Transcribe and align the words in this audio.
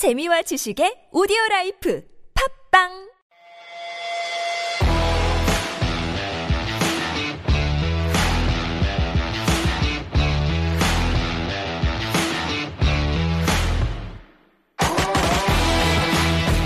재미와 0.00 0.40
지식의 0.48 1.10
오디오 1.12 1.36
라이프 1.50 2.00
팝빵 2.72 3.10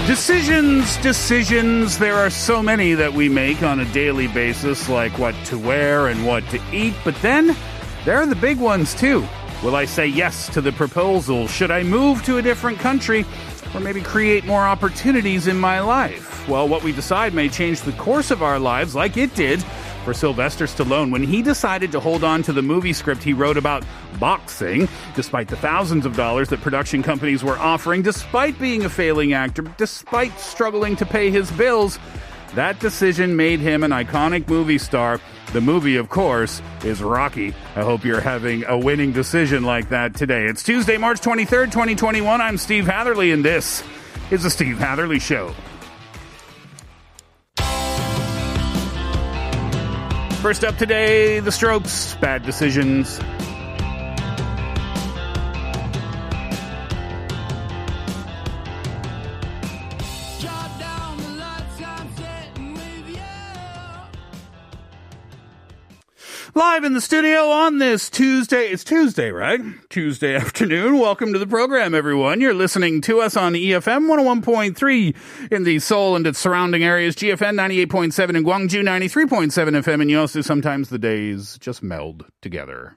Decisions, 0.06 0.96
decisions. 0.98 1.98
There 1.98 2.14
are 2.14 2.30
so 2.30 2.62
many 2.62 2.94
that 2.94 3.12
we 3.14 3.28
make 3.28 3.64
on 3.64 3.80
a 3.80 3.84
daily 3.86 4.28
basis, 4.28 4.88
like 4.88 5.18
what 5.18 5.34
to 5.46 5.58
wear 5.58 6.06
and 6.06 6.24
what 6.24 6.48
to 6.50 6.60
eat. 6.70 6.94
But 7.02 7.16
then 7.20 7.56
there 8.04 8.22
are 8.22 8.26
the 8.26 8.38
big 8.38 8.60
ones 8.60 8.94
too. 8.94 9.26
Will 9.64 9.76
I 9.76 9.86
say 9.86 10.06
yes 10.06 10.50
to 10.50 10.60
the 10.60 10.72
proposal? 10.72 11.48
Should 11.48 11.70
I 11.70 11.84
move 11.84 12.22
to 12.24 12.36
a 12.36 12.42
different 12.42 12.78
country? 12.78 13.24
Or 13.72 13.80
maybe 13.80 14.02
create 14.02 14.44
more 14.44 14.60
opportunities 14.60 15.46
in 15.46 15.58
my 15.58 15.80
life? 15.80 16.46
Well, 16.46 16.68
what 16.68 16.82
we 16.82 16.92
decide 16.92 17.32
may 17.32 17.48
change 17.48 17.80
the 17.80 17.92
course 17.92 18.30
of 18.30 18.42
our 18.42 18.58
lives, 18.58 18.94
like 18.94 19.16
it 19.16 19.34
did 19.34 19.62
for 20.04 20.12
Sylvester 20.12 20.66
Stallone 20.66 21.10
when 21.10 21.22
he 21.22 21.40
decided 21.40 21.90
to 21.92 21.98
hold 21.98 22.24
on 22.24 22.42
to 22.42 22.52
the 22.52 22.60
movie 22.60 22.92
script 22.92 23.22
he 23.22 23.32
wrote 23.32 23.56
about 23.56 23.86
boxing, 24.20 24.86
despite 25.14 25.48
the 25.48 25.56
thousands 25.56 26.04
of 26.04 26.14
dollars 26.14 26.50
that 26.50 26.60
production 26.60 27.02
companies 27.02 27.42
were 27.42 27.56
offering, 27.56 28.02
despite 28.02 28.58
being 28.58 28.84
a 28.84 28.90
failing 28.90 29.32
actor, 29.32 29.62
despite 29.78 30.38
struggling 30.38 30.94
to 30.94 31.06
pay 31.06 31.30
his 31.30 31.50
bills. 31.52 31.98
That 32.54 32.78
decision 32.78 33.34
made 33.34 33.58
him 33.58 33.82
an 33.82 33.90
iconic 33.90 34.46
movie 34.46 34.78
star. 34.78 35.20
The 35.52 35.60
movie, 35.60 35.96
of 35.96 36.08
course, 36.08 36.62
is 36.84 37.02
Rocky. 37.02 37.52
I 37.74 37.82
hope 37.82 38.04
you're 38.04 38.20
having 38.20 38.64
a 38.64 38.78
winning 38.78 39.10
decision 39.10 39.64
like 39.64 39.88
that 39.88 40.14
today. 40.14 40.46
It's 40.46 40.62
Tuesday, 40.62 40.96
March 40.96 41.20
23rd, 41.20 41.72
2021. 41.72 42.40
I'm 42.40 42.56
Steve 42.56 42.86
Hatherley, 42.86 43.32
and 43.32 43.44
this 43.44 43.82
is 44.30 44.44
The 44.44 44.50
Steve 44.50 44.78
Hatherley 44.78 45.18
Show. 45.18 45.52
First 50.40 50.62
up 50.62 50.76
today, 50.76 51.40
the 51.40 51.50
strokes, 51.50 52.14
bad 52.20 52.44
decisions. 52.44 53.18
Live 66.56 66.84
in 66.84 66.92
the 66.92 67.00
studio 67.00 67.48
on 67.50 67.78
this 67.78 68.08
Tuesday. 68.08 68.68
It's 68.68 68.84
Tuesday, 68.84 69.32
right? 69.32 69.60
Tuesday 69.88 70.36
afternoon. 70.36 71.00
Welcome 71.00 71.32
to 71.32 71.38
the 71.40 71.48
program, 71.48 71.96
everyone. 71.96 72.40
You're 72.40 72.54
listening 72.54 73.00
to 73.02 73.20
us 73.20 73.36
on 73.36 73.54
EFM 73.54 74.06
101.3 74.06 75.50
in 75.50 75.64
the 75.64 75.80
Seoul 75.80 76.14
and 76.14 76.24
its 76.28 76.38
surrounding 76.38 76.84
areas, 76.84 77.16
GFN 77.16 77.58
98.7 77.58 78.36
in 78.36 78.44
Gwangju 78.44 78.84
93.7 78.84 79.50
FM, 79.50 80.00
and 80.00 80.08
you 80.08 80.20
also 80.20 80.42
sometimes 80.42 80.90
the 80.90 80.98
days 80.98 81.58
just 81.58 81.82
meld 81.82 82.24
together. 82.40 82.96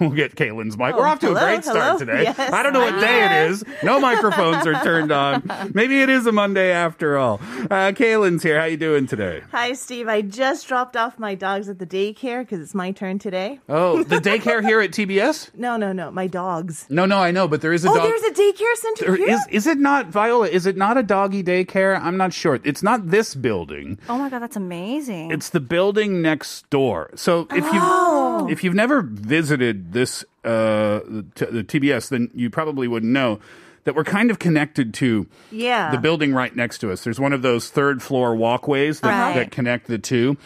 We'll 0.10 0.10
get 0.10 0.34
Kaylin's 0.34 0.78
mic. 0.78 0.96
We're 0.96 1.06
off 1.06 1.20
to 1.20 1.28
Oh, 1.28 1.34
hello, 1.34 1.40
a 1.46 1.50
great 1.52 1.62
start 1.64 1.76
hello. 1.78 1.98
today. 1.98 2.22
Yes, 2.22 2.38
I 2.38 2.62
don't 2.62 2.72
know 2.72 2.80
what 2.80 2.98
day 3.00 3.24
it 3.26 3.50
is. 3.50 3.62
No 3.82 4.00
microphones 4.00 4.66
are 4.66 4.82
turned 4.82 5.12
on. 5.12 5.42
Maybe 5.74 6.00
it 6.00 6.08
is 6.08 6.26
a 6.26 6.32
Monday 6.32 6.70
after 6.72 7.18
all. 7.18 7.34
Uh, 7.34 7.92
Kaylin's 7.92 8.42
here. 8.42 8.56
How 8.56 8.62
are 8.64 8.68
you 8.68 8.78
doing 8.78 9.06
today? 9.06 9.42
Hi, 9.52 9.74
Steve. 9.74 10.08
I 10.08 10.22
just 10.22 10.66
dropped 10.66 10.96
off 10.96 11.18
my 11.18 11.34
dogs 11.34 11.68
at 11.68 11.78
the 11.78 11.86
daycare 11.86 12.40
because 12.40 12.60
it's 12.60 12.74
my 12.74 12.92
turn 12.92 13.18
today. 13.18 13.60
Oh, 13.68 14.02
the 14.02 14.16
daycare 14.30 14.64
here 14.64 14.80
at 14.80 14.90
TBS? 14.92 15.50
No, 15.54 15.76
no, 15.76 15.92
no, 15.92 16.10
my 16.10 16.26
dogs. 16.26 16.86
No, 16.88 17.04
no, 17.04 17.18
I 17.18 17.30
know, 17.30 17.46
but 17.46 17.60
there 17.60 17.74
is 17.74 17.84
a 17.84 17.90
Oh, 17.90 17.94
dog. 17.94 18.04
there's 18.04 18.22
a 18.22 18.30
daycare 18.32 18.74
center 18.76 19.04
There 19.04 19.16
here. 19.16 19.28
is 19.34 19.40
is 19.50 19.66
it 19.66 19.78
not 19.78 20.06
Viola? 20.06 20.48
Is 20.48 20.64
it 20.64 20.78
not 20.78 20.96
a 20.96 21.02
doggy 21.02 21.42
daycare? 21.42 22.00
I'm 22.00 22.16
not 22.16 22.32
sure. 22.32 22.58
It's 22.64 22.82
not 22.82 23.10
this 23.10 23.34
building. 23.34 23.98
Oh 24.08 24.16
my 24.16 24.30
god, 24.30 24.40
that's 24.40 24.56
amazing. 24.56 25.30
It's 25.30 25.50
the 25.50 25.60
building 25.60 26.22
next 26.22 26.68
door. 26.70 27.10
So 27.16 27.46
if 27.50 27.64
you 27.66 27.80
Oh. 27.82 28.48
if 28.50 28.64
you've 28.64 28.74
never 28.74 29.02
visited 29.02 29.89
this 29.92 30.24
uh, 30.44 31.00
t- 31.34 31.46
the 31.46 31.64
TBS, 31.64 32.08
then 32.08 32.30
you 32.34 32.50
probably 32.50 32.88
wouldn't 32.88 33.12
know 33.12 33.40
that 33.84 33.94
we're 33.94 34.04
kind 34.04 34.30
of 34.30 34.38
connected 34.38 34.92
to 34.94 35.26
yeah. 35.50 35.90
the 35.90 35.98
building 35.98 36.34
right 36.34 36.54
next 36.54 36.78
to 36.78 36.92
us. 36.92 37.02
There's 37.04 37.18
one 37.20 37.32
of 37.32 37.42
those 37.42 37.70
third 37.70 38.02
floor 38.02 38.34
walkways 38.36 39.00
that, 39.00 39.08
Right. 39.08 39.34
that 39.36 39.50
connect 39.50 39.86
the 39.86 39.98
two. 39.98 40.36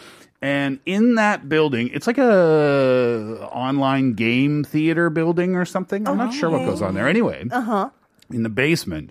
And 0.41 0.79
in 0.87 1.15
that 1.17 1.49
building, 1.49 1.91
it's 1.93 2.07
like 2.07 2.19
a 2.19 3.49
online 3.53 4.13
game 4.13 4.63
theater 4.63 5.11
building 5.11 5.57
or 5.57 5.65
something. 5.65 6.07
I'm 6.07 6.17
not 6.19 6.35
sure 6.35 6.51
what 6.51 6.67
goes 6.67 6.83
on 6.83 6.95
there. 6.95 7.09
Anyway, 7.09 7.47
Uh-huh. 7.51 7.89
in 8.31 8.43
the 8.43 8.49
basement, 8.51 9.11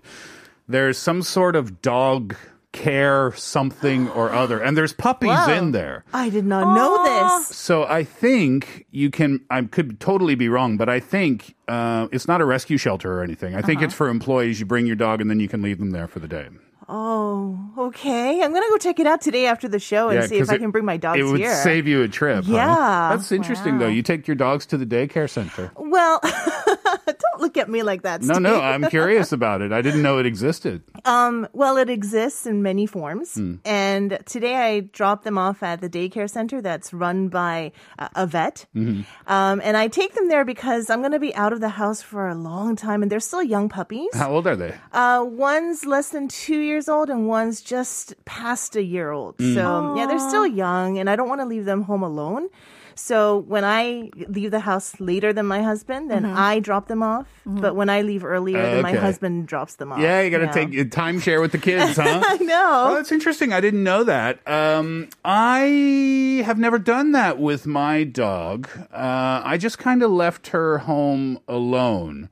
there's 0.67 0.97
some 0.97 1.21
sort 1.21 1.55
of 1.55 1.81
dog 1.81 2.35
care 2.73 3.31
something 3.38 4.09
or 4.09 4.31
other, 4.31 4.59
and 4.59 4.75
there's 4.75 4.91
puppies 4.94 5.29
Wow. 5.29 5.53
in 5.57 5.72
there. 5.72 6.03
I 6.13 6.29
did 6.29 6.45
not 6.45 6.75
know 6.75 7.03
this. 7.38 7.56
So 7.56 7.85
I 7.85 8.03
think 8.03 8.85
you 8.91 9.09
can. 9.09 9.39
I 9.50 9.61
could 9.61 10.00
totally 10.01 10.35
be 10.35 10.50
wrong, 10.50 10.75
but 10.75 10.89
I 10.89 11.00
think 11.00 11.56
uh, 11.69 12.07
it's 12.12 12.28
not 12.28 12.41
a 12.41 12.45
rescue 12.45 12.78
shelter 12.78 13.13
or 13.17 13.23
anything. 13.23 13.56
I 13.56 13.62
think 13.62 13.78
Uh-huh. 13.78 13.85
it's 13.85 13.94
for 13.95 14.09
employees. 14.09 14.59
You 14.59 14.66
bring 14.66 14.85
your 14.85 14.95
dog, 14.97 15.22
and 15.22 15.29
then 15.29 15.39
you 15.39 15.47
can 15.47 15.62
leave 15.62 15.78
them 15.79 15.91
there 15.91 16.07
for 16.07 16.19
the 16.19 16.28
day. 16.28 16.47
Oh, 16.95 17.57
okay. 17.75 18.39
I'm 18.43 18.53
gonna 18.53 18.69
go 18.69 18.77
check 18.77 18.99
it 18.99 19.07
out 19.07 19.19
today 19.19 19.47
after 19.47 19.67
the 19.67 19.79
show 19.79 20.09
and 20.09 20.29
see 20.29 20.37
if 20.37 20.47
I 20.51 20.55
it- 20.55 20.59
can 20.59 20.69
bring 20.69 20.85
my 20.85 20.97
dogs 20.97 21.19
It 21.19 21.23
would 21.23 21.39
here. 21.39 21.55
save 21.55 21.87
you 21.87 22.03
a 22.03 22.07
trip. 22.07 22.45
huh? 22.45 22.53
Yeah. 22.53 23.09
that's 23.15 23.31
interesting 23.31 23.79
though. 23.79 23.87
You 23.87 24.03
take 24.03 24.27
your 24.27 24.35
dogs 24.35 24.67
to 24.67 24.77
the 24.77 24.85
daycare 24.85 25.27
center. 25.27 25.71
well, 25.75 26.19
don't 27.05 27.39
look 27.41 27.57
at 27.57 27.67
me 27.67 27.81
like 27.81 28.03
that. 28.03 28.21
No, 28.21 28.35
Steve. 28.35 28.43
no, 28.43 28.61
I'm 28.61 28.83
curious 28.91 29.31
about 29.39 29.61
it. 29.63 29.71
I 29.71 29.81
didn't 29.81 30.03
know 30.03 30.19
it 30.19 30.27
existed. 30.27 30.83
Um, 31.03 31.47
well, 31.53 31.77
it 31.77 31.89
exists 31.89 32.45
in 32.45 32.61
many 32.61 32.85
forms. 32.85 33.33
Hmm. 33.35 33.55
And 33.65 34.19
today 34.27 34.55
I 34.55 34.81
dropped 34.81 35.23
them 35.23 35.37
off 35.39 35.63
at 35.63 35.81
the 35.81 35.89
daycare 35.89 36.29
center 36.29 36.61
that's 36.61 36.93
run 36.93 37.29
by 37.29 37.71
uh, 37.97 38.09
a 38.15 38.27
vet. 38.27 38.67
Mm-hmm. 38.75 39.01
Um, 39.31 39.61
and 39.63 39.75
I 39.75 39.87
take 39.87 40.13
them 40.13 40.27
there 40.29 40.45
because 40.45 40.91
I'm 40.91 40.99
going 40.99 41.11
to 41.13 41.19
be 41.19 41.33
out 41.33 41.53
of 41.53 41.59
the 41.59 41.69
house 41.69 42.03
for 42.03 42.27
a 42.27 42.35
long 42.35 42.75
time 42.75 43.01
and 43.01 43.11
they're 43.11 43.19
still 43.19 43.41
young 43.43 43.67
puppies. 43.67 44.09
How 44.13 44.31
old 44.31 44.45
are 44.45 44.55
they? 44.55 44.75
Uh, 44.91 45.25
one's 45.27 45.85
less 45.85 46.09
than 46.09 46.27
two 46.27 46.59
years 46.59 46.82
old 46.89 47.09
and 47.09 47.27
one's 47.27 47.61
just 47.61 48.13
past 48.25 48.75
a 48.75 48.83
year 48.83 49.11
old. 49.11 49.35
So 49.39 49.66
um, 49.66 49.97
yeah, 49.97 50.05
they're 50.05 50.19
still 50.19 50.47
young 50.47 50.97
and 50.97 51.09
I 51.09 51.16
don't 51.16 51.29
want 51.29 51.41
to 51.41 51.45
leave 51.45 51.66
them 51.66 51.83
home 51.83 52.03
alone. 52.03 52.49
So 52.95 53.39
when 53.47 53.63
I 53.63 54.09
leave 54.27 54.51
the 54.51 54.59
house 54.59 54.99
later 54.99 55.33
than 55.33 55.45
my 55.45 55.61
husband, 55.61 56.11
then 56.11 56.25
I 56.25 56.59
drop 56.59 56.87
them 56.87 57.01
off. 57.03 57.27
But 57.45 57.75
when 57.75 57.89
I 57.89 58.01
leave 58.01 58.23
earlier, 58.23 58.61
then 58.61 58.83
my 58.83 58.93
husband 58.93 59.47
drops 59.47 59.75
them 59.75 59.91
off. 59.91 59.99
Yeah, 59.99 60.21
you 60.21 60.29
got 60.29 60.39
to 60.39 60.53
take 60.53 60.73
a 60.77 60.85
timeshare 60.85 61.41
with 61.41 61.51
the 61.51 61.57
kids, 61.69 61.97
huh? 61.97 62.21
I 62.25 62.37
know. 62.37 62.85
Oh, 62.89 62.95
that's 62.95 63.11
interesting. 63.11 63.51
I 63.53 63.61
didn't 63.61 63.83
know 63.83 64.03
that. 64.03 64.47
Um, 64.47 65.09
I 65.25 66.43
have 66.45 66.57
never 66.59 66.79
done 66.79 67.11
that 67.13 67.37
with 67.39 67.65
my 67.65 68.03
dog. 68.03 68.69
Uh, 68.91 69.41
I 69.43 69.57
just 69.57 69.77
kind 69.79 70.03
of 70.03 70.11
left 70.11 70.47
her 70.47 70.79
home 70.79 71.39
alone 71.47 72.29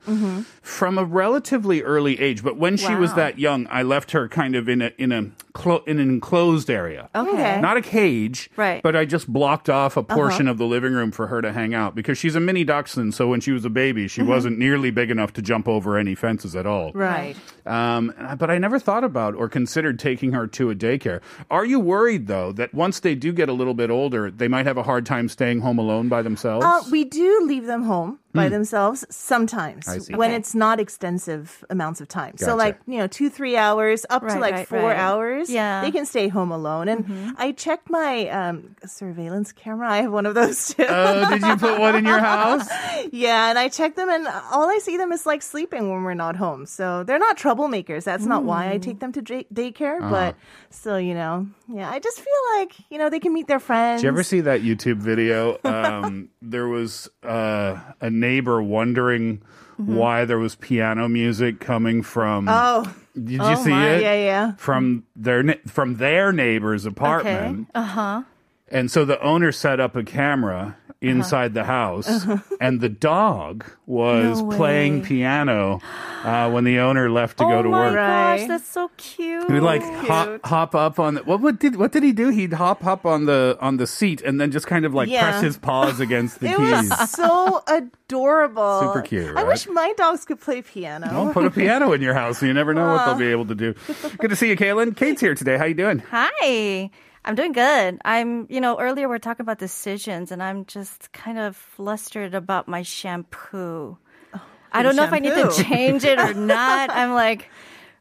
from 0.61 0.97
a 0.97 1.03
relatively 1.03 1.81
early 1.83 2.19
age. 2.19 2.43
But 2.43 2.57
when 2.57 2.77
she 2.77 2.95
was 2.95 3.13
that 3.15 3.39
young, 3.39 3.67
I 3.69 3.83
left 3.83 4.11
her 4.11 4.27
kind 4.27 4.55
of 4.55 4.69
in 4.69 4.81
a 4.81 4.91
in 4.97 5.11
a 5.11 5.31
clo- 5.53 5.83
in 5.87 5.99
an 5.99 6.09
enclosed 6.09 6.69
area. 6.69 7.09
Okay. 7.15 7.59
Not 7.61 7.77
a 7.77 7.81
cage, 7.81 8.49
Right. 8.55 8.81
But 8.83 8.95
I 8.95 9.05
just 9.05 9.27
blocked 9.31 9.69
off 9.69 9.97
a 9.97 10.03
portion 10.03 10.47
of 10.47 10.50
the 10.57 10.65
living 10.65 10.93
room 10.93 11.11
for 11.11 11.27
her 11.27 11.41
to 11.41 11.51
hang 11.51 11.73
out 11.73 11.95
because 11.95 12.17
she's 12.17 12.35
a 12.35 12.39
mini 12.39 12.63
dachshund. 12.63 13.13
So 13.13 13.27
when 13.27 13.41
she 13.41 13.51
was 13.51 13.65
a 13.65 13.69
baby, 13.69 14.07
she 14.07 14.21
wasn't 14.21 14.57
nearly 14.57 14.91
big 14.91 15.11
enough 15.11 15.33
to 15.33 15.41
jump 15.41 15.67
over 15.67 15.97
any 15.97 16.15
fences 16.15 16.55
at 16.55 16.65
all. 16.65 16.91
Right. 16.93 17.35
Um, 17.65 18.13
but 18.37 18.49
I 18.49 18.57
never 18.57 18.79
thought 18.79 19.03
about 19.03 19.35
or 19.35 19.49
considered 19.49 19.99
taking 19.99 20.31
her 20.33 20.47
to 20.47 20.69
a 20.69 20.75
daycare. 20.75 21.21
Are 21.49 21.65
you 21.65 21.79
worried 21.79 22.27
though 22.27 22.51
that 22.53 22.73
once 22.73 22.99
they 22.99 23.15
do 23.15 23.31
get 23.33 23.49
a 23.49 23.53
little 23.53 23.73
bit 23.73 23.89
older, 23.89 24.31
they 24.31 24.47
might 24.47 24.65
have 24.65 24.77
a 24.77 24.83
hard 24.83 25.05
time 25.05 25.29
staying 25.29 25.61
home 25.61 25.77
alone 25.77 26.09
by 26.09 26.21
themselves? 26.21 26.65
Uh, 26.65 26.81
we 26.91 27.03
do 27.03 27.45
leave 27.45 27.65
them 27.65 27.83
home 27.83 28.19
by 28.33 28.49
themselves 28.49 29.05
sometimes. 29.09 29.87
I 29.87 29.97
see. 29.99 30.15
when 30.15 30.31
Okay. 30.31 30.37
it's 30.37 30.55
not 30.55 30.79
extensive 30.79 31.63
amounts 31.69 32.01
of 32.01 32.07
time. 32.07 32.31
Gotcha. 32.31 32.45
So 32.45 32.55
like, 32.55 32.79
you 32.87 32.97
know, 32.97 33.07
two, 33.07 33.29
three 33.29 33.57
hours 33.57 34.05
up 34.09 34.25
to 34.27 34.39
like 34.39 34.53
right, 34.53 34.67
four 34.67 34.79
right. 34.79 34.97
hours. 34.97 35.49
Yeah. 35.49 35.81
They 35.81 35.91
can 35.91 36.05
stay 36.05 36.27
home 36.27 36.51
alone. 36.51 36.87
And 36.87 37.35
I 37.37 37.51
checked 37.51 37.89
my 37.89 38.27
um, 38.29 38.75
surveillance 38.85 39.51
camera. 39.51 39.89
I 39.89 40.01
have 40.03 40.11
one 40.11 40.25
of 40.25 40.35
those 40.35 40.73
too. 40.73 40.85
oh, 40.87 41.29
did 41.29 41.41
you 41.41 41.57
put 41.57 41.79
one 41.79 41.95
in 41.95 42.05
your 42.05 42.19
house? 42.19 42.67
yeah. 43.11 43.49
And 43.49 43.59
I 43.59 43.67
checked 43.69 43.95
them 43.95 44.09
and 44.09 44.27
all 44.51 44.69
I 44.69 44.79
see 44.79 44.97
them 44.97 45.11
is 45.11 45.25
like 45.25 45.41
sleeping 45.41 45.89
when 45.91 46.03
we're 46.03 46.13
not 46.13 46.35
home. 46.35 46.65
So 46.65 47.03
they're 47.03 47.19
not 47.19 47.37
troublemakers. 47.37 48.03
That's 48.03 48.25
not 48.25 48.43
why 48.43 48.71
I 48.71 48.77
take 48.77 48.99
them 48.99 49.11
to 49.13 49.21
day- 49.21 49.47
daycare. 49.53 49.99
Uh-huh. 49.99 50.09
But 50.09 50.35
still, 50.69 50.99
you 50.99 51.13
know, 51.13 51.47
yeah, 51.67 51.89
I 51.89 51.99
just 51.99 52.19
feel 52.19 52.41
like, 52.57 52.73
you 52.89 52.97
know, 52.97 53.09
they 53.09 53.19
can 53.19 53.33
meet 53.33 53.47
their 53.47 53.59
friends. 53.59 54.01
Did 54.01 54.05
you 54.07 54.09
ever 54.13 54.23
see 54.23 54.41
that 54.41 54.61
YouTube 54.61 54.97
video? 54.97 55.57
Um, 55.81 56.29
there 56.41 56.67
was 56.67 57.09
uh, 57.23 57.79
a 58.01 58.09
neighbor 58.21 58.61
wondering 58.61 59.41
why 59.85 60.25
there 60.25 60.37
was 60.37 60.55
piano 60.55 61.09
music 61.09 61.59
coming 61.59 62.01
from. 62.03 62.47
Oh. 62.49 62.93
did 63.15 63.31
you 63.31 63.39
oh 63.41 63.63
see 63.63 63.69
my, 63.71 63.89
it? 63.89 64.01
Yeah, 64.01 64.13
yeah. 64.13 64.51
From 64.55 65.05
their 65.15 65.55
from 65.67 65.97
their 65.97 66.31
neighbor's 66.31 66.85
apartment. 66.85 67.67
Uh 67.73 67.83
huh. 67.83 68.23
And 68.67 68.89
so 68.89 69.03
the 69.03 69.21
owner 69.21 69.51
set 69.51 69.79
up 69.79 69.95
a 69.95 70.03
camera 70.03 70.77
inside 71.01 71.53
the 71.55 71.63
house, 71.63 72.25
and 72.61 72.79
the 72.79 72.87
dog 72.89 73.65
was 73.87 74.39
No 74.39 74.45
way. 74.47 74.55
playing 74.57 75.01
piano 75.03 75.79
uh, 76.23 76.49
when 76.51 76.63
the 76.63 76.77
owner 76.79 77.09
left 77.09 77.37
to 77.39 77.43
oh 77.43 77.49
go 77.49 77.61
to 77.63 77.69
my 77.69 77.77
work. 77.87 77.95
gosh, 77.95 78.39
Right. 78.41 78.47
that's 78.47 78.67
so 78.67 78.91
cute. 78.97 79.47
He 79.47 79.53
would 79.53 79.63
like 79.63 79.81
hop, 79.81 80.45
hop 80.45 80.75
up 80.75 80.99
on 80.99 81.15
the, 81.15 81.23
what, 81.23 81.41
what 81.41 81.59
did 81.59 81.75
what 81.77 81.91
did 81.91 82.03
he 82.03 82.11
do? 82.11 82.29
He'd 82.29 82.53
hop 82.53 82.85
up 82.85 83.05
on 83.05 83.25
the 83.25 83.57
on 83.59 83.77
the 83.77 83.87
seat 83.87 84.21
and 84.21 84.39
then 84.39 84.51
just 84.51 84.67
kind 84.67 84.85
of 84.85 84.93
like 84.93 85.09
Yeah. 85.09 85.23
press 85.23 85.41
his 85.41 85.57
paws 85.57 85.99
against 85.99 86.39
the 86.39 86.47
It 86.51 86.57
keys. 86.57 86.89
was 86.91 87.09
so 87.11 87.63
adorable. 87.67 88.81
Super 88.81 89.01
cute, 89.01 89.29
I 89.29 89.41
right? 89.41 89.47
wish 89.47 89.67
my 89.69 89.93
dogs 89.97 90.23
could 90.25 90.39
play 90.39 90.61
piano. 90.61 91.07
Well, 91.11 91.33
put 91.33 91.45
a 91.45 91.51
piano 91.51 91.93
in 91.93 92.01
your 92.01 92.13
house. 92.13 92.43
You 92.43 92.53
never 92.53 92.73
know 92.73 92.87
what 92.87 93.05
they'll 93.05 93.15
be 93.15 93.31
able 93.31 93.47
to 93.47 93.55
do. 93.55 93.73
Good 94.19 94.29
to 94.29 94.35
see 94.35 94.49
you, 94.49 94.55
Kaylin. 94.55 94.95
Kate's 94.95 95.21
here 95.21 95.33
today. 95.35 95.57
How 95.57 95.65
you 95.65 95.73
doing? 95.73 95.99
Hi. 96.11 96.91
I'm 97.23 97.35
doing 97.35 97.51
good. 97.51 97.99
I'm, 98.03 98.47
you 98.49 98.59
know, 98.59 98.79
earlier 98.79 99.07
we 99.07 99.15
are 99.15 99.19
talking 99.19 99.43
about 99.43 99.59
decisions 99.59 100.31
and 100.31 100.41
I'm 100.41 100.65
just 100.65 101.11
kind 101.11 101.37
of 101.37 101.55
flustered 101.55 102.33
about 102.33 102.67
my 102.67 102.81
shampoo. 102.81 103.97
Oh, 104.33 104.41
I 104.71 104.81
don't 104.81 104.95
know 104.95 105.03
if 105.03 105.13
I 105.13 105.19
need 105.19 105.35
to 105.35 105.51
change 105.63 106.03
it 106.03 106.19
or 106.19 106.33
not. 106.33 106.89
I'm 106.89 107.13
like, 107.13 107.49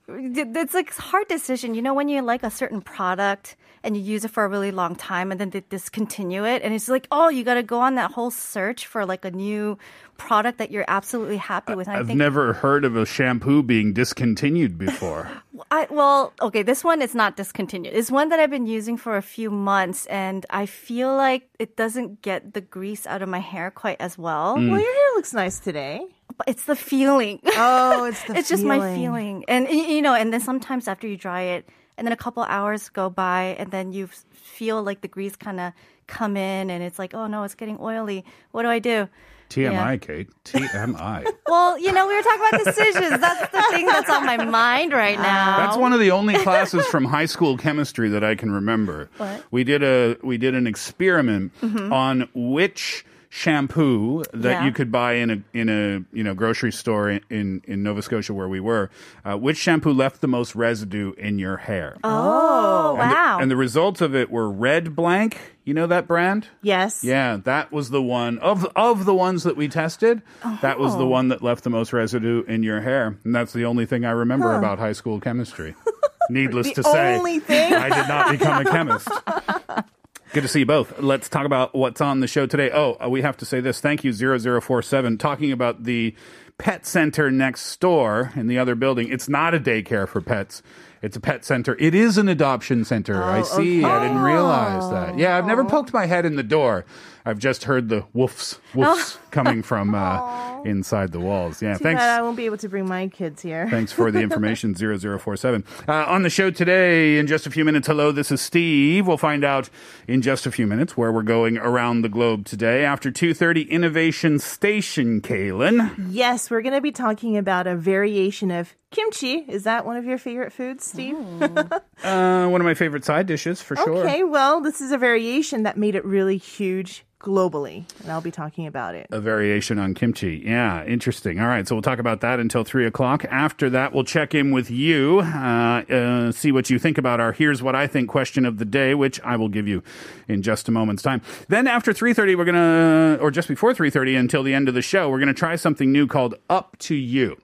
it's 0.08 0.74
like 0.74 0.96
a 0.96 1.02
hard 1.02 1.28
decision. 1.28 1.74
You 1.74 1.82
know, 1.82 1.92
when 1.92 2.08
you 2.08 2.22
like 2.22 2.42
a 2.42 2.50
certain 2.50 2.80
product 2.80 3.56
and 3.82 3.96
you 3.96 4.02
use 4.02 4.24
it 4.24 4.30
for 4.30 4.44
a 4.44 4.48
really 4.48 4.70
long 4.70 4.94
time 4.96 5.30
and 5.30 5.40
then 5.40 5.50
they 5.50 5.62
discontinue 5.68 6.44
it, 6.44 6.62
and 6.62 6.74
it's 6.74 6.88
like, 6.88 7.06
oh, 7.10 7.28
you 7.28 7.44
got 7.44 7.54
to 7.54 7.62
go 7.62 7.80
on 7.80 7.96
that 7.96 8.12
whole 8.12 8.30
search 8.30 8.86
for 8.86 9.04
like 9.04 9.24
a 9.24 9.30
new 9.30 9.78
product 10.20 10.58
that 10.58 10.70
you're 10.70 10.84
absolutely 10.86 11.38
happy 11.38 11.74
with. 11.74 11.88
And 11.88 11.96
I 11.96 12.00
I've 12.00 12.06
think 12.06 12.18
never 12.18 12.52
heard 12.52 12.84
of 12.84 12.94
a 12.94 13.06
shampoo 13.06 13.62
being 13.62 13.94
discontinued 13.94 14.76
before. 14.76 15.30
I, 15.70 15.86
well, 15.90 16.34
okay, 16.42 16.62
this 16.62 16.84
one 16.84 17.00
is 17.00 17.14
not 17.14 17.36
discontinued. 17.36 17.94
It's 17.94 18.10
one 18.10 18.28
that 18.28 18.38
I've 18.38 18.50
been 18.50 18.66
using 18.66 18.96
for 18.96 19.16
a 19.16 19.22
few 19.22 19.50
months, 19.50 20.06
and 20.06 20.44
I 20.50 20.66
feel 20.66 21.16
like 21.16 21.48
it 21.58 21.76
doesn't 21.76 22.20
get 22.20 22.52
the 22.52 22.60
grease 22.60 23.06
out 23.06 23.22
of 23.22 23.28
my 23.28 23.38
hair 23.38 23.70
quite 23.70 23.96
as 23.98 24.18
well. 24.18 24.56
Mm. 24.56 24.70
Well, 24.70 24.80
your 24.80 24.94
hair 24.94 25.14
looks 25.14 25.32
nice 25.32 25.58
today. 25.58 26.04
But 26.36 26.48
it's 26.48 26.64
the 26.64 26.76
feeling. 26.76 27.40
Oh, 27.56 28.04
it's 28.04 28.22
the 28.26 28.36
it's 28.36 28.48
just 28.48 28.64
my 28.64 28.94
feeling. 28.94 29.44
And, 29.48 29.68
you 29.68 30.02
know, 30.02 30.14
and 30.14 30.32
then 30.32 30.40
sometimes 30.40 30.86
after 30.86 31.08
you 31.08 31.16
dry 31.16 31.42
it, 31.56 31.68
and 31.96 32.06
then 32.06 32.12
a 32.12 32.16
couple 32.16 32.42
hours 32.42 32.88
go 32.90 33.08
by, 33.08 33.56
and 33.58 33.70
then 33.70 33.92
you 33.92 34.08
feel 34.32 34.82
like 34.82 35.00
the 35.00 35.08
grease 35.08 35.36
kind 35.36 35.60
of 35.60 35.72
come 36.06 36.36
in, 36.36 36.70
and 36.70 36.82
it's 36.82 36.98
like, 36.98 37.14
oh 37.14 37.26
no, 37.26 37.42
it's 37.44 37.54
getting 37.54 37.78
oily. 37.80 38.24
What 38.52 38.62
do 38.62 38.68
I 38.68 38.80
do? 38.80 39.08
TMI, 39.50 39.72
Yeah. 39.72 39.96
Kate. 39.96 40.28
TMI. 40.44 41.26
Well, 41.50 41.76
you 41.80 41.90
know, 41.90 42.06
we 42.06 42.14
were 42.14 42.22
talking 42.22 42.46
about 42.48 42.64
decisions. 42.64 43.20
That's 43.20 43.50
the 43.50 43.64
thing 43.70 43.84
that's 43.84 44.08
on 44.08 44.24
my 44.24 44.36
mind 44.44 44.92
right 44.92 45.18
now. 45.18 45.56
That's 45.56 45.76
one 45.76 45.92
of 45.92 45.98
the 45.98 46.12
only 46.12 46.38
classes 46.38 46.86
from 46.86 47.04
high 47.04 47.26
school 47.26 47.56
chemistry 47.58 48.08
that 48.10 48.22
I 48.22 48.36
can 48.36 48.52
remember. 48.52 49.10
What? 49.16 49.44
We 49.50 49.64
did 49.64 49.82
a 49.82 50.16
we 50.22 50.38
did 50.38 50.54
an 50.54 50.68
experiment 50.68 51.50
mm-hmm. 51.60 51.92
on 51.92 52.28
which 52.34 53.04
shampoo 53.32 54.22
that 54.34 54.50
Yeah. 54.60 54.64
you 54.66 54.72
could 54.72 54.90
buy 54.92 55.14
in 55.14 55.30
a 55.30 55.42
in 55.56 55.68
a 55.68 56.04
you 56.14 56.22
know 56.24 56.34
grocery 56.34 56.72
store 56.72 57.08
in 57.30 57.62
in 57.64 57.82
Nova 57.82 58.02
Scotia 58.02 58.34
where 58.34 58.48
we 58.48 58.60
were. 58.60 58.90
Uh, 59.24 59.36
which 59.36 59.56
shampoo 59.56 59.92
left 59.92 60.20
the 60.20 60.26
most 60.28 60.54
residue 60.54 61.12
in 61.16 61.38
your 61.38 61.56
hair? 61.58 61.96
Oh, 62.04 62.96
And 63.00 63.10
the- 63.10 63.14
wow. 63.14 63.38
and 63.40 63.50
the 63.50 63.56
results 63.56 64.00
of 64.00 64.14
it 64.14 64.30
were 64.30 64.50
Red 64.50 64.94
Blank. 64.96 65.38
You 65.64 65.74
know 65.74 65.86
that 65.86 66.08
brand? 66.08 66.48
Yes. 66.62 67.04
Yeah, 67.04 67.36
that 67.44 67.70
was 67.70 67.90
the 67.90 68.02
one 68.02 68.38
of 68.38 68.66
of 68.74 69.04
the 69.04 69.14
ones 69.14 69.44
that 69.44 69.56
we 69.56 69.68
tested. 69.68 70.20
That 70.62 70.80
was 70.80 70.96
the 70.96 71.06
one 71.06 71.28
that 71.28 71.42
left 71.42 71.62
the 71.62 71.70
most 71.70 71.92
residue 71.92 72.42
in 72.48 72.64
your 72.64 72.80
hair, 72.80 73.16
and 73.24 73.32
that's 73.34 73.52
the 73.52 73.64
only 73.64 73.86
thing 73.86 74.04
I 74.04 74.10
remember 74.10 74.54
about 74.56 74.78
high 74.80 74.92
school 74.92 75.20
chemistry. 75.20 75.74
Needless 76.30 76.68
The 76.68 76.82
to 76.82 76.82
say, 76.84 77.16
only 77.16 77.38
thing? 77.40 77.72
I 77.74 77.88
did 77.88 78.08
not 78.08 78.30
become 78.30 78.66
a 78.66 78.70
chemist. 78.70 79.08
Good 80.32 80.42
to 80.42 80.48
see 80.48 80.60
you 80.60 80.66
both. 80.66 81.00
Let's 81.00 81.28
talk 81.28 81.44
about 81.44 81.74
what's 81.74 82.00
on 82.00 82.20
the 82.20 82.28
show 82.28 82.46
today. 82.46 82.70
Oh, 82.72 82.96
uh, 83.04 83.08
we 83.08 83.22
have 83.22 83.36
to 83.38 83.44
say 83.44 83.60
this. 83.60 83.80
Thank 83.80 84.04
you, 84.04 84.12
0047, 84.12 85.18
talking 85.18 85.50
about 85.50 85.82
the 85.82 86.14
pet 86.56 86.86
center 86.86 87.32
next 87.32 87.80
door 87.80 88.30
in 88.36 88.46
the 88.46 88.56
other 88.56 88.76
building. 88.76 89.08
It's 89.08 89.28
not 89.28 89.54
a 89.54 89.58
daycare 89.58 90.06
for 90.06 90.20
pets. 90.20 90.62
It's 91.02 91.16
a 91.16 91.20
pet 91.20 91.44
center. 91.44 91.76
It 91.80 91.96
is 91.96 92.16
an 92.16 92.28
adoption 92.28 92.84
center. 92.84 93.20
I 93.24 93.42
see. 93.42 93.82
I 93.82 94.02
didn't 94.06 94.22
realize 94.22 94.88
that. 94.90 95.18
Yeah, 95.18 95.36
I've 95.36 95.46
never 95.46 95.64
poked 95.64 95.92
my 95.92 96.06
head 96.06 96.24
in 96.24 96.36
the 96.36 96.44
door. 96.44 96.84
I've 97.24 97.38
just 97.38 97.64
heard 97.64 97.88
the 97.88 98.02
woofs, 98.14 98.58
woofs 98.72 99.18
coming 99.30 99.62
from 99.62 99.94
uh, 99.94 100.62
inside 100.62 101.12
the 101.12 101.20
walls. 101.20 101.60
Yeah, 101.62 101.74
Too 101.76 101.84
thanks. 101.84 102.00
bad 102.00 102.18
I 102.18 102.22
won't 102.22 102.36
be 102.36 102.46
able 102.46 102.56
to 102.58 102.68
bring 102.68 102.86
my 102.86 103.08
kids 103.08 103.42
here. 103.42 103.68
Thanks 103.70 103.92
for 103.92 104.10
the 104.10 104.20
information, 104.20 104.74
0047. 104.98 105.64
Uh, 105.88 105.92
on 106.06 106.22
the 106.22 106.30
show 106.30 106.50
today, 106.50 107.18
in 107.18 107.26
just 107.26 107.46
a 107.46 107.50
few 107.50 107.64
minutes, 107.64 107.86
hello, 107.86 108.12
this 108.12 108.30
is 108.30 108.40
Steve. 108.40 109.06
We'll 109.06 109.16
find 109.18 109.44
out 109.44 109.68
in 110.08 110.22
just 110.22 110.46
a 110.46 110.50
few 110.50 110.66
minutes 110.66 110.96
where 110.96 111.12
we're 111.12 111.22
going 111.22 111.58
around 111.58 112.02
the 112.02 112.08
globe 112.08 112.46
today. 112.46 112.84
After 112.84 113.10
2.30, 113.10 113.68
Innovation 113.68 114.38
Station, 114.38 115.20
Kaylin. 115.20 116.08
Yes, 116.10 116.50
we're 116.50 116.62
going 116.62 116.74
to 116.74 116.80
be 116.80 116.92
talking 116.92 117.36
about 117.36 117.66
a 117.66 117.76
variation 117.76 118.50
of 118.50 118.74
kimchi. 118.90 119.44
Is 119.48 119.64
that 119.64 119.84
one 119.86 119.96
of 119.96 120.04
your 120.04 120.18
favorite 120.18 120.52
foods, 120.52 120.84
Steve? 120.84 121.16
Uh, 122.02 122.48
one 122.48 122.62
of 122.62 122.64
my 122.64 122.72
favorite 122.72 123.04
side 123.04 123.26
dishes, 123.26 123.60
for 123.60 123.76
sure. 123.76 123.98
Okay, 123.98 124.24
well, 124.24 124.62
this 124.62 124.80
is 124.80 124.90
a 124.90 124.96
variation 124.96 125.64
that 125.64 125.76
made 125.76 125.94
it 125.94 126.02
really 126.02 126.38
huge 126.38 127.04
globally, 127.20 127.84
and 128.02 128.10
I'll 128.10 128.20
be 128.20 128.30
talking 128.30 128.66
about 128.66 128.94
it. 128.94 129.06
A 129.10 129.20
variation 129.20 129.78
on 129.78 129.94
kimchi. 129.94 130.42
Yeah, 130.44 130.84
interesting. 130.84 131.38
All 131.38 131.46
right, 131.46 131.68
so 131.68 131.74
we'll 131.74 131.82
talk 131.82 131.98
about 131.98 132.20
that 132.22 132.40
until 132.40 132.64
3 132.64 132.86
o'clock. 132.86 133.24
After 133.30 133.68
that, 133.70 133.92
we'll 133.92 134.04
check 134.04 134.34
in 134.34 134.50
with 134.50 134.70
you, 134.70 135.20
uh, 135.20 135.82
uh, 135.88 136.32
see 136.32 136.50
what 136.50 136.70
you 136.70 136.78
think 136.78 136.96
about 136.98 137.20
our 137.20 137.32
Here's 137.32 137.62
What 137.62 137.76
I 137.76 137.86
Think 137.86 138.08
question 138.08 138.44
of 138.46 138.58
the 138.58 138.64
day, 138.64 138.94
which 138.94 139.20
I 139.20 139.36
will 139.36 139.48
give 139.50 139.68
you 139.68 139.82
in 140.28 140.42
just 140.42 140.68
a 140.68 140.72
moment's 140.72 141.02
time. 141.02 141.20
Then 141.48 141.66
after 141.66 141.92
3.30, 141.92 142.36
we're 142.36 142.44
going 142.44 142.54
to, 142.54 143.18
or 143.22 143.30
just 143.30 143.48
before 143.48 143.74
3.30 143.74 144.18
until 144.18 144.42
the 144.42 144.54
end 144.54 144.68
of 144.68 144.74
the 144.74 144.82
show, 144.82 145.08
we're 145.10 145.18
going 145.18 145.28
to 145.28 145.34
try 145.34 145.56
something 145.56 145.92
new 145.92 146.06
called 146.06 146.34
Up 146.48 146.76
to 146.80 146.94
You. 146.94 147.36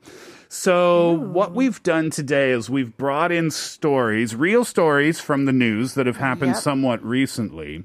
So, 0.49 1.11
what 1.11 1.55
we've 1.55 1.83
done 1.83 2.09
today 2.09 2.53
is 2.53 2.71
we've 2.71 2.97
brought 2.97 3.33
in 3.33 3.51
stories, 3.51 4.35
real 4.37 4.65
stories 4.65 5.19
from 5.21 5.45
the 5.45 5.53
news 5.53 5.95
that 5.95 6.07
have 6.07 6.19
happened 6.19 6.53
Yep. 6.53 6.63
somewhat 6.63 7.05
recently 7.05 7.85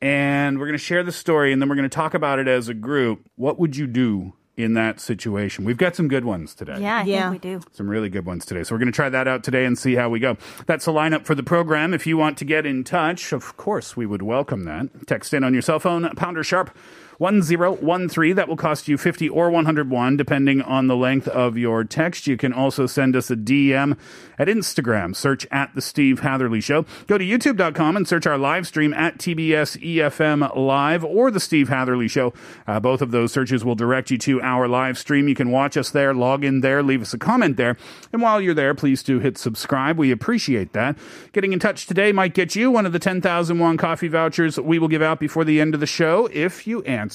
and 0.00 0.58
we're 0.58 0.66
going 0.66 0.78
to 0.78 0.84
share 0.84 1.02
the 1.02 1.12
story 1.12 1.52
and 1.52 1.60
then 1.60 1.68
we're 1.68 1.74
going 1.76 1.88
to 1.88 1.94
talk 1.94 2.14
about 2.14 2.38
it 2.38 2.48
as 2.48 2.68
a 2.68 2.74
group. 2.74 3.28
What 3.36 3.58
would 3.58 3.76
you 3.76 3.86
do 3.86 4.32
in 4.56 4.74
that 4.74 5.00
situation? 5.00 5.64
We've 5.64 5.76
got 5.76 5.94
some 5.96 6.08
good 6.08 6.24
ones 6.24 6.54
today. 6.54 6.78
yeah, 6.80 6.98
I 6.98 7.02
Yeah. 7.04 7.30
think 7.30 7.44
we 7.44 7.50
do. 7.50 7.60
Some 7.72 7.88
really 7.88 8.08
good 8.08 8.26
ones 8.26 8.44
today. 8.44 8.64
So 8.64 8.74
we're 8.74 8.80
going 8.80 8.92
to 8.92 8.96
try 8.96 9.08
that 9.08 9.28
out 9.28 9.44
today 9.44 9.64
and 9.64 9.78
see 9.78 9.94
how 9.94 10.08
we 10.08 10.18
go. 10.20 10.36
That's 10.66 10.84
the 10.84 10.92
lineup 10.92 11.24
for 11.26 11.34
the 11.34 11.42
program. 11.44 11.94
If 11.94 12.06
you 12.06 12.16
want 12.16 12.38
to 12.38 12.44
get 12.44 12.66
in 12.66 12.84
touch, 12.84 13.32
of 13.32 13.56
course, 13.56 13.96
we 13.96 14.06
would 14.06 14.22
welcome 14.22 14.64
that. 14.64 15.06
Text 15.06 15.32
in 15.34 15.44
on 15.44 15.52
your 15.52 15.62
cell 15.62 15.78
phone, 15.78 16.08
pounder 16.16 16.42
sharp 16.42 16.76
1013. 17.18 18.36
That 18.36 18.48
will 18.48 18.56
cost 18.56 18.86
you 18.86 18.96
50 18.96 19.28
or 19.28 19.50
101, 19.50 20.16
depending 20.16 20.62
on 20.62 20.86
the 20.86 20.96
length 20.96 21.26
of 21.28 21.58
your 21.58 21.82
text. 21.82 22.26
You 22.28 22.36
can 22.36 22.52
also 22.52 22.86
send 22.86 23.16
us 23.16 23.30
a 23.30 23.36
DM 23.36 23.98
at 24.38 24.46
Instagram. 24.46 25.16
Search 25.16 25.46
at 25.50 25.74
The 25.74 25.82
Steve 25.82 26.20
Hatherley 26.20 26.60
Show. 26.60 26.86
Go 27.08 27.18
to 27.18 27.24
youtube.com 27.24 27.96
and 27.96 28.06
search 28.06 28.26
our 28.26 28.38
live 28.38 28.66
stream 28.68 28.94
at 28.94 29.18
TBS 29.18 29.82
EFM 29.82 30.56
Live 30.56 31.04
or 31.04 31.32
The 31.32 31.40
Steve 31.40 31.68
Hatherley 31.68 32.06
Show. 32.08 32.32
Uh, 32.66 32.78
both 32.78 33.02
of 33.02 33.10
those 33.10 33.32
searches 33.32 33.64
will 33.64 33.74
direct 33.74 34.12
you 34.12 34.18
to 34.18 34.40
our 34.40 34.68
live 34.68 34.96
stream. 34.96 35.26
You 35.26 35.34
can 35.34 35.50
watch 35.50 35.76
us 35.76 35.90
there, 35.90 36.14
log 36.14 36.44
in 36.44 36.60
there, 36.60 36.82
leave 36.84 37.02
us 37.02 37.12
a 37.12 37.18
comment 37.18 37.56
there. 37.56 37.76
And 38.12 38.22
while 38.22 38.40
you're 38.40 38.54
there, 38.54 38.74
please 38.74 39.02
do 39.02 39.18
hit 39.18 39.36
subscribe. 39.36 39.98
We 39.98 40.12
appreciate 40.12 40.72
that. 40.72 40.96
Getting 41.32 41.52
in 41.52 41.58
touch 41.58 41.86
today 41.86 42.12
might 42.12 42.34
get 42.34 42.54
you 42.54 42.70
one 42.70 42.86
of 42.86 42.92
the 42.92 42.98
10,000 43.00 43.58
won 43.58 43.76
coffee 43.76 44.08
vouchers 44.08 44.58
we 44.60 44.78
will 44.78 44.88
give 44.88 45.02
out 45.02 45.18
before 45.18 45.44
the 45.44 45.60
end 45.60 45.74
of 45.74 45.80
the 45.80 45.86
show 45.86 46.28
if 46.32 46.66
you 46.66 46.82
answer 46.82 47.07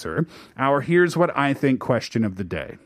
our 0.57 0.81
Here's 0.81 1.15
What 1.17 1.35
I 1.37 1.53
Think 1.53 1.79
question 1.79 2.23
of 2.23 2.35
the 2.35 2.43
day. 2.43 2.77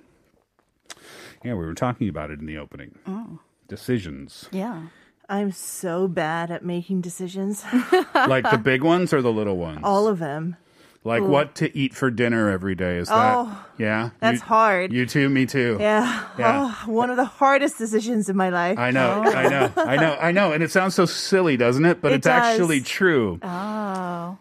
Yeah, 1.43 1.53
we 1.53 1.65
were 1.65 1.73
talking 1.73 2.09
about 2.09 2.31
it 2.31 2.39
in 2.39 2.45
the 2.45 2.57
opening. 2.57 2.97
Oh. 3.07 3.39
Decisions. 3.67 4.49
Yeah. 4.51 4.87
I'm 5.29 5.51
so 5.51 6.07
bad 6.07 6.51
at 6.51 6.63
making 6.63 7.01
decisions. 7.01 7.63
like 8.15 8.49
the 8.49 8.57
big 8.57 8.81
ones 8.81 9.13
or 9.13 9.21
the 9.21 9.31
little 9.31 9.57
ones? 9.57 9.79
All 9.83 10.07
of 10.07 10.19
them. 10.19 10.55
Like 11.03 11.23
what 11.23 11.55
to 11.55 11.77
eat 11.77 11.93
for 11.93 12.11
dinner 12.11 12.49
every 12.49 12.75
day. 12.75 12.97
Is 12.97 13.07
that? 13.07 13.35
Oh, 13.37 13.65
yeah. 13.77 14.09
that's 14.19 14.39
You- 14.39 14.45
hard. 14.45 14.91
You 14.91 15.05
too, 15.05 15.29
me 15.29 15.45
too. 15.45 15.77
Yeah. 15.79 16.27
Yeah. 16.37 16.75
Oh, 16.85 16.91
one 16.91 17.09
of 17.09 17.15
the 17.17 17.25
hardest 17.25 17.77
decisions 17.77 18.27
in 18.29 18.35
my 18.35 18.49
life. 18.49 18.77
I 18.77 18.91
know, 18.91 19.21
I 19.23 19.47
know, 19.47 19.71
I 19.77 19.95
know, 19.95 20.17
I 20.19 20.31
know. 20.31 20.51
And 20.51 20.61
it 20.63 20.71
sounds 20.71 20.95
so 20.95 21.05
silly, 21.05 21.55
doesn't 21.55 21.85
it? 21.85 22.01
But 22.01 22.11
It 22.11 22.15
it's 22.15 22.27
actually 22.27 22.81
true. 22.81 23.39
Oh. 23.41 24.37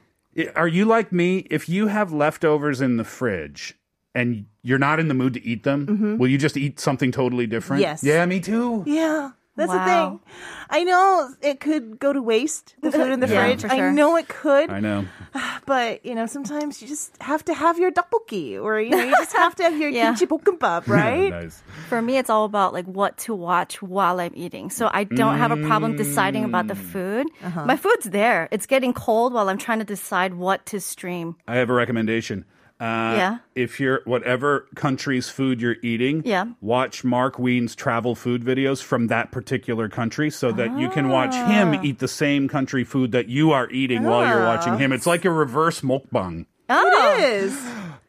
Are 0.54 0.68
you 0.68 0.84
like 0.84 1.12
me? 1.12 1.46
If 1.50 1.68
you 1.68 1.86
have 1.86 2.12
leftovers 2.12 2.80
in 2.80 2.96
the 2.96 3.04
fridge 3.04 3.74
and 4.14 4.46
you're 4.62 4.78
not 4.78 5.00
in 5.00 5.08
the 5.08 5.14
mood 5.14 5.34
to 5.34 5.44
eat 5.44 5.62
them, 5.62 5.86
mm-hmm. 5.86 6.16
will 6.18 6.28
you 6.28 6.38
just 6.38 6.56
eat 6.56 6.78
something 6.78 7.12
totally 7.12 7.46
different? 7.46 7.80
Yes. 7.80 8.02
Yeah, 8.02 8.24
me 8.26 8.40
too. 8.40 8.82
yeah. 8.86 9.30
That's 9.56 9.72
the 9.72 9.84
thing. 9.84 10.20
I 10.68 10.84
know 10.84 11.30
it 11.40 11.60
could 11.60 11.98
go 11.98 12.12
to 12.12 12.20
waste, 12.20 12.74
the 12.82 12.92
food 12.92 13.10
in 13.12 13.20
the 13.20 13.28
Yeah, 13.32 13.44
fridge. 13.46 13.62
for 13.62 13.70
I 13.70 13.90
know 13.90 14.16
it 14.16 14.28
could, 14.28 14.70
I 14.70 14.80
know. 14.80 15.06
but 15.66 16.04
you 16.04 16.14
know, 16.14 16.26
sometimes 16.26 16.82
you 16.82 16.88
just 16.88 17.16
have 17.22 17.44
to 17.46 17.54
have 17.54 17.78
your 17.78 17.90
tteokbokki, 17.90 18.60
or 18.62 18.80
you 18.80 18.90
know, 18.90 19.02
you 19.04 19.12
just 19.16 19.32
have 19.32 19.54
to 19.56 19.62
have 19.64 19.78
your 19.78 19.90
Yeah. 19.96 20.14
kimchi 20.14 20.26
bokkeumbap, 20.26 20.86
right? 20.88 21.30
nice. 21.30 21.62
For 21.88 22.02
me, 22.02 22.18
it's 22.18 22.28
all 22.28 22.44
about 22.44 22.72
like 22.72 22.86
what 22.86 23.16
to 23.18 23.34
watch 23.34 23.80
while 23.80 24.20
I'm 24.20 24.32
eating. 24.34 24.70
So 24.70 24.90
I 24.92 25.04
don't 25.04 25.38
have 25.38 25.52
a 25.52 25.56
problem 25.66 25.96
deciding 25.96 26.44
about 26.44 26.68
the 26.68 26.74
mm. 26.74 26.92
food. 26.92 27.26
Uh-huh. 27.42 27.64
My 27.64 27.76
food's 27.76 28.06
there. 28.10 28.48
It's 28.50 28.66
getting 28.66 28.92
cold 28.92 29.32
while 29.32 29.48
I'm 29.48 29.58
trying 29.58 29.78
to 29.78 29.84
decide 29.84 30.34
what 30.34 30.66
to 30.66 30.80
stream. 30.80 31.36
I 31.48 31.56
have 31.56 31.70
a 31.70 31.74
recommendation. 31.74 32.44
Uh, 32.78 33.14
Yeah. 33.16 33.38
If 33.54 33.80
you're 33.80 34.02
whatever 34.04 34.66
country's 34.74 35.28
food 35.30 35.60
you're 35.62 35.76
eating, 35.82 36.22
Yeah. 36.24 36.44
watch 36.60 37.04
Mark 37.04 37.36
Wiens' 37.36 37.74
travel 37.74 38.14
food 38.14 38.44
videos 38.44 38.82
from 38.82 39.06
that 39.06 39.32
particular 39.32 39.88
country, 39.88 40.28
so 40.30 40.52
that 40.52 40.78
you 40.78 40.90
can 40.90 41.08
watch 41.08 41.34
him 41.34 41.72
Ah. 41.74 41.80
eat 41.82 41.98
the 42.00 42.08
same 42.08 42.48
country 42.48 42.84
food 42.84 43.12
that 43.12 43.28
you 43.28 43.50
are 43.52 43.68
eating 43.70 44.02
while 44.04 44.26
you're 44.28 44.44
watching 44.44 44.78
him. 44.78 44.92
It's 44.92 45.06
like 45.06 45.24
a 45.24 45.30
reverse 45.30 45.80
mukbang. 45.80 46.44
Oh, 46.68 47.14
It 47.18 47.24
is. 47.44 47.58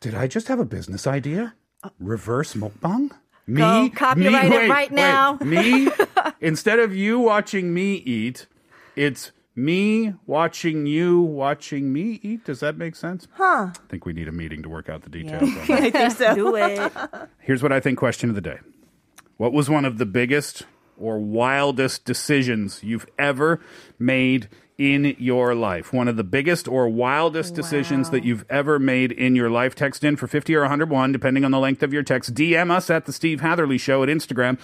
Did 0.01 0.15
I 0.15 0.27
just 0.27 0.47
have 0.49 0.59
a 0.59 0.65
business 0.65 1.07
idea? 1.07 1.53
Reverse 1.99 2.53
mukbang? 2.53 3.11
Me, 3.49 3.61
Go 3.61 3.89
copyright 3.95 4.51
it 4.51 4.69
right 4.69 4.91
now. 4.91 5.37
me, 5.41 5.87
instead 6.41 6.79
of 6.79 6.93
you 6.93 7.17
watching 7.19 7.73
me 7.73 7.93
eat, 7.95 8.47
it's 8.97 9.31
me 9.57 10.13
watching 10.25 10.85
you 10.85 11.19
watching 11.19 11.91
me 11.91 12.19
eat. 12.21 12.45
Does 12.45 12.59
that 12.61 12.77
make 12.77 12.95
sense? 12.95 13.27
Huh. 13.33 13.71
I 13.73 13.79
think 13.89 14.05
we 14.05 14.13
need 14.13 14.27
a 14.27 14.31
meeting 14.31 14.61
to 14.63 14.69
work 14.69 14.87
out 14.87 15.01
the 15.01 15.09
details. 15.09 15.41
on 15.43 15.55
that. 15.67 15.69
I 15.69 15.89
think 15.91 16.11
so. 16.11 16.35
do 16.35 16.55
it. 16.55 16.91
Here's 17.39 17.63
what 17.63 17.71
I 17.71 17.79
think 17.79 17.97
question 17.97 18.29
of 18.29 18.35
the 18.35 18.41
day. 18.41 18.59
What 19.37 19.53
was 19.53 19.69
one 19.69 19.83
of 19.85 19.97
the 19.97 20.05
biggest 20.05 20.63
or 20.97 21.19
wildest 21.19 22.05
decisions 22.05 22.83
you've 22.83 23.07
ever 23.19 23.59
made 23.99 24.47
in 24.77 25.15
your 25.19 25.53
life? 25.55 25.91
One 25.91 26.07
of 26.07 26.17
the 26.17 26.23
biggest 26.23 26.67
or 26.67 26.87
wildest 26.87 27.55
decisions 27.55 28.09
that 28.11 28.23
you've 28.23 28.45
ever 28.49 28.77
made 28.79 29.11
in 29.11 29.35
your 29.35 29.49
life. 29.49 29.73
Text 29.75 30.03
in 30.03 30.15
for 30.17 30.27
50 30.27 30.55
or 30.55 30.61
101, 30.61 31.11
depending 31.11 31.43
on 31.45 31.51
the 31.51 31.59
length 31.59 31.81
of 31.83 31.93
your 31.93 32.03
text. 32.03 32.33
DM 32.33 32.69
us 32.71 32.89
at 32.89 33.05
The 33.05 33.13
Steve 33.13 33.41
Hatherley 33.41 33.77
Show 33.77 34.03
at 34.03 34.09
Instagram. 34.09 34.59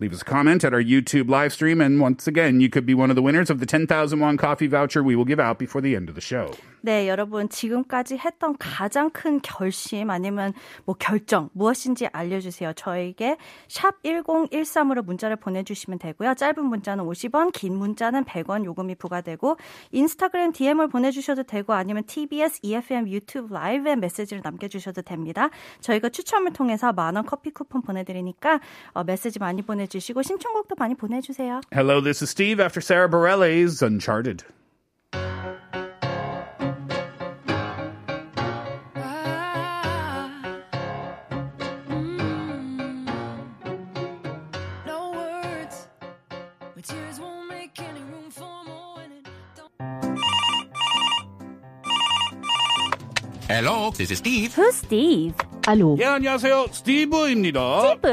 Leave 0.00 0.12
us 0.12 0.22
a 0.22 0.24
comment 0.24 0.64
at 0.64 0.74
our 0.74 0.82
YouTube 0.82 1.30
live 1.30 1.52
stream. 1.52 1.80
And 1.80 2.00
once 2.00 2.26
again, 2.26 2.60
you 2.60 2.68
could 2.68 2.84
be 2.84 2.94
one 2.94 3.10
of 3.10 3.16
the 3.16 3.22
winners 3.22 3.48
of 3.48 3.60
the 3.60 3.66
10,000 3.66 4.18
won 4.18 4.36
coffee 4.36 4.66
voucher 4.66 5.04
we 5.04 5.14
will 5.14 5.24
give 5.24 5.38
out 5.38 5.58
before 5.58 5.80
the 5.80 5.94
end 5.94 6.08
of 6.08 6.16
the 6.16 6.20
show. 6.20 6.50
네, 6.84 7.08
여러분 7.08 7.48
지금까지 7.48 8.18
했던 8.18 8.56
가장 8.58 9.08
큰 9.08 9.40
결심 9.40 10.10
아니면 10.10 10.52
뭐 10.84 10.94
결정 10.98 11.48
무엇인지 11.54 12.08
알려주세요. 12.12 12.74
저에게 12.74 13.38
샵 13.68 14.02
1013으로 14.02 15.02
문자를 15.02 15.36
보내주시면 15.36 15.98
되고요. 15.98 16.34
짧은 16.34 16.62
문자는 16.62 17.04
50원, 17.04 17.52
긴 17.52 17.76
문자는 17.76 18.24
100원 18.24 18.66
요금이 18.66 18.96
부과되고 18.96 19.56
인스타그램 19.92 20.52
DM을 20.52 20.88
보내주셔도 20.88 21.44
되고 21.44 21.72
아니면 21.72 22.04
TBS 22.04 22.60
EFM 22.62 23.08
유튜브 23.08 23.54
라이브에 23.54 23.96
메시지를 23.96 24.42
남겨주셔도 24.44 25.00
됩니다. 25.00 25.48
저희가 25.80 26.10
추첨을 26.10 26.52
통해서 26.52 26.92
만원 26.92 27.24
커피 27.24 27.50
쿠폰 27.50 27.80
보내드리니까 27.80 28.60
어, 28.92 29.04
메시지 29.04 29.38
많이 29.38 29.62
보내 29.62 29.83
보내주시고 29.84 30.22
신청곡도 30.22 30.74
많이 30.78 30.94
보내주세요. 30.94 31.60
Hello, 31.72 32.00
this 32.00 32.22
is 32.22 32.30
Steve 32.30 32.60
after 32.60 32.80
Sara 32.80 33.08
Bareilles' 33.08 33.82
Uncharted. 33.82 34.44
Hello, 53.46 53.90
this 53.90 54.10
is 54.10 54.18
Steve. 54.18 54.52
Who's 54.54 54.74
Steve? 54.74 55.34
알로. 55.67 55.97
예, 55.99 56.05
안녕하세요. 56.05 56.67
스티브입니다. 56.71 57.81
스티브? 57.81 58.07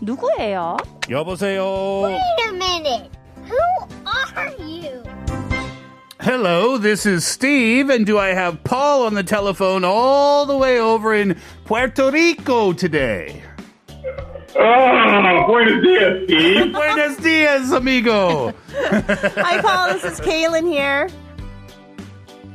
누구예요? 0.00 0.76
여보세요. 1.10 2.02
Wait 2.04 2.20
a 2.48 2.52
minute. 2.52 3.10
Who 3.44 3.58
are 4.06 4.54
you? 4.58 5.02
Hello, 6.20 6.78
this 6.78 7.04
is 7.04 7.26
Steve, 7.26 7.90
and 7.90 8.06
do 8.06 8.16
I 8.16 8.28
have 8.28 8.62
Paul 8.62 9.06
on 9.06 9.14
the 9.14 9.24
telephone 9.24 9.84
all 9.84 10.46
the 10.46 10.56
way 10.56 10.78
over 10.78 11.12
in 11.12 11.36
Puerto 11.64 12.10
Rico 12.12 12.72
today? 12.72 13.42
Oh, 14.54 15.44
buenos 15.48 15.82
dias, 15.82 16.24
Steve. 16.24 16.72
Buenos 16.72 17.16
dias, 17.16 17.72
amigo. 17.72 18.52
Hi, 18.70 19.60
Paul. 19.60 19.94
This 19.94 20.04
is 20.04 20.20
Kaylin 20.20 20.68
here. 20.68 21.08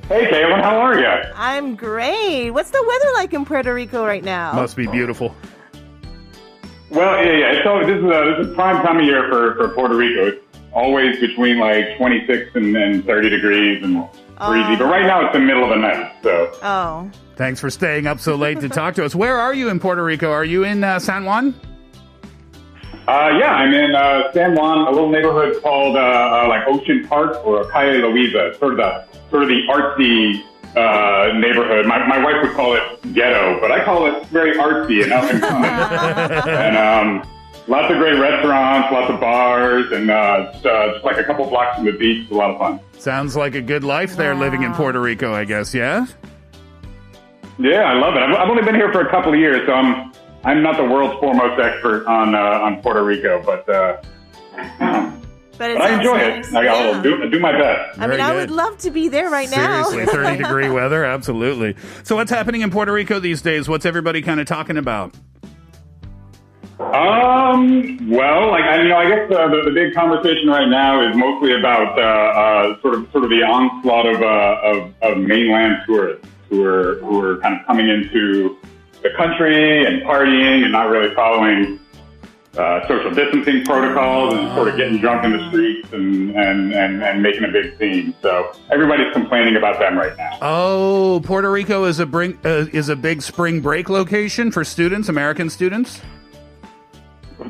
Hey, 0.09 0.27
Caitlin, 0.27 0.61
how 0.63 0.79
are 0.79 0.99
you? 0.99 1.07
I'm 1.35 1.75
great. 1.77 2.51
What's 2.51 2.71
the 2.71 2.85
weather 2.87 3.13
like 3.15 3.33
in 3.33 3.45
Puerto 3.45 3.73
Rico 3.73 4.05
right 4.05 4.23
now? 4.25 4.53
Must 4.53 4.77
be 4.77 4.87
beautiful. 4.87 5.35
Well, 6.91 7.25
yeah, 7.25 7.33
yeah. 7.53 7.65
So 7.65 7.81
this 7.87 7.97
is 7.99 8.05
a, 8.05 8.37
this 8.37 8.49
is 8.49 8.55
prime 8.55 8.85
time 8.85 8.99
of 8.99 9.05
year 9.07 9.29
for, 9.31 9.55
for 9.57 9.69
Puerto 9.75 9.97
Rico. 9.97 10.27
It's 10.27 10.45
always 10.73 11.19
between 11.21 11.59
like 11.59 11.97
26 11.97 12.51
and, 12.55 12.77
and 12.77 13.05
30 13.05 13.31
degrees 13.31 13.83
and 13.83 13.95
breezy. 13.95 14.77
But 14.77 14.91
right 14.91 15.07
now 15.07 15.25
it's 15.25 15.33
the 15.33 15.41
middle 15.41 15.63
of 15.65 15.71
the 15.71 15.77
night, 15.77 16.13
so 16.23 16.53
Oh, 16.63 17.11
Thanks 17.37 17.61
for 17.61 17.71
staying 17.71 18.07
up 18.07 18.21
so 18.21 18.35
late 18.37 18.61
to 18.61 18.69
talk 18.69 18.95
to 18.97 19.05
us. 19.07 19.15
Where 19.15 19.39
are 19.39 19.55
you 19.55 19.71
in 19.71 19.81
Puerto 19.81 20.05
Rico? 20.05 20.31
Are 20.31 20.45
you 20.45 20.65
in 20.65 20.85
uh, 20.85 20.99
San 20.99 21.25
Juan? 21.25 21.55
Uh, 23.09 23.37
yeah, 23.37 23.55
I'm 23.55 23.75
in 23.75 23.95
uh, 23.97 24.33
San 24.33 24.55
Juan, 24.55 24.87
a 24.87 24.91
little 24.91 25.11
neighborhood 25.11 25.61
called 25.61 25.97
uh, 25.97 26.01
uh, 26.01 26.47
like 26.49 26.67
Ocean 26.69 27.07
Park 27.09 27.45
or 27.45 27.69
Calle 27.71 28.01
Loíza. 28.01 28.51
It's 28.51 28.59
sort 28.61 28.73
of 28.73 28.79
the 28.79 29.05
sort 29.31 29.43
of 29.43 29.49
the 29.49 29.63
artsy 29.69 30.45
uh, 30.77 31.37
neighborhood. 31.37 31.87
My, 31.87 32.07
my 32.07 32.23
wife 32.23 32.37
would 32.43 32.53
call 32.55 32.75
it 32.75 32.83
ghetto, 33.13 33.59
but 33.61 33.73
I 33.73 33.85
call 33.85 34.07
it 34.07 34.25
very 34.27 34.57
artsy 34.57 35.03
and 35.03 35.13
up 35.13 35.25
and 35.25 35.41
coming. 35.41 35.71
and 36.49 36.77
um, 36.77 37.29
lots 37.67 37.93
of 37.93 37.99
great 37.99 38.19
restaurants, 38.21 38.93
lots 38.93 39.11
of 39.11 39.19
bars, 39.19 39.91
and 39.91 40.09
uh, 40.09 40.53
just, 40.53 40.65
uh, 40.65 40.93
just 40.93 41.05
like 41.05 41.19
a 41.19 41.25
couple 41.25 41.45
blocks 41.49 41.77
from 41.77 41.87
the 41.87 41.93
beach. 41.93 42.23
It's 42.23 42.31
a 42.31 42.35
lot 42.35 42.51
of 42.51 42.59
fun. 42.59 42.81
Sounds 42.99 43.35
like 43.35 43.57
a 43.57 43.63
good 43.63 43.83
life 43.83 44.17
there 44.17 44.35
living 44.37 44.63
in 44.63 44.73
Puerto 44.75 45.01
Rico, 45.01 45.35
I 45.35 45.45
guess, 45.45 45.75
yeah? 45.75 46.07
Yeah, 47.59 47.83
I 47.83 47.95
love 47.95 48.15
it. 48.15 48.23
I've, 48.23 48.37
I've 48.37 48.49
only 48.49 48.63
been 48.63 48.77
here 48.77 48.93
for 48.93 49.01
a 49.01 49.11
couple 49.11 49.35
of 49.35 49.41
years, 49.41 49.67
so 49.67 49.73
I'm 49.73 50.12
I'm 50.45 50.63
not 50.63 50.77
the 50.77 50.85
world's 50.85 51.19
foremost 51.21 51.61
expert 51.61 52.07
on 52.07 52.35
uh, 52.35 52.39
on 52.39 52.83
Puerto 52.83 53.05
Rico, 53.05 53.43
but 53.45 53.69
uh, 53.69 54.03
but, 55.59 55.77
but 55.77 55.81
I 55.81 55.95
enjoy 55.97 56.17
nice. 56.17 56.49
it. 56.49 56.55
I 56.55 56.65
got 56.65 56.95
Yeah. 56.97 57.03
do, 57.03 57.31
do 57.31 57.39
my 57.41 57.53
best. 57.53 57.99
I 57.99 58.07
mean, 58.07 58.19
Very 58.19 58.23
I 58.23 58.35
would 58.35 58.51
love 58.51 58.79
to 58.79 58.91
be 58.91 59.09
there 59.09 59.31
right 59.31 59.51
now. 59.51 59.85
Seriously, 59.85 60.13
30 60.13 60.37
degree 60.43 60.69
weather, 60.69 61.05
absolutely. 61.05 61.77
So, 62.03 62.17
what's 62.17 62.31
happening 62.31 62.63
in 62.63 62.71
Puerto 62.71 62.93
Rico 62.93 63.21
these 63.21 63.41
days? 63.43 63.69
What's 63.69 63.87
everybody 63.87 64.23
kind 64.23 64.41
of 64.41 64.47
talking 64.47 64.77
about? 64.77 65.15
Um, 66.81 68.11
well, 68.11 68.51
like 68.51 68.65
I, 68.65 68.83
you 68.83 68.89
know, 68.89 68.97
I 68.97 69.09
guess 69.09 69.31
uh, 69.31 69.49
the, 69.49 69.63
the 69.67 69.71
big 69.71 69.95
conversation 69.95 70.49
right 70.49 70.69
now 70.69 71.09
is 71.09 71.17
mostly 71.17 71.55
about 71.57 71.97
uh, 71.97 72.03
uh, 72.03 72.81
sort 72.81 72.95
of 72.95 73.09
sort 73.13 73.23
of 73.25 73.31
the 73.31 73.43
onslaught 73.45 74.07
of, 74.07 74.21
uh, 74.21 74.61
of 74.65 74.95
of 75.03 75.19
mainland 75.19 75.77
tourists 75.87 76.27
who 76.51 76.65
are 76.65 76.97
who 76.97 77.21
are 77.25 77.37
kind 77.39 77.59
of 77.61 77.65
coming 77.67 77.89
into 77.89 78.59
the 79.03 79.11
country 79.17 79.85
and 79.85 80.03
partying 80.03 80.63
and 80.63 80.73
not 80.73 80.89
really 80.89 81.15
following 81.15 81.79
uh, 82.57 82.87
social 82.87 83.11
distancing 83.11 83.65
protocols 83.65 84.35
and 84.35 84.55
sort 84.55 84.69
of 84.69 84.77
getting 84.77 84.99
drunk 84.99 85.25
in 85.25 85.33
the 85.33 85.49
streets 85.49 85.91
and, 85.93 86.37
and, 86.37 86.73
and, 86.73 87.03
and 87.03 87.23
making 87.23 87.45
a 87.45 87.49
big 87.49 87.79
scene. 87.79 88.15
So 88.21 88.53
everybody's 88.71 89.13
complaining 89.13 89.57
about 89.57 89.79
them 89.79 89.97
right 89.97 90.17
now. 90.17 90.39
Oh, 90.43 91.23
Puerto 91.25 91.51
Rico 91.51 91.85
is 91.85 91.99
a 91.99 92.07
bring, 92.07 92.39
uh, 92.45 92.67
is 92.73 92.89
a 92.89 92.97
big 92.97 93.23
spring 93.23 93.61
break 93.61 93.89
location 93.89 94.51
for 94.51 94.65
students, 94.65 95.09
American 95.09 95.49
students. 95.49 96.01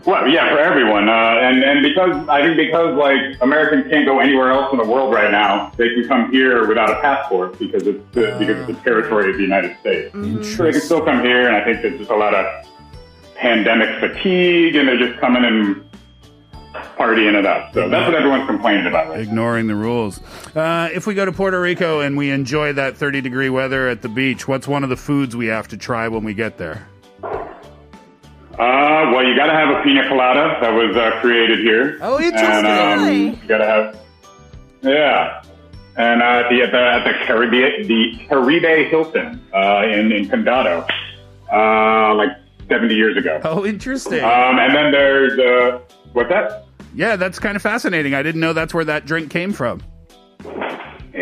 Well, 0.07 0.29
yeah, 0.29 0.49
for 0.51 0.59
everyone, 0.59 1.09
uh, 1.09 1.13
and 1.13 1.63
and 1.63 1.83
because 1.83 2.29
I 2.29 2.43
think 2.43 2.57
because 2.57 2.97
like 2.97 3.41
Americans 3.41 3.91
can't 3.91 4.07
go 4.07 4.21
anywhere 4.21 4.51
else 4.51 4.73
in 4.73 4.79
the 4.79 4.87
world 4.87 5.13
right 5.13 5.31
now, 5.31 5.73
they 5.77 5.89
can 5.95 6.07
come 6.09 6.31
here 6.31 6.67
without 6.67 6.91
a 6.91 7.01
passport 7.01 7.59
because 7.59 7.87
it's 7.87 8.05
the, 8.13 8.37
because 8.39 8.69
it's 8.69 8.79
the 8.79 8.85
territory 8.85 9.31
of 9.31 9.37
the 9.37 9.43
United 9.43 9.79
States. 9.81 10.13
So 10.57 10.65
they 10.65 10.73
can 10.73 10.81
still 10.81 11.05
come 11.05 11.23
here, 11.23 11.47
and 11.47 11.57
I 11.57 11.65
think 11.65 11.83
there's 11.83 11.99
just 11.99 12.11
a 12.11 12.17
lot 12.17 12.35
of 12.35 12.67
pandemic 13.35 14.01
fatigue, 14.01 14.77
and 14.77 14.89
they're 14.89 14.99
just 14.99 15.21
coming 15.21 15.45
and 15.45 15.85
partying 16.97 17.39
it 17.39 17.47
up. 17.47 17.75
So 17.75 17.89
that's 17.89 18.07
what 18.07 18.15
everyone's 18.15 18.47
complaining 18.47 18.87
about. 18.87 19.09
Right? 19.09 19.21
Ignoring 19.21 19.67
the 19.67 19.75
rules. 19.75 20.21
Uh, 20.55 20.89
if 20.93 21.07
we 21.07 21.15
go 21.15 21.25
to 21.25 21.33
Puerto 21.33 21.61
Rico 21.61 22.01
and 22.01 22.17
we 22.17 22.31
enjoy 22.31 22.73
that 22.75 22.97
30 22.97 23.21
degree 23.21 23.51
weather 23.51 23.89
at 23.89 24.03
the 24.03 24.09
beach, 24.09 24.47
what's 24.49 24.69
one 24.69 24.85
of 24.85 24.91
the 24.91 24.97
foods 24.97 25.37
we 25.37 25.47
have 25.47 25.69
to 25.69 25.77
try 25.77 26.09
when 26.09 26.25
we 26.25 26.35
get 26.35 26.59
there? 26.59 26.89
Uh, 28.53 29.11
well, 29.13 29.25
you 29.25 29.35
got 29.35 29.47
to 29.47 29.53
have 29.55 29.71
a 29.71 29.83
pina 29.83 30.07
colada 30.09 30.59
that 30.61 30.71
was 30.73 30.95
uh, 30.97 31.19
created 31.21 31.61
here. 31.61 31.99
Oh, 32.03 32.19
And, 32.19 32.67
um, 32.67 33.09
you 33.43 33.49
got 33.49 33.59
to 33.59 33.67
have, 33.67 33.99
yeah. 34.83 35.43
And 35.97 36.23
uh, 36.23 36.45
the, 36.51 36.63
at 36.63 36.71
the 36.73 36.79
at 36.79 37.05
the 37.05 37.27
Caribe 37.27 37.87
the 37.87 38.19
Caribe 38.29 38.89
Hilton 38.89 39.41
uh, 39.55 39.83
in 39.87 40.11
in 40.13 40.27
Condado, 40.29 40.87
uh, 41.53 42.15
like 42.15 42.31
seventy 42.69 42.95
years 42.95 43.17
ago. 43.17 43.41
Oh, 43.45 43.67
interesting. 43.67 44.25
Um, 44.25 44.59
and 44.59 44.75
then 44.75 44.91
there's 44.91 45.39
uh, 45.39 45.81
what's 46.15 46.31
that? 46.31 46.65
Yeah, 46.95 47.17
that's 47.17 47.39
kind 47.39 47.57
of 47.57 47.63
fascinating. 47.63 48.15
I 48.15 48.23
didn't 48.23 48.41
know 48.41 48.53
that's 48.55 48.73
where 48.73 48.85
that 48.87 49.05
drink 49.07 49.31
came 49.31 49.53
from. 49.53 49.83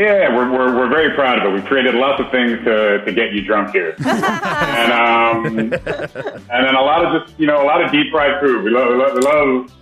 Yeah, 0.00 0.34
we're, 0.34 0.50
we're, 0.50 0.74
we're 0.74 0.88
very 0.88 1.14
proud 1.14 1.40
of 1.40 1.44
it. 1.44 1.54
We've 1.54 1.64
created 1.66 1.94
lots 1.94 2.22
of 2.22 2.30
things 2.30 2.52
to, 2.64 3.04
to 3.04 3.12
get 3.12 3.32
you 3.34 3.42
drunk 3.44 3.72
here. 3.72 3.94
and, 3.98 4.92
um, 4.92 5.44
and 5.46 5.72
then 5.72 6.74
a 6.74 6.80
lot 6.80 7.04
of 7.04 7.20
just, 7.20 7.38
you 7.38 7.46
know, 7.46 7.62
a 7.62 7.66
lot 7.66 7.84
of 7.84 7.92
deep 7.92 8.10
fried 8.10 8.40
food. 8.40 8.64
We 8.64 8.70
love, 8.70 8.88
we 8.88 8.96
love, 8.96 9.12
we 9.12 9.20
love, 9.20 9.72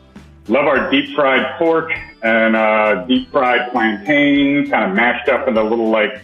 love 0.49 0.67
our 0.67 0.91
deep 0.91 1.15
fried 1.15 1.57
pork 1.57 1.93
and 2.25 2.57
uh, 2.57 3.05
deep 3.07 3.31
fried 3.31 3.71
plantains, 3.71 4.71
kind 4.71 4.91
of 4.91 4.97
mashed 4.97 5.29
up 5.29 5.47
into 5.47 5.63
little 5.63 5.89
like 5.89 6.21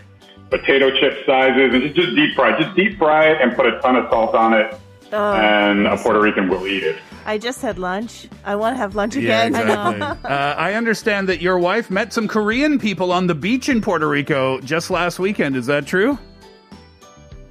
potato 0.50 0.90
chip 0.98 1.24
sizes 1.24 1.72
and 1.72 1.80
just, 1.84 1.94
just 1.94 2.16
deep 2.16 2.34
fried. 2.34 2.60
Just 2.60 2.74
deep 2.74 2.98
fry 2.98 3.26
it 3.28 3.40
and 3.40 3.54
put 3.54 3.64
a 3.64 3.80
ton 3.80 3.94
of 3.94 4.10
salt 4.10 4.34
on 4.34 4.54
it. 4.54 4.76
and 5.12 5.86
a 5.86 5.96
Puerto 5.96 6.20
Rican 6.20 6.48
will 6.48 6.66
eat 6.66 6.82
it. 6.82 6.98
I 7.26 7.38
just 7.38 7.62
had 7.62 7.78
lunch. 7.78 8.28
I 8.44 8.54
want 8.56 8.74
to 8.74 8.78
have 8.78 8.94
lunch 8.94 9.16
Yeah, 9.16 9.44
again. 9.44 9.54
exactly. 9.62 10.02
uh, 10.30 10.54
I 10.56 10.74
understand 10.74 11.28
that 11.28 11.40
your 11.40 11.58
wife 11.58 11.90
met 11.90 12.12
some 12.12 12.28
Korean 12.28 12.78
people 12.78 13.12
on 13.12 13.26
the 13.26 13.34
beach 13.34 13.68
in 13.68 13.80
Puerto 13.80 14.08
Rico 14.08 14.60
just 14.60 14.90
last 14.90 15.18
weekend. 15.18 15.56
Is 15.56 15.66
that 15.66 15.86
true? 15.86 16.18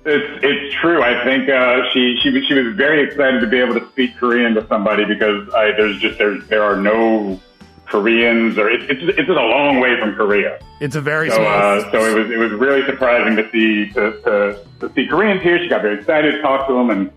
It's 0.05 0.43
it's 0.43 0.75
true. 0.81 1.01
I 1.01 1.23
think 1.23 1.47
uh, 1.49 1.89
she 1.93 2.19
she 2.21 2.29
was- 2.29 2.45
she 2.45 2.53
was 2.55 2.75
very 2.75 3.03
excited 3.03 3.39
to 3.39 3.47
be 3.47 3.57
able 3.59 3.79
to 3.79 3.87
speak 3.91 4.17
Korean 4.17 4.53
to 4.55 4.67
somebody 4.67 5.05
because 5.05 5.47
I, 5.53 5.71
there's 5.71 5.97
just 5.99 6.17
there 6.17 6.37
there 6.41 6.61
are 6.61 6.75
no 6.75 7.39
Koreans 7.85 8.57
or 8.57 8.69
it's 8.69 8.83
it's 8.89 9.01
it's 9.01 9.15
just 9.27 9.29
a 9.29 9.33
long 9.45 9.79
way 9.79 9.97
from 9.99 10.13
Korea. 10.15 10.59
It's 10.81 10.97
a 10.97 11.01
very 11.01 11.29
So 11.29 11.37
small. 11.37 11.47
uh, 11.47 11.91
so 11.91 12.03
it 12.05 12.15
was 12.21 12.29
it 12.31 12.37
was 12.37 12.51
really 12.51 12.85
surprising 12.85 13.37
to 13.37 13.49
see 13.51 13.89
to, 13.93 14.11
to 14.23 14.59
to 14.81 14.93
see 14.93 15.07
Koreans 15.07 15.41
here. 15.41 15.57
She 15.59 15.69
got 15.69 15.81
very 15.81 15.97
excited, 15.99 16.41
talked 16.41 16.67
to 16.67 16.73
them, 16.73 16.89
and 16.89 17.09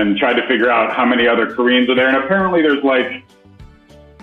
and 0.00 0.16
tried 0.16 0.34
to 0.34 0.46
figure 0.46 0.70
out 0.70 0.94
how 0.94 1.04
many 1.04 1.26
other 1.26 1.54
Koreans 1.54 1.88
are 1.90 1.94
there. 1.94 2.08
And 2.08 2.16
apparently 2.16 2.62
there's 2.62 2.82
like 2.84 3.24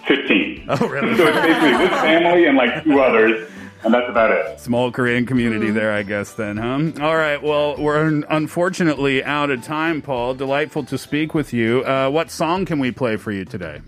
fifteen. 0.07 0.65
oh, 0.69 0.88
really? 0.88 1.15
So 1.17 1.27
it's 1.27 1.38
basically 1.38 1.77
this 1.77 2.01
family 2.01 2.45
and 2.45 2.57
like 2.57 2.83
two 2.83 2.99
others, 2.99 3.49
and 3.83 3.93
that's 3.93 4.09
about 4.09 4.31
it. 4.31 4.59
Small 4.59 4.91
Korean 4.91 5.25
community 5.25 5.71
there, 5.71 5.91
I 5.91 6.03
guess, 6.03 6.33
then, 6.33 6.57
huh? 6.57 7.03
All 7.03 7.15
right. 7.15 7.41
Well, 7.41 7.77
we're 7.77 8.23
unfortunately 8.29 9.23
out 9.23 9.49
of 9.49 9.63
time, 9.63 10.01
Paul. 10.01 10.33
Delightful 10.33 10.83
to 10.85 10.97
speak 10.97 11.33
with 11.33 11.53
you. 11.53 11.83
Uh, 11.83 12.09
what 12.09 12.31
song 12.31 12.65
can 12.65 12.79
we 12.79 12.91
play 12.91 13.15
for 13.17 13.31
you 13.31 13.45
today? 13.45 13.81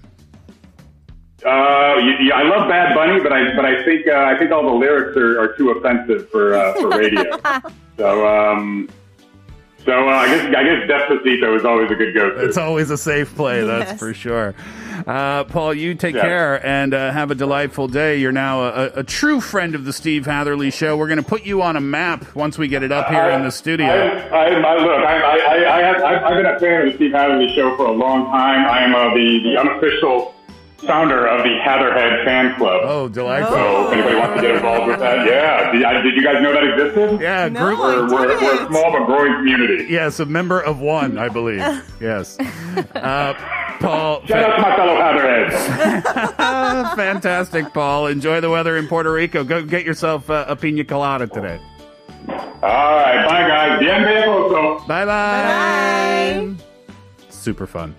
Uh, 1.43 1.97
yeah, 2.21 2.35
I 2.35 2.43
love 2.43 2.69
Bad 2.69 2.93
Bunny, 2.93 3.19
but 3.19 3.33
I 3.33 3.55
but 3.55 3.65
I 3.65 3.83
think 3.83 4.07
uh, 4.07 4.11
I 4.13 4.38
think 4.38 4.51
all 4.51 4.63
the 4.63 4.75
lyrics 4.75 5.17
are, 5.17 5.39
are 5.41 5.57
too 5.57 5.71
offensive 5.71 6.29
for 6.29 6.53
uh, 6.53 6.73
for 6.75 6.89
radio. 6.89 7.39
so 7.97 8.27
um, 8.27 8.88
so 9.85 10.07
uh, 10.09 10.11
I 10.11 10.27
guess 10.27 10.45
I 10.55 10.63
guess 10.63 10.89
Despacito 10.89 11.57
is 11.57 11.65
always 11.65 11.89
a 11.91 11.95
good 11.95 12.13
go-to. 12.13 12.45
It's 12.45 12.57
always 12.57 12.89
a 12.89 12.97
safe 12.97 13.35
play, 13.35 13.63
that's 13.65 13.91
Yes. 13.91 14.00
for 14.00 14.13
sure. 14.13 14.53
Uh, 15.07 15.43
Paul, 15.45 15.73
you 15.73 15.95
take 15.95 16.13
Yeah. 16.15 16.21
care 16.21 16.65
and 16.65 16.93
uh, 16.93 17.11
have 17.11 17.31
a 17.31 17.35
delightful 17.35 17.88
day. 17.88 18.17
You're 18.17 18.31
now 18.31 18.61
a, 18.63 18.85
a 18.97 19.03
true 19.03 19.41
friend 19.41 19.73
of 19.73 19.83
the 19.85 19.93
Steve 19.93 20.25
Hatherley 20.27 20.69
Show. 20.69 20.95
We're 20.95 21.07
going 21.07 21.17
to 21.23 21.27
put 21.27 21.43
you 21.43 21.61
on 21.63 21.75
a 21.75 21.81
map 21.81 22.35
once 22.35 22.57
we 22.57 22.67
get 22.67 22.83
it 22.83 22.91
up 22.91 23.07
here 23.09 23.29
in 23.31 23.43
the 23.43 23.51
studio. 23.51 23.88
I, 23.88 24.27
I, 24.29 24.45
I 24.47 24.75
look, 24.77 25.05
I, 25.05 25.17
I, 25.21 25.38
I, 25.38 25.77
I 25.77 25.81
have, 25.81 26.03
I've 26.03 26.23
I've 26.23 26.35
been 26.35 26.45
a 26.45 26.59
fan 26.59 26.81
of 26.85 26.91
the 26.91 26.95
Steve 26.97 27.11
Hatherley 27.13 27.51
show 27.55 27.75
for 27.77 27.85
a 27.88 27.91
long 27.91 28.25
time. 28.25 28.67
I 28.69 28.83
am 28.83 28.93
uh, 28.93 29.13
the 29.15 29.39
the 29.43 29.59
unofficial 29.59 30.35
founder 30.81 31.27
of 31.27 31.43
the 31.43 31.57
Hatherhead 31.63 32.25
fan 32.25 32.55
club. 32.57 32.81
oh, 32.83 33.07
delightful. 33.09 33.55
So 33.55 33.88
if 33.88 33.93
anybody 33.93 34.15
wants 34.15 34.35
to 34.35 34.41
get 34.41 34.55
involved 34.55 34.88
with 34.88 35.00
that, 35.00 35.25
yeah. 35.25 35.71
Did, 35.71 36.03
did 36.03 36.15
you 36.15 36.23
guys 36.23 36.41
know 36.41 36.53
that 36.53 36.63
existed? 36.63 37.21
Yeah, 37.21 37.50
No, 37.50 37.67
group. 37.67 37.79
We're, 37.79 38.09
we're, 38.09 38.41
we're 38.41 38.63
a 38.63 38.67
small 38.67 38.91
but 38.91 39.05
growing 39.05 39.33
community. 39.35 39.88
Yes, 39.89 40.19
a 40.19 40.25
member 40.25 40.59
of 40.59 40.79
one, 40.79 41.17
I 41.17 41.29
believe. 41.29 41.61
Yes. 42.01 42.39
Uh, 42.39 43.33
Paul, 43.79 44.25
Shout 44.25 44.43
out 44.43 44.55
to 44.55 44.61
my 44.61 44.75
fellow 44.75 44.95
Hatherheads. 44.95 45.55
fantastic, 46.95 47.71
Paul. 47.73 48.07
Enjoy 48.07 48.41
the 48.41 48.50
weather 48.50 48.75
in 48.77 48.88
Puerto 48.88 49.11
Rico. 49.11 49.43
Go 49.43 49.63
get 49.63 49.85
yourself 49.85 50.29
uh, 50.31 50.45
a 50.47 50.55
pina 50.55 50.83
colada 50.83 51.27
today. 51.27 51.59
All 52.27 52.35
right, 52.63 53.25
bye 53.27 53.47
guys. 53.47 53.79
Bienvenido. 53.81 54.88
Bye 54.88 55.05
bye. 55.05 56.70
Super 57.41 57.65
fun. 57.65 57.95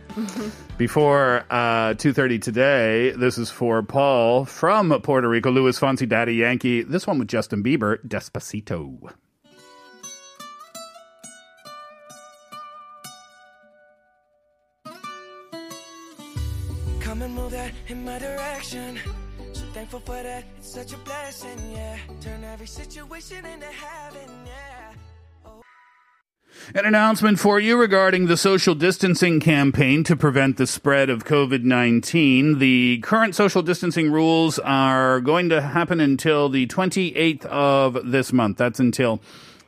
Before 0.78 1.44
uh, 1.50 1.94
2.30 1.94 2.40
today, 2.40 3.10
this 3.10 3.38
is 3.38 3.50
for 3.50 3.82
Paul 3.82 4.44
from 4.44 4.90
Puerto 5.02 5.28
Rico, 5.28 5.50
Luis 5.50 5.80
Fonsi, 5.80 6.08
Daddy 6.08 6.36
Yankee. 6.36 6.82
This 6.82 7.08
one 7.08 7.18
with 7.18 7.26
Justin 7.26 7.60
Bieber, 7.60 7.98
Despacito. 8.06 9.12
Come 17.00 17.22
and 17.22 17.34
move 17.34 17.50
that 17.50 17.72
in 17.88 18.04
my 18.04 18.20
direction. 18.20 19.00
So 19.54 19.64
thankful 19.72 19.98
for 20.00 20.22
that. 20.22 20.44
It's 20.58 20.72
such 20.72 20.92
a 20.92 20.98
blessing, 20.98 21.58
yeah. 21.72 21.98
Turn 22.20 22.44
every 22.44 22.68
situation 22.68 23.44
into 23.44 23.66
heaven, 23.66 24.30
yeah. 24.46 24.81
An 26.74 26.86
announcement 26.86 27.38
for 27.38 27.60
you 27.60 27.78
regarding 27.78 28.26
the 28.26 28.36
social 28.36 28.74
distancing 28.74 29.40
campaign 29.40 30.04
to 30.04 30.16
prevent 30.16 30.56
the 30.56 30.66
spread 30.66 31.10
of 31.10 31.24
COVID 31.24 31.64
19. 31.64 32.58
The 32.58 32.98
current 33.02 33.34
social 33.34 33.62
distancing 33.62 34.10
rules 34.10 34.58
are 34.58 35.20
going 35.20 35.48
to 35.48 35.60
happen 35.60 36.00
until 36.00 36.48
the 36.48 36.66
28th 36.66 37.44
of 37.46 38.10
this 38.10 38.32
month. 38.32 38.58
That's 38.58 38.80
until. 38.80 39.20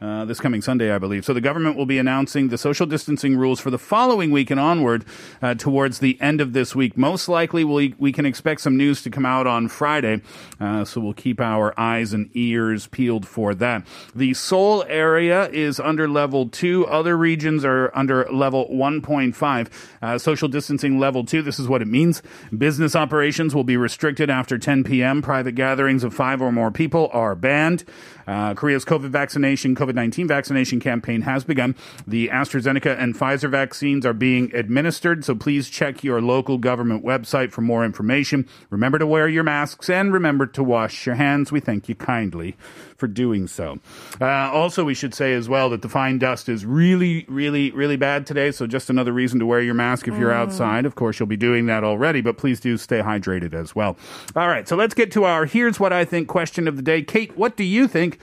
Uh, 0.05 0.27
this 0.27 0.39
coming 0.39 0.61
Sunday, 0.61 0.93
I 0.93 0.99
believe. 0.99 1.25
So 1.25 1.33
the 1.33 1.41
government 1.41 1.79
will 1.79 1.87
be 1.87 1.97
announcing 1.97 2.49
the 2.49 2.59
social 2.59 2.85
distancing 2.85 3.39
rules 3.39 3.59
for 3.59 3.71
the 3.71 3.79
following 3.79 4.31
week 4.31 4.51
and 4.51 4.61
onward 4.61 5.07
uh, 5.41 5.55
towards 5.55 6.01
the 6.01 6.21
end 6.21 6.43
of 6.43 6.53
this 6.53 6.77
week. 6.77 6.99
Most 6.99 7.27
likely, 7.27 7.65
we, 7.65 7.95
we 7.97 8.13
can 8.13 8.27
expect 8.27 8.61
some 8.61 8.77
news 8.77 9.01
to 9.05 9.11
come 9.11 9.25
out 9.25 9.47
on 9.47 9.67
Friday. 9.67 10.21
Uh, 10.61 10.85
so 10.85 11.01
we'll 11.01 11.15
keep 11.15 11.41
our 11.41 11.73
eyes 11.81 12.13
and 12.13 12.29
ears 12.35 12.87
peeled 12.89 13.27
for 13.27 13.55
that. 13.55 13.87
The 14.15 14.35
Seoul 14.35 14.85
area 14.89 15.49
is 15.49 15.81
under 15.81 16.07
level 16.07 16.51
two. 16.51 16.87
Other 16.87 17.17
regions 17.17 17.65
are 17.65 17.91
under 17.97 18.31
level 18.31 18.69
1.5. 18.69 19.71
Uh, 20.03 20.19
social 20.19 20.49
distancing 20.49 20.99
level 20.99 21.25
two. 21.25 21.41
This 21.41 21.59
is 21.59 21.67
what 21.67 21.81
it 21.81 21.89
means. 21.89 22.23
Business 22.55 22.95
operations 22.95 23.55
will 23.55 23.65
be 23.65 23.79
restricted 23.79 24.29
after 24.29 24.59
10 24.59 24.85
p.m. 24.85 25.23
Private 25.23 25.55
gatherings 25.55 26.05
of 26.05 26.13
five 26.13 26.43
or 26.43 26.53
more 26.53 26.71
people 26.71 27.09
are 27.15 27.35
banned. 27.35 27.85
Uh, 28.27 28.55
Korea's 28.55 28.85
COVID 28.85 29.11
vaccination, 29.11 29.75
COVID 29.75 29.95
19 29.95 30.29
vaccination 30.29 30.81
campaign 30.81 31.23
has 31.23 31.45
begun. 31.45 31.75
The 32.07 32.29
AstraZeneca 32.29 32.99
and 32.99 33.15
Pfizer 33.17 33.51
vaccines 33.51 34.07
are 34.07 34.13
being 34.13 34.55
administered, 34.55 35.25
so 35.25 35.35
please 35.35 35.69
check 35.69 36.03
your 36.03 36.21
local 36.21 36.59
government 36.59 37.05
website 37.05 37.53
for 37.53 37.61
more 37.61 37.85
information. 37.85 38.49
Remember 38.71 38.99
to 38.99 39.07
wear 39.07 39.29
your 39.29 39.45
masks 39.45 39.91
and 39.91 40.13
remember 40.13 40.47
to 40.47 40.63
wash 40.63 41.07
your 41.07 41.15
hands. 41.17 41.53
We 41.53 41.61
thank 41.61 41.89
you 41.89 41.95
kindly 41.95 42.57
for 42.97 43.07
doing 43.07 43.47
so. 43.47 43.79
Uh, 44.21 44.27
also, 44.27 44.85
we 44.85 44.95
should 44.95 45.15
say 45.15 45.35
as 45.35 45.49
well 45.49 45.71
that 45.71 45.83
the 45.83 45.89
fine 45.89 46.19
dust 46.19 46.49
is 46.49 46.65
really, 46.65 47.25
really, 47.29 47.71
really 47.73 47.97
bad 47.97 48.27
today, 48.27 48.51
so 48.51 48.67
just 48.67 48.89
another 48.89 49.13
reason 49.13 49.39
to 49.41 49.47
wear 49.47 49.61
your 49.61 49.75
mask 49.75 50.09
if 50.09 50.17
you're 50.19 50.33
outside. 50.33 50.87
Of 50.87 50.95
course, 50.95 51.19
you'll 51.19 51.27
be 51.27 51.37
doing 51.37 51.67
that 51.67 51.85
already, 51.85 52.21
but 52.21 52.39
please 52.39 52.61
do 52.61 52.77
stay 52.77 53.01
hydrated 53.01 53.53
as 53.55 53.75
well. 53.75 53.97
All 54.37 54.49
right, 54.49 54.67
so 54.69 54.77
let's 54.77 54.95
get 54.95 55.11
to 55.13 55.25
our 55.25 55.45
here's 55.47 55.79
what 55.81 55.93
I 55.93 56.05
think 56.05 56.29
question 56.29 56.69
of 56.69 56.77
the 56.77 56.83
day. 56.83 57.03
Kate, 57.03 57.37
what 57.37 57.57
do 57.57 57.65
you 57.65 57.89
think? 57.89 58.14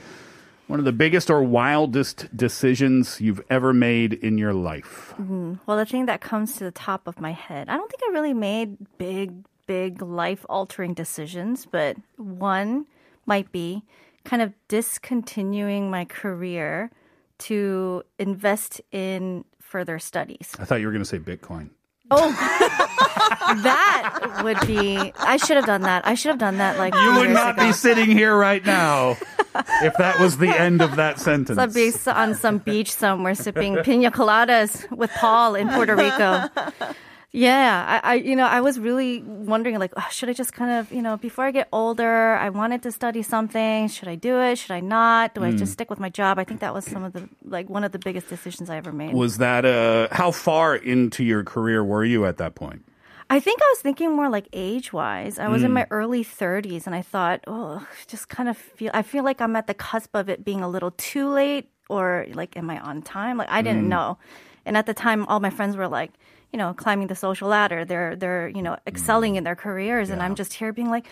One 0.68 0.78
of 0.78 0.84
the 0.84 0.92
biggest 0.92 1.28
or 1.30 1.42
wildest 1.42 2.34
decisions 2.34 3.20
you've 3.20 3.42
ever 3.50 3.74
made 3.74 4.14
in 4.14 4.38
your 4.38 4.54
life. 4.54 5.12
Mm-hmm. 5.20 5.54
Well, 5.66 5.76
the 5.76 5.84
thing 5.84 6.06
that 6.06 6.20
comes 6.20 6.56
to 6.56 6.64
the 6.64 6.70
top 6.70 7.06
of 7.06 7.20
my 7.20 7.32
head, 7.32 7.68
I 7.68 7.76
don't 7.76 7.90
think 7.90 8.02
I 8.08 8.12
really 8.12 8.32
made 8.32 8.78
big, 8.96 9.44
big 9.66 10.00
life 10.00 10.46
altering 10.48 10.94
decisions, 10.94 11.66
but 11.66 11.96
one 12.16 12.86
might 13.26 13.52
be 13.52 13.82
kind 14.24 14.40
of 14.40 14.54
discontinuing 14.68 15.90
my 15.90 16.04
career 16.04 16.90
to 17.38 18.04
invest 18.18 18.80
in 18.92 19.44
further 19.58 19.98
studies. 19.98 20.54
I 20.58 20.64
thought 20.64 20.80
you 20.80 20.86
were 20.86 20.92
going 20.92 21.04
to 21.04 21.08
say 21.08 21.18
Bitcoin. 21.18 21.70
Oh, 22.10 22.30
that 23.62 24.40
would 24.44 24.66
be, 24.66 25.12
I 25.18 25.36
should 25.38 25.56
have 25.56 25.66
done 25.66 25.82
that. 25.82 26.06
I 26.06 26.14
should 26.14 26.30
have 26.30 26.38
done 26.38 26.58
that 26.58 26.78
like 26.78 26.94
You 26.94 27.14
would 27.20 27.30
not 27.30 27.54
ago. 27.54 27.66
be 27.68 27.72
sitting 27.72 28.10
here 28.10 28.36
right 28.36 28.64
now 28.64 29.16
if 29.82 29.94
that 29.98 30.18
was 30.18 30.38
the 30.38 30.48
end 30.48 30.82
of 30.82 30.96
that 30.96 31.18
sentence. 31.20 31.58
I'd 31.58 31.72
be 31.72 31.92
on 32.06 32.34
some 32.34 32.58
beach 32.58 32.92
somewhere 32.92 33.34
sipping 33.34 33.76
pina 33.78 34.10
coladas 34.10 34.90
with 34.90 35.10
Paul 35.12 35.54
in 35.54 35.68
Puerto 35.68 35.94
Rico. 35.96 36.48
Yeah, 37.34 38.00
I, 38.04 38.12
I, 38.12 38.14
you 38.16 38.36
know, 38.36 38.44
I 38.44 38.60
was 38.60 38.78
really 38.78 39.22
wondering, 39.22 39.78
like, 39.78 39.94
oh, 39.96 40.06
should 40.10 40.28
I 40.28 40.34
just 40.34 40.52
kind 40.52 40.70
of, 40.70 40.92
you 40.92 41.00
know, 41.00 41.16
before 41.16 41.46
I 41.46 41.50
get 41.50 41.66
older, 41.72 42.34
I 42.34 42.50
wanted 42.50 42.82
to 42.82 42.92
study 42.92 43.22
something. 43.22 43.88
Should 43.88 44.06
I 44.08 44.16
do 44.16 44.38
it? 44.38 44.58
Should 44.58 44.72
I 44.72 44.80
not? 44.80 45.34
Do 45.34 45.42
I 45.42 45.50
Hmm. 45.50 45.56
just 45.56 45.72
stick 45.72 45.88
with 45.88 45.98
my 45.98 46.10
job? 46.10 46.38
I 46.38 46.44
think 46.44 46.60
that 46.60 46.74
was 46.74 46.84
some 46.84 47.02
of 47.02 47.14
the, 47.14 47.26
like, 47.42 47.70
one 47.70 47.84
of 47.84 47.92
the 47.92 47.98
biggest 47.98 48.28
decisions 48.28 48.68
I 48.68 48.76
ever 48.76 48.92
made. 48.92 49.14
Was 49.14 49.38
that 49.38 49.64
uh 49.64 50.08
how 50.12 50.30
far 50.30 50.76
into 50.76 51.24
your 51.24 51.42
career 51.42 51.82
were 51.82 52.04
you 52.04 52.26
at 52.26 52.36
that 52.36 52.54
point? 52.54 52.84
I 53.30 53.40
think 53.40 53.62
I 53.62 53.68
was 53.72 53.78
thinking 53.80 54.14
more 54.14 54.28
like 54.28 54.46
age 54.52 54.92
wise. 54.92 55.38
I 55.38 55.48
was 55.48 55.62
in 55.62 55.72
my 55.72 55.86
early 55.90 56.22
30s 56.22 56.84
and 56.86 56.94
I 56.94 57.00
thought, 57.00 57.40
oh, 57.46 57.80
just 58.06 58.28
kind 58.28 58.46
of 58.50 58.58
feel, 58.58 58.90
I 58.92 59.00
feel 59.00 59.24
like 59.24 59.40
I'm 59.40 59.56
at 59.56 59.66
the 59.66 59.72
cusp 59.72 60.14
of 60.14 60.28
it 60.28 60.44
being 60.44 60.60
a 60.60 60.68
little 60.68 60.90
too 60.90 61.30
late 61.30 61.70
or 61.88 62.26
like, 62.34 62.58
am 62.58 62.68
I 62.68 62.78
on 62.78 63.00
time? 63.00 63.38
Like, 63.38 63.48
I 63.48 63.62
didn't 63.62 63.88
know. 63.88 64.18
And 64.64 64.76
at 64.76 64.86
the 64.86 64.94
time, 64.94 65.26
all 65.26 65.40
my 65.40 65.50
friends 65.50 65.76
were 65.76 65.88
like, 65.88 66.12
you 66.52 66.58
know, 66.58 66.74
climbing 66.74 67.08
the 67.08 67.14
social 67.14 67.48
ladder. 67.48 67.84
They're 67.84 68.14
they're 68.14 68.48
you 68.48 68.62
know 68.62 68.76
excelling 68.86 69.34
mm. 69.34 69.38
in 69.38 69.44
their 69.44 69.56
careers, 69.56 70.10
and 70.10 70.22
I'm 70.22 70.34
just 70.34 70.52
here 70.52 70.72
being 70.72 70.90
like, 70.90 71.06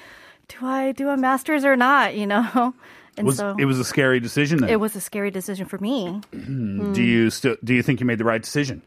do 0.49 0.67
I 0.67 0.93
do 0.93 1.09
a 1.09 1.17
master's 1.17 1.65
or 1.65 1.77
not? 1.77 2.15
You 2.15 2.27
know, 2.27 2.75
and 3.17 3.27
Was, 3.27 3.37
so 3.37 3.57
it 3.59 3.65
was 3.65 3.79
a 3.79 3.85
scary 3.85 4.21
decision 4.21 4.61
then. 4.61 4.71
it 4.71 4.81
was 4.81 4.95
a 4.97 5.01
scary 5.01 5.31
decision 5.31 5.67
for 5.67 5.79
me. 5.79 6.21
Mm. 6.33 6.81
Mm. 6.81 6.95
do 6.95 7.03
you 7.03 7.31
still 7.31 7.57
do 7.65 7.75
you 7.75 7.83
think 7.83 8.01
you 8.01 8.07
made 8.07 8.19
the 8.19 8.25
right 8.25 8.43
decision? 8.43 8.83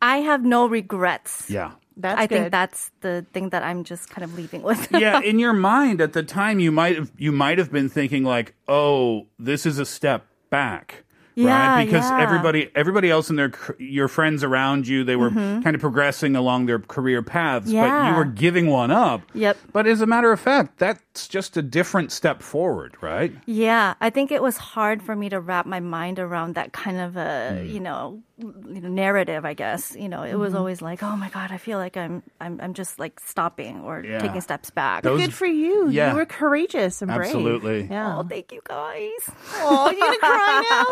I 0.00 0.18
have 0.18 0.44
no 0.44 0.68
regrets. 0.68 1.50
Yeah. 1.50 1.72
That's 1.96 2.20
I 2.20 2.26
good. 2.28 2.38
think 2.38 2.50
that's 2.52 2.92
the 3.00 3.26
thing 3.32 3.48
that 3.48 3.64
I'm 3.64 3.82
just 3.82 4.08
kind 4.08 4.22
of 4.22 4.36
leaving 4.36 4.62
with. 4.62 4.86
yeah, 4.92 5.20
in 5.24 5.40
your 5.40 5.52
mind 5.52 6.00
at 6.00 6.12
the 6.12 6.22
time 6.22 6.60
you 6.60 6.70
might 6.70 6.96
have 6.96 7.10
you 7.18 7.32
might 7.32 7.58
have 7.58 7.72
been 7.72 7.88
thinking 7.88 8.22
like, 8.22 8.54
"Oh, 8.68 9.26
this 9.38 9.66
is 9.66 9.80
a 9.80 9.84
step 9.84 10.24
back." 10.48 11.02
Yeah, 11.44 11.74
right? 11.76 11.84
Because 11.84 12.04
yeah. 12.10 12.20
everybody 12.22 12.70
everybody 12.74 13.10
else 13.10 13.30
in 13.30 13.36
their 13.36 13.52
your 13.78 14.08
friends 14.08 14.42
around 14.42 14.88
you, 14.88 15.04
they 15.04 15.16
were 15.16 15.30
kind 15.30 15.74
of 15.74 15.80
progressing 15.80 16.34
along 16.36 16.66
their 16.66 16.78
career 16.78 17.22
paths, 17.22 17.66
but 17.66 17.72
you 17.72 17.78
Mm-hmm. 17.88 18.16
Were 18.16 18.24
giving 18.24 18.66
one 18.66 18.90
up. 18.90 19.22
Yep. 19.34 19.56
But 19.72 19.86
as 19.86 20.00
a 20.00 20.06
matter 20.06 20.32
of 20.32 20.40
fact, 20.40 20.78
that's 20.78 21.28
just 21.28 21.56
a 21.56 21.62
different 21.62 22.10
step 22.12 22.42
forward, 22.42 22.96
right? 23.00 23.32
Yeah, 23.46 23.94
I 24.00 24.10
think 24.10 24.32
it 24.32 24.42
was 24.42 24.56
hard 24.56 25.02
for 25.02 25.14
me 25.14 25.28
to 25.28 25.40
wrap 25.40 25.66
my 25.66 25.80
mind 25.80 26.18
around 26.18 26.54
that 26.56 26.72
kind 26.72 26.98
of 27.00 27.16
a, 27.16 27.60
Hmm. 27.60 27.66
you 27.66 27.80
know, 27.80 28.22
you 28.38 28.80
know, 28.80 28.88
narrative, 28.88 29.44
I 29.44 29.54
guess. 29.54 29.96
You 29.98 30.08
know, 30.08 30.22
it 30.22 30.34
was 30.34 30.50
Mm-hmm. 30.50 30.58
always 30.58 30.80
like, 30.82 31.02
"Oh 31.02 31.16
my 31.16 31.28
god, 31.28 31.50
I 31.50 31.58
feel 31.58 31.78
like 31.78 31.96
I'm 31.96 32.22
I'm 32.40 32.60
I'm 32.60 32.74
just 32.74 32.98
like 32.98 33.18
stopping 33.20 33.80
or 33.80 34.04
Yeah. 34.04 34.18
taking 34.20 34.40
steps 34.40 34.70
back." 34.70 35.02
Those- 35.02 35.20
Good 35.20 35.34
for 35.34 35.46
you. 35.46 35.88
Yeah. 35.88 36.10
You 36.12 36.16
were 36.16 36.26
courageous 36.26 37.02
and 37.02 37.10
brave. 37.10 37.26
Absolutely. 37.26 37.84
Yeah. 37.90 38.18
Oh, 38.18 38.22
thank 38.22 38.52
you 38.52 38.60
guys. 38.64 39.10
Oh, 39.56 39.90
you 39.90 40.00
gonna 40.00 40.18
cry 40.18 40.64
now? 40.70 40.84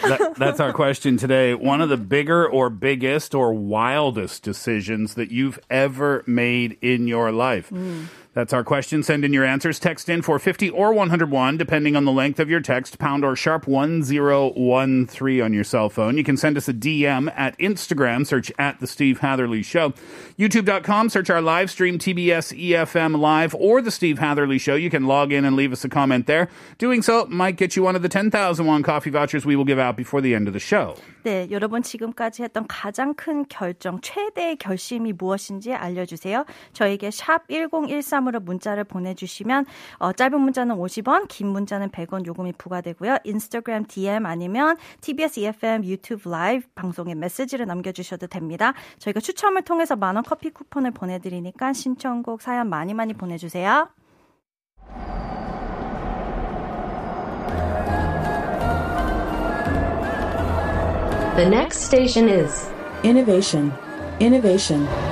That, 0.08 0.34
that's 0.36 0.60
our 0.60 0.72
question 0.72 1.16
today. 1.18 1.54
One 1.54 1.80
of 1.80 1.88
the 1.90 1.96
bigger 1.98 2.48
or 2.48 2.70
biggest 2.70 3.34
or 3.34 3.52
wildest 3.52 4.42
decisions 4.42 5.14
that 5.14 5.30
you've 5.30 5.58
ever 5.68 6.22
made 6.26 6.78
in 6.80 7.06
your 7.08 7.30
life. 7.32 7.70
That's 8.37 8.51
our 8.51 8.63
question. 8.63 9.03
Send 9.03 9.23
in 9.23 9.31
your 9.31 9.45
answers. 9.45 9.77
Text 9.77 10.09
in 10.09 10.23
for 10.23 10.39
50 10.39 10.69
or 10.71 10.91
101, 10.91 11.57
depending 11.57 11.95
on 11.95 12.05
the 12.05 12.11
length 12.11 12.39
of 12.39 12.49
your 12.49 12.61
text. 12.61 12.97
Pound 12.97 13.23
or 13.23 13.35
sharp 13.35 13.67
1013 13.67 15.41
on 15.41 15.53
your 15.53 15.63
cell 15.63 15.89
phone. 15.89 16.17
You 16.17 16.23
can 16.23 16.35
send 16.35 16.57
us 16.57 16.67
a 16.67 16.73
DM 16.73 17.31
at 17.35 17.57
Instagram. 17.59 18.25
Search 18.25 18.51
at 18.57 18.79
The 18.79 18.87
Steve 18.87 19.19
Hatherley 19.19 19.61
Show. 19.61 19.93
YouTube.com. 20.39 21.09
Search 21.09 21.29
our 21.29 21.41
live 21.41 21.69
stream, 21.69 21.99
TBS 21.99 22.57
EFM 22.57 23.19
Live 23.19 23.53
or 23.53 23.81
The 23.81 23.91
Steve 23.91 24.17
Hatherley 24.17 24.57
Show. 24.57 24.73
You 24.73 24.89
can 24.89 25.05
log 25.05 25.31
in 25.31 25.45
and 25.45 25.55
leave 25.55 25.71
us 25.71 25.85
a 25.85 25.89
comment 25.89 26.25
there. 26.25 26.49
Doing 26.79 27.03
so 27.03 27.27
might 27.27 27.57
get 27.57 27.75
you 27.75 27.83
one 27.83 27.95
of 27.95 28.01
the 28.01 28.09
10,000 28.09 28.65
won 28.65 28.81
coffee 28.81 29.11
vouchers 29.11 29.45
we 29.45 29.55
will 29.55 29.65
give 29.65 29.77
out 29.77 29.95
before 29.95 30.21
the 30.21 30.33
end 30.33 30.47
of 30.47 30.53
the 30.53 30.59
show. 30.59 30.95
네, 31.23 31.47
여러분 31.51 31.81
지금까지 31.81 32.43
했던 32.43 32.67
가장 32.67 33.13
큰 33.13 33.45
결정, 33.47 34.01
최대의 34.01 34.57
결심이 34.57 35.13
무엇인지 35.13 35.73
알려주세요. 35.73 36.45
저에게 36.73 37.11
샵 37.11 37.47
1013 37.47 38.23
으로 38.28 38.40
문자를 38.40 38.84
보내주시면 38.84 39.66
어, 39.98 40.12
짧은 40.12 40.40
문자는 40.40 40.76
50원, 40.76 41.26
긴 41.28 41.48
문자는 41.48 41.90
100원 41.90 42.26
요금이 42.26 42.52
부과되고요. 42.58 43.18
인스타그램 43.24 43.84
DM 43.86 44.26
아니면 44.26 44.76
TBS 45.00 45.40
EFM 45.40 45.84
유튜브 45.84 46.28
라이브 46.28 46.66
방송에 46.74 47.14
메시지를 47.14 47.66
남겨주셔도 47.66 48.26
됩니다. 48.26 48.74
저희가 48.98 49.20
추첨을 49.20 49.62
통해서 49.62 49.96
만원 49.96 50.24
커피 50.24 50.50
쿠폰을 50.50 50.90
보내드리니까 50.92 51.72
신청곡 51.72 52.42
사연 52.42 52.68
많이 52.68 52.94
많이 52.94 53.14
보내주세요. 53.14 53.88
The 61.36 61.48
next 61.48 61.84
station 61.84 62.28
is 62.28 62.68
Innovation. 63.04 63.72
Innovation. 64.20 65.07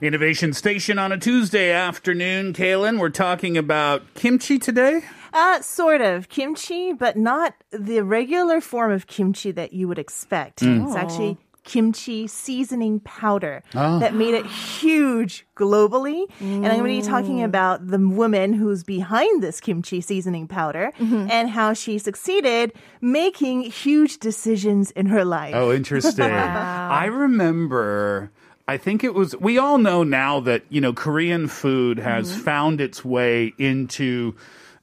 Innovation 0.00 0.52
Station 0.52 0.96
on 0.96 1.10
a 1.10 1.18
Tuesday 1.18 1.72
afternoon. 1.72 2.52
Kaylin, 2.52 3.00
we're 3.00 3.08
talking 3.08 3.58
about 3.58 4.14
kimchi 4.14 4.56
today. 4.56 5.02
Uh, 5.32 5.60
sort 5.60 6.00
of 6.00 6.28
kimchi, 6.28 6.92
but 6.92 7.16
not 7.16 7.54
the 7.72 8.04
regular 8.04 8.60
form 8.60 8.92
of 8.92 9.08
kimchi 9.08 9.50
that 9.50 9.72
you 9.72 9.88
would 9.88 9.98
expect. 9.98 10.60
Mm. 10.60 10.86
It's 10.86 10.94
actually 10.94 11.36
kimchi 11.64 12.28
seasoning 12.28 13.00
powder 13.00 13.62
ah. 13.74 13.98
that 13.98 14.14
made 14.14 14.34
it 14.34 14.46
huge 14.46 15.46
globally. 15.56 16.26
And 16.40 16.64
I'm 16.64 16.78
going 16.78 17.02
to 17.02 17.02
be 17.02 17.02
talking 17.02 17.38
mm. 17.38 17.44
about 17.44 17.88
the 17.88 17.98
woman 17.98 18.52
who's 18.52 18.84
behind 18.84 19.42
this 19.42 19.60
kimchi 19.60 20.00
seasoning 20.00 20.46
powder 20.46 20.92
mm-hmm. 20.96 21.26
and 21.28 21.50
how 21.50 21.72
she 21.72 21.98
succeeded 21.98 22.72
making 23.00 23.62
huge 23.62 24.18
decisions 24.18 24.92
in 24.92 25.06
her 25.06 25.24
life. 25.24 25.54
Oh, 25.56 25.72
interesting. 25.72 26.24
I 26.30 27.06
remember. 27.06 28.30
I 28.68 28.76
think 28.76 29.02
it 29.02 29.14
was. 29.14 29.34
We 29.36 29.58
all 29.58 29.78
know 29.78 30.04
now 30.04 30.40
that 30.40 30.62
you 30.68 30.80
know 30.80 30.92
Korean 30.92 31.48
food 31.48 31.98
has 31.98 32.36
found 32.36 32.80
its 32.80 33.04
way 33.04 33.54
into 33.58 34.36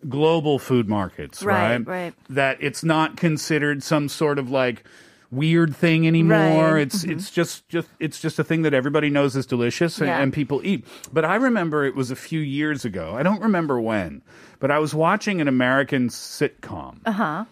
global 0.09 0.59
food 0.59 0.89
markets, 0.89 1.43
right? 1.43 1.77
Right, 1.77 1.87
right. 1.87 2.13
That 2.29 2.57
it's 2.59 2.83
not 2.83 3.15
considered 3.15 3.83
some 3.83 4.09
sort 4.09 4.39
of 4.39 4.49
like 4.49 4.83
weird 5.31 5.75
thing 5.75 6.07
anymore. 6.07 6.73
Right. 6.73 6.81
It's 6.81 7.03
it's 7.03 7.29
just 7.29 7.67
just 7.69 7.87
it's 7.99 8.19
just 8.19 8.39
a 8.39 8.43
thing 8.43 8.63
that 8.63 8.73
everybody 8.73 9.09
knows 9.09 9.35
is 9.35 9.45
delicious 9.45 9.99
and, 9.99 10.07
Yeah. 10.07 10.19
and 10.21 10.33
people 10.33 10.61
eat. 10.63 10.85
But 11.13 11.23
I 11.25 11.35
remember 11.35 11.85
it 11.85 11.95
was 11.95 12.09
a 12.11 12.15
few 12.15 12.39
years 12.39 12.85
ago. 12.85 13.15
I 13.15 13.23
don't 13.23 13.41
remember 13.41 13.79
when, 13.79 14.21
but 14.59 14.71
I 14.71 14.79
was 14.79 14.93
watching 14.95 15.41
an 15.41 15.47
American 15.47 16.09
sitcom. 16.09 16.97
Uh 17.05 17.11
huh. 17.11 17.45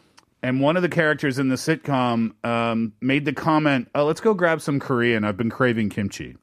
And 0.44 0.60
one 0.60 0.76
of 0.76 0.84
the 0.84 0.90
characters 0.90 1.40
in 1.40 1.48
the 1.48 1.56
sitcom 1.56 2.34
um, 2.46 2.94
made 3.00 3.24
the 3.24 3.32
comment, 3.32 3.90
oh, 3.96 4.06
let's 4.06 4.20
go 4.20 4.34
grab 4.34 4.62
some 4.62 4.80
Korean. 4.80 5.24
I've 5.24 5.38
been 5.38 5.50
craving 5.50 5.90
kimchi. 5.90 6.36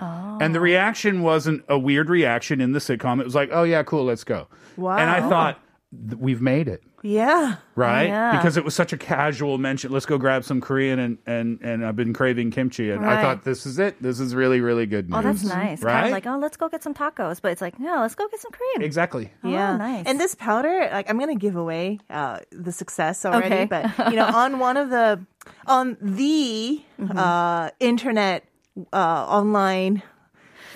And 0.00 0.54
the 0.54 0.60
reaction 0.60 1.22
wasn't 1.22 1.64
a 1.68 1.76
weird 1.76 2.08
reaction 2.08 2.60
in 2.60 2.70
the 2.70 2.78
sitcom. 2.78 3.20
It 3.20 3.24
was 3.24 3.34
like, 3.34 3.50
oh, 3.52 3.64
yeah, 3.64 3.82
cool, 3.82 4.04
let's 4.04 4.22
go. 4.22 4.46
Wow. 4.76 4.96
And 4.96 5.10
I 5.10 5.28
thought, 5.28 5.54
th- 5.54 5.67
we've 5.90 6.42
made 6.42 6.68
it, 6.68 6.82
Yeah. 7.02 7.56
right? 7.74 8.08
Yeah. 8.08 8.36
Because 8.36 8.58
it 8.58 8.64
was 8.64 8.74
such 8.74 8.92
a 8.92 8.98
casual 8.98 9.56
mention. 9.56 9.90
Let's 9.90 10.04
go 10.04 10.18
grab 10.18 10.44
some 10.44 10.60
Korean, 10.60 10.98
and, 10.98 11.16
and, 11.26 11.58
and 11.62 11.86
I've 11.86 11.96
been 11.96 12.12
craving 12.12 12.50
kimchi. 12.50 12.90
And 12.90 13.06
I 13.06 13.22
thought, 13.22 13.44
this 13.44 13.64
is 13.64 13.78
it. 13.78 14.00
This 14.02 14.20
is 14.20 14.34
really, 14.34 14.60
really 14.60 14.84
good 14.84 15.08
news. 15.08 15.18
Oh, 15.18 15.22
that's 15.22 15.44
nice. 15.44 15.80
Kind 15.80 15.84
Right? 15.84 16.04
of 16.06 16.12
like, 16.12 16.26
oh, 16.26 16.36
let's 16.38 16.58
go 16.58 16.68
get 16.68 16.82
some 16.82 16.92
tacos. 16.92 17.40
But 17.40 17.52
it's 17.52 17.62
like, 17.62 17.78
no, 17.80 18.00
let's 18.02 18.14
go 18.14 18.28
get 18.28 18.38
some 18.40 18.50
Korean. 18.50 18.82
Exactly. 18.82 19.32
Yeah, 19.42 19.76
nice. 19.78 20.04
And 20.06 20.20
this 20.20 20.34
powder, 20.34 20.88
like 20.92 21.08
I'm 21.08 21.18
gonna 21.18 21.34
give 21.36 21.56
away 21.56 22.00
uh, 22.10 22.40
the 22.52 22.72
success 22.72 23.24
already, 23.24 23.46
Okay. 23.54 23.64
but 23.64 24.10
you 24.10 24.16
know, 24.16 24.26
on 24.26 24.58
one 24.58 24.76
of 24.76 24.90
the 24.90 25.24
on 25.66 25.96
the 26.02 26.82
Mm-hmm. 27.00 27.16
uh, 27.16 27.70
internet 27.80 28.44
uh, 28.92 28.96
online 28.96 30.02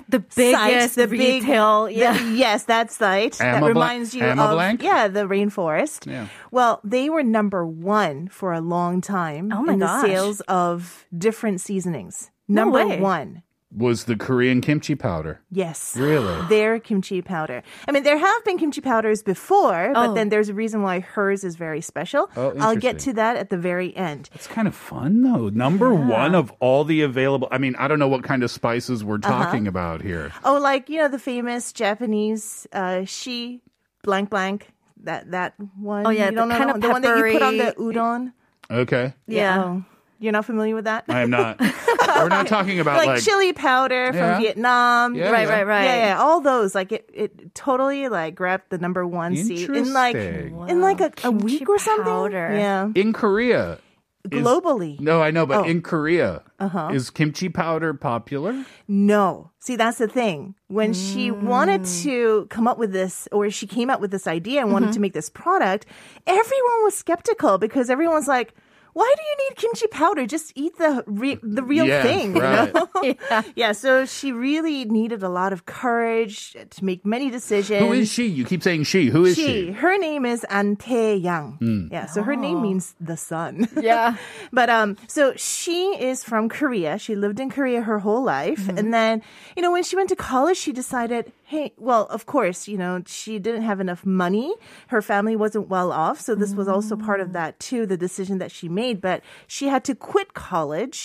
the 0.09 0.23
sites, 0.31 0.59
biggest 0.65 0.97
the 0.97 1.07
big 1.09 1.43
retail, 1.43 1.85
the- 1.87 1.95
yeah. 1.95 2.19
yes, 2.31 2.65
that 2.65 2.91
site 2.91 3.33
that 3.35 3.57
Amma 3.57 3.61
Bla- 3.61 3.69
reminds 3.69 4.15
you 4.15 4.25
Amma 4.25 4.43
of 4.45 4.51
Blank? 4.53 4.83
yeah, 4.83 5.09
the 5.09 5.27
rainforest. 5.29 6.11
Yeah. 6.11 6.29
Well, 6.51 6.81
they 6.85 7.11
were 7.11 7.23
number 7.23 7.67
one 7.67 8.29
for 8.29 8.53
a 8.53 8.61
long 8.61 9.01
time 9.01 9.53
Oh 9.53 9.63
my 9.63 9.73
in 9.75 9.79
the 9.79 10.01
sales 10.03 10.41
of 10.43 11.07
different 11.17 11.61
seasonings. 11.61 12.31
Number 12.49 12.87
way. 12.87 13.01
one. 13.01 13.43
Was 13.75 14.05
the 14.05 14.17
Korean 14.17 14.61
kimchi 14.61 14.95
powder. 14.95 15.41
Yes. 15.51 15.97
Really? 15.97 16.47
Their 16.49 16.79
kimchi 16.79 17.23
powder. 17.23 17.63
I 17.89 17.93
mean, 17.93 18.03
there 18.03 18.19
have 18.19 18.45
been 18.45 18.59
kimchi 18.59 18.83
powders 18.83 19.23
before, 19.23 19.91
but 19.95 20.11
Oh. 20.11 20.15
then 20.15 20.29
there's 20.29 20.51
a 20.51 20.55
reason 20.55 20.83
why 20.83 21.01
hers 21.01 21.43
is 21.43 21.57
very 21.57 21.81
special. 21.81 22.29
Oh, 22.37 22.53
I'll 22.61 22.77
get 22.77 22.99
to 23.01 23.15
that 23.15 23.37
at 23.37 23.49
the 23.49 23.57
very 23.57 23.97
end. 23.97 24.29
It's 24.35 24.47
kind 24.47 24.69
of 24.69 24.75
fun 24.75 25.23
though. 25.23 25.49
Number 25.49 25.95
one 25.95 26.35
of 26.35 26.53
all 26.61 26.85
the 26.85 27.01
available. 27.01 27.49
I 27.51 27.57
mean, 27.57 27.75
I 27.79 27.89
don't 27.89 27.99
know 27.99 28.09
what 28.09 28.25
kind 28.25 28.43
of 28.43 28.51
spices 28.51 29.03
we're 29.05 29.17
Uh-huh. 29.17 29.45
talking 29.45 29.67
about 29.67 30.03
here. 30.03 30.33
Oh, 30.45 30.59
like, 30.61 30.91
you 30.91 30.99
know, 30.99 31.09
the 31.09 31.19
famous 31.19 31.73
Japanese 31.73 32.67
uh, 32.75 33.05
shi 33.05 33.63
blank 34.05 34.29
blank. 34.29 34.69
That 35.05 35.31
that 35.31 35.55
one. 35.81 36.07
Oh, 36.07 36.11
yeah, 36.11 36.29
you 36.29 36.37
don't 36.37 36.49
the 36.51 36.55
know 36.55 36.59
kind 36.59 36.71
the, 36.71 36.75
of 36.75 36.81
the 36.83 36.89
one 36.91 37.03
that 37.03 37.17
you 37.17 37.33
put 37.33 37.43
on 37.43 37.57
the 37.57 37.65
peppery- 37.65 37.85
udon. 37.95 38.33
Okay, 38.71 39.15
Yeah. 39.27 39.63
Oh, 39.65 39.85
you're 40.23 40.33
not 40.33 40.45
familiar 40.45 40.75
with 40.75 40.85
that? 40.85 41.05
I 41.09 41.23
am 41.23 41.31
not. 41.31 41.61
we're 42.17 42.29
not 42.29 42.47
talking 42.47 42.81
about 42.81 42.97
like, 42.99 43.07
like, 43.07 43.23
chili 43.23 43.53
powder 43.53 44.13
from 44.13 44.41
Vietnam. 44.41 45.15
Yeah, 45.15 45.31
Right, 45.31 45.47
yeah. 45.49 45.55
right, 45.55 45.67
right. 45.67 45.85
Yeah, 45.85 46.07
yeah, 46.07 46.19
all 46.21 46.41
those. 46.41 46.75
Like 46.75 46.93
it, 46.93 47.11
it 47.13 47.55
totally 47.55 48.09
like 48.09 48.35
grabbed 48.35 48.71
the 48.71 48.79
number 48.79 49.07
one 49.07 49.37
seat 49.37 49.69
in 49.69 49.93
like 49.93 50.15
Interesting. 50.17 50.69
in 50.69 50.81
like 50.81 51.01
a, 51.01 51.13
a 51.25 51.31
week 51.31 51.69
or 51.69 51.79
something. 51.79 52.05
powder. 52.05 52.55
Yeah, 52.55 52.89
in 52.95 53.13
Korea. 53.13 53.79
is- 54.25 54.31
globally. 54.31 55.01
no, 55.01 55.21
I 55.21 55.33
know, 55.33 55.47
but 55.47 55.59
Oh. 55.61 55.65
in 55.65 55.83
Korea, 55.83 56.43
uh-huh. 56.61 56.91
is 56.93 57.11
kimchi 57.11 57.49
powder 57.49 57.93
popular? 57.93 58.65
No. 58.87 59.51
See, 59.59 59.75
that's 59.77 59.99
the 59.99 60.07
thing. 60.09 60.55
When 60.69 60.93
she 60.93 61.31
wanted 61.33 61.83
Mm. 61.83 62.03
to 62.05 62.47
come 62.51 62.67
up 62.69 62.79
with 62.79 62.93
this, 62.93 63.27
or 63.33 63.51
she 63.51 63.67
came 63.67 63.91
up 63.91 64.01
with 64.01 64.11
this 64.13 64.27
idea 64.29 64.61
and 64.61 64.67
Mm-hmm. 64.67 64.73
wanted 64.75 64.93
to 64.93 65.01
make 65.01 65.13
this 65.13 65.29
product, 65.29 65.87
everyone 66.27 66.85
was 66.85 66.95
skeptical 66.97 67.59
because 67.59 67.91
everyone's 67.91 68.29
like, 68.29 68.55
why 68.93 69.13
do 69.17 69.23
you 69.23 69.37
need 69.49 69.57
kimchi 69.57 69.87
powder? 69.89 70.27
Just 70.27 70.53
eat 70.55 70.77
the 70.79 71.03
re- 71.07 71.39
the 71.43 71.63
real 71.63 71.87
Yeah, 71.87 72.03
thing. 72.03 72.37
you 72.37 72.43
know? 72.43 72.89
yeah. 73.57 73.73
So 73.73 74.05
she 74.05 74.33
really 74.33 74.85
needed 74.85 75.23
a 75.23 75.29
lot 75.29 75.53
of 75.53 75.65
courage 75.67 76.53
to 76.71 76.85
make 76.85 77.05
many 77.07 77.31
decisions. 77.31 77.81
Who 77.81 77.93
is 77.93 78.11
she? 78.13 78.27
You 78.27 78.45
keep 78.45 78.63
saying 78.63 78.85
she. 78.85 79.09
Who 79.09 79.25
is 79.25 79.37
she? 79.37 79.71
Her 79.73 79.97
name 79.99 80.25
is 80.27 80.45
An 80.51 80.77
Tae 80.77 81.17
Yang. 81.17 81.59
Mm. 81.61 81.93
Yeah, 81.93 82.07
so 82.07 82.23
her 82.23 82.37
name 82.37 82.61
means 82.63 82.95
the 83.01 83.17
sun. 83.17 83.69
Yeah. 83.83 84.17
but 84.53 84.69
um, 84.71 84.97
so 85.09 85.33
she 85.37 85.97
is 85.99 86.23
from 86.23 86.49
Korea. 86.49 86.99
She 86.99 87.17
lived 87.17 87.41
in 87.41 87.51
Korea 87.51 87.83
her 87.83 87.99
whole 87.99 88.23
life, 88.23 88.69
and 88.69 88.93
then 88.95 89.23
you 89.57 89.63
know 89.63 89.73
when 89.73 89.83
she 89.83 89.97
went 89.97 90.09
to 90.11 90.17
college, 90.17 90.57
she 90.57 90.73
decided, 90.73 91.33
hey, 91.53 91.73
well, 91.77 92.05
of 92.17 92.25
course, 92.35 92.67
you 92.67 92.79
know 92.83 93.03
she 93.07 93.39
didn't 93.39 93.63
have 93.71 93.79
enough 93.87 94.03
money. 94.07 94.49
Her 94.89 95.03
family 95.03 95.37
wasn't 95.37 95.69
well 95.69 95.93
off, 95.93 96.19
so 96.27 96.35
this 96.35 96.55
was 96.55 96.67
also 96.75 96.97
part 96.97 97.21
of 97.21 97.33
that 97.39 97.61
too. 97.61 97.85
The 97.87 98.01
decision 98.07 98.39
that 98.43 98.51
she 98.51 98.69
made, 98.69 99.01
but 99.09 99.19
she 99.47 99.69
had 99.69 99.83
to 99.85 99.95
quit 99.95 100.33
college, 100.33 100.99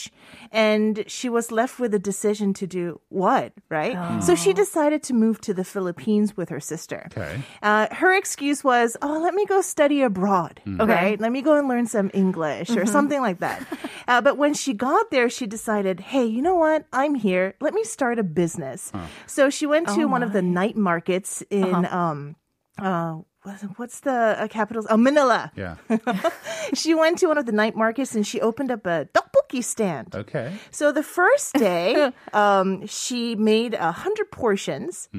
and 0.51 1.03
she 1.07 1.27
was 1.38 1.51
left 1.51 1.79
with 1.79 1.93
a 1.93 1.99
decision 1.99 2.53
to 2.62 2.65
do 2.65 2.99
what, 3.10 3.51
right? 3.69 3.95
So 4.23 4.36
she 4.36 4.53
decided 4.53 5.03
to 5.03 5.13
move 5.13 5.41
to 5.47 5.53
the 5.53 5.63
Philippines 5.73 6.38
with 6.38 6.47
her 6.49 6.62
sister. 6.73 7.01
Okay. 7.12 7.33
Uh, 7.62 7.88
her 8.01 8.15
excuse 8.15 8.63
was, 8.63 8.95
"Oh, 9.01 9.19
let 9.19 9.33
me 9.33 9.45
go 9.45 9.60
study 9.62 10.01
abroad, 10.01 10.62
right? 10.65 11.19
Let 11.19 11.31
me 11.31 11.41
go 11.41 11.53
and 11.60 11.67
learn 11.67 11.86
some 11.88 12.10
English 12.13 12.69
or 12.71 12.86
something 12.86 13.21
like 13.21 13.39
that." 13.39 13.60
Uh, 14.07 14.21
but 14.21 14.38
when 14.38 14.53
she 14.53 14.71
got 14.73 15.12
there, 15.12 15.27
she 15.29 15.45
decided, 15.45 15.99
"Hey, 15.99 16.23
you 16.23 16.41
know 16.41 16.55
what? 16.55 16.86
I'm 16.93 17.13
here. 17.13 17.55
Let 17.60 17.73
me 17.73 17.83
start 17.83 18.19
a 18.19 18.23
business." 18.23 18.89
So 19.25 19.49
she 19.49 19.65
went 19.67 19.89
to 19.95 20.05
one 20.07 20.23
of 20.23 20.31
the 20.31 20.37
night 20.41 20.76
markets 20.76 21.43
in 21.50 21.86
um, 21.86 22.36
uh, 22.80 23.15
what's- 23.43 23.63
what's 23.78 24.00
the 24.02 24.12
uh, 24.41 24.47
capital? 24.47 24.86
Oh, 24.89 24.97
Manila. 24.97 25.52
Yeah. 25.56 25.76
She 26.73 26.93
went 26.93 27.17
to 27.19 27.28
one 27.28 27.38
of 27.38 27.45
the 27.45 27.54
night 27.54 27.76
markets 27.76 28.13
and 28.15 28.28
she 28.28 28.41
opened 28.41 28.71
up 28.71 28.86
a 28.86 29.08
tteokbokki 29.13 29.63
stand. 29.63 30.13
Okay. 30.15 30.52
So 30.69 30.91
the 30.91 31.02
first 31.04 31.54
day, 31.56 32.12
um, 32.34 32.86
she 32.88 33.36
made 33.36 33.73
a 33.73 33.91
hundred 33.91 34.32
portions. 34.32 35.10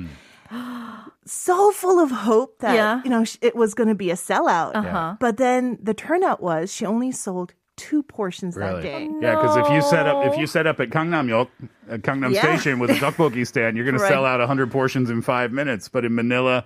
So 1.26 1.70
full 1.72 1.98
of 2.00 2.10
hope 2.10 2.58
that 2.60 2.74
Yeah. 2.74 3.02
you 3.04 3.10
know 3.10 3.24
it 3.42 3.54
was 3.54 3.74
going 3.74 3.88
to 3.88 3.94
be 3.94 4.10
a 4.10 4.14
sellout, 4.16 4.72
Uh-huh. 4.74 5.16
but 5.20 5.36
then 5.36 5.76
the 5.82 5.92
turnout 5.92 6.40
was 6.42 6.72
she 6.72 6.86
only 6.86 7.12
sold 7.12 7.52
two 7.78 8.02
portions 8.02 8.54
that 8.56 8.66
Really? 8.66 8.82
day. 8.82 9.08
Yeah, 9.22 9.36
because 9.36 9.56
if 9.56 9.68
you 9.70 9.80
set 9.82 10.06
up 10.06 10.24
if 10.26 10.36
you 10.36 10.46
set 10.46 10.66
up 10.66 10.80
at 10.80 10.90
Gangnam-yok, 10.90 11.48
at 11.88 12.02
Gangnam 12.02 12.34
Yeah. 12.34 12.42
Station 12.42 12.78
with 12.78 12.90
a 12.90 12.94
tteokbokki 12.94 13.46
stand, 13.46 13.76
you're 13.76 13.86
going 13.86 13.98
to 13.98 14.06
sell 14.06 14.24
out 14.26 14.40
100 14.40 14.70
portions 14.70 15.08
in 15.08 15.22
five 15.22 15.52
minutes. 15.52 15.88
But 15.88 16.04
in 16.04 16.14
Manila, 16.14 16.64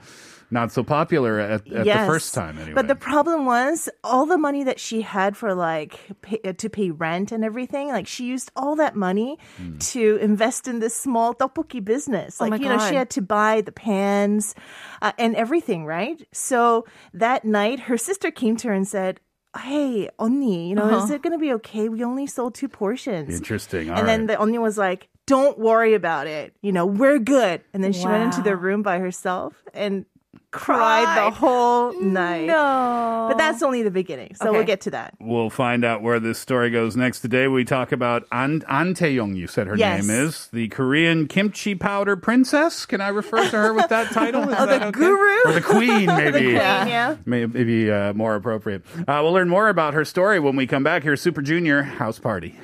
not 0.50 0.70
so 0.70 0.82
popular 0.82 1.38
at, 1.40 1.66
at 1.72 1.84
the 1.84 2.06
first 2.06 2.34
time 2.34 2.58
anyway. 2.58 2.74
But 2.74 2.86
the 2.88 2.94
problem 2.94 3.46
was 3.46 3.88
all 4.04 4.26
the 4.26 4.36
money 4.36 4.64
that 4.64 4.78
she 4.78 5.00
had 5.00 5.34
for 5.34 5.54
like 5.54 5.98
pay, 6.20 6.40
uh, 6.44 6.52
to 6.54 6.68
pay 6.68 6.90
rent 6.90 7.32
and 7.32 7.42
everything. 7.42 7.88
Like 7.88 8.06
she 8.06 8.26
used 8.26 8.50
all 8.54 8.76
that 8.76 8.94
money 8.94 9.38
Hmm. 9.56 9.78
to 9.78 10.16
invest 10.16 10.68
in 10.68 10.80
this 10.80 10.94
small 10.94 11.32
tteokbokki 11.34 11.82
business. 11.84 12.36
Oh 12.40 12.44
Like 12.44 12.50
my 12.50 12.56
you 12.58 12.68
know, 12.68 12.78
she 12.86 12.94
had 12.96 13.08
to 13.10 13.22
buy 13.22 13.62
the 13.62 13.72
pans 13.72 14.54
uh, 15.00 15.12
and 15.18 15.34
everything, 15.36 15.86
right? 15.86 16.26
So 16.32 16.84
that 17.14 17.44
night, 17.46 17.80
her 17.80 17.96
sister 17.96 18.30
came 18.30 18.56
to 18.58 18.68
her 18.68 18.74
and 18.74 18.86
said. 18.86 19.20
Hey, 19.56 20.08
언니, 20.18 20.68
you 20.68 20.74
know, 20.74 20.88
Uh-huh. 20.88 21.04
is 21.04 21.10
it 21.10 21.20
going 21.22 21.32
to 21.32 21.38
be 21.38 21.52
okay? 21.54 21.88
We 21.88 22.02
only 22.04 22.26
sold 22.26 22.54
two 22.54 22.68
portions. 22.68 23.28
Interesting. 23.34 23.90
All 23.90 23.98
and 23.98 24.08
then 24.08 24.26
the 24.26 24.36
언니 24.36 24.58
was 24.58 24.78
like, 24.78 25.08
"Don't 25.26 25.58
worry 25.58 25.92
about 25.94 26.26
it. 26.26 26.54
You 26.62 26.72
know, 26.72 26.86
we're 26.86 27.18
good." 27.18 27.60
And 27.74 27.84
then 27.84 27.92
she 27.92 28.08
went 28.08 28.24
into 28.24 28.40
the 28.42 28.56
room 28.56 28.82
by 28.82 28.98
herself 28.98 29.54
and 29.74 30.06
cried 30.52 31.16
the 31.16 31.30
whole 31.30 31.92
night. 32.00 32.46
No. 32.46 33.26
But 33.28 33.38
that's 33.38 33.62
only 33.62 33.82
the 33.82 33.90
beginning. 33.90 34.34
So 34.36 34.52
we'll 34.52 34.64
get 34.64 34.80
to 34.82 34.90
that. 34.92 35.14
We'll 35.20 35.50
find 35.50 35.84
out 35.84 36.02
where 36.02 36.20
this 36.20 36.38
story 36.38 36.70
goes 36.70 36.96
next. 36.96 37.20
Today 37.20 37.48
we 37.48 37.64
talk 37.64 37.90
about 37.90 38.26
An, 38.30 38.62
An 38.68 38.94
Tae-young, 38.94 39.34
you 39.34 39.46
said 39.46 39.66
her 39.66 39.76
Yes. 39.76 40.06
name 40.06 40.10
is, 40.26 40.48
the 40.52 40.68
Korean 40.68 41.26
kimchi 41.26 41.74
powder 41.74 42.16
princess. 42.16 42.86
Can 42.86 43.00
I 43.00 43.08
refer 43.08 43.48
to 43.50 43.56
her 43.56 43.74
with 43.74 43.88
that 43.88 44.12
title? 44.12 44.42
Is 44.48 44.54
Oh, 44.58 44.66
the 44.66 44.74
okay? 44.86 44.90
guru? 44.92 45.38
Or 45.46 45.52
the 45.52 45.60
queen, 45.60 46.06
maybe. 46.06 46.30
queen, 46.38 46.54
yeah. 46.54 47.16
May- 47.26 47.46
Maybe 47.46 47.90
uh, 47.90 48.12
more 48.12 48.34
appropriate. 48.34 48.82
Uh, 49.00 49.04
we'll 49.22 49.32
learn 49.32 49.48
more 49.48 49.68
about 49.68 49.94
her 49.94 50.04
story 50.04 50.38
when 50.38 50.54
we 50.56 50.66
come 50.66 50.82
back. 50.84 51.02
Here, 51.02 51.16
Super 51.16 51.42
Junior 51.42 51.82
House 51.82 52.18
Party. 52.18 52.54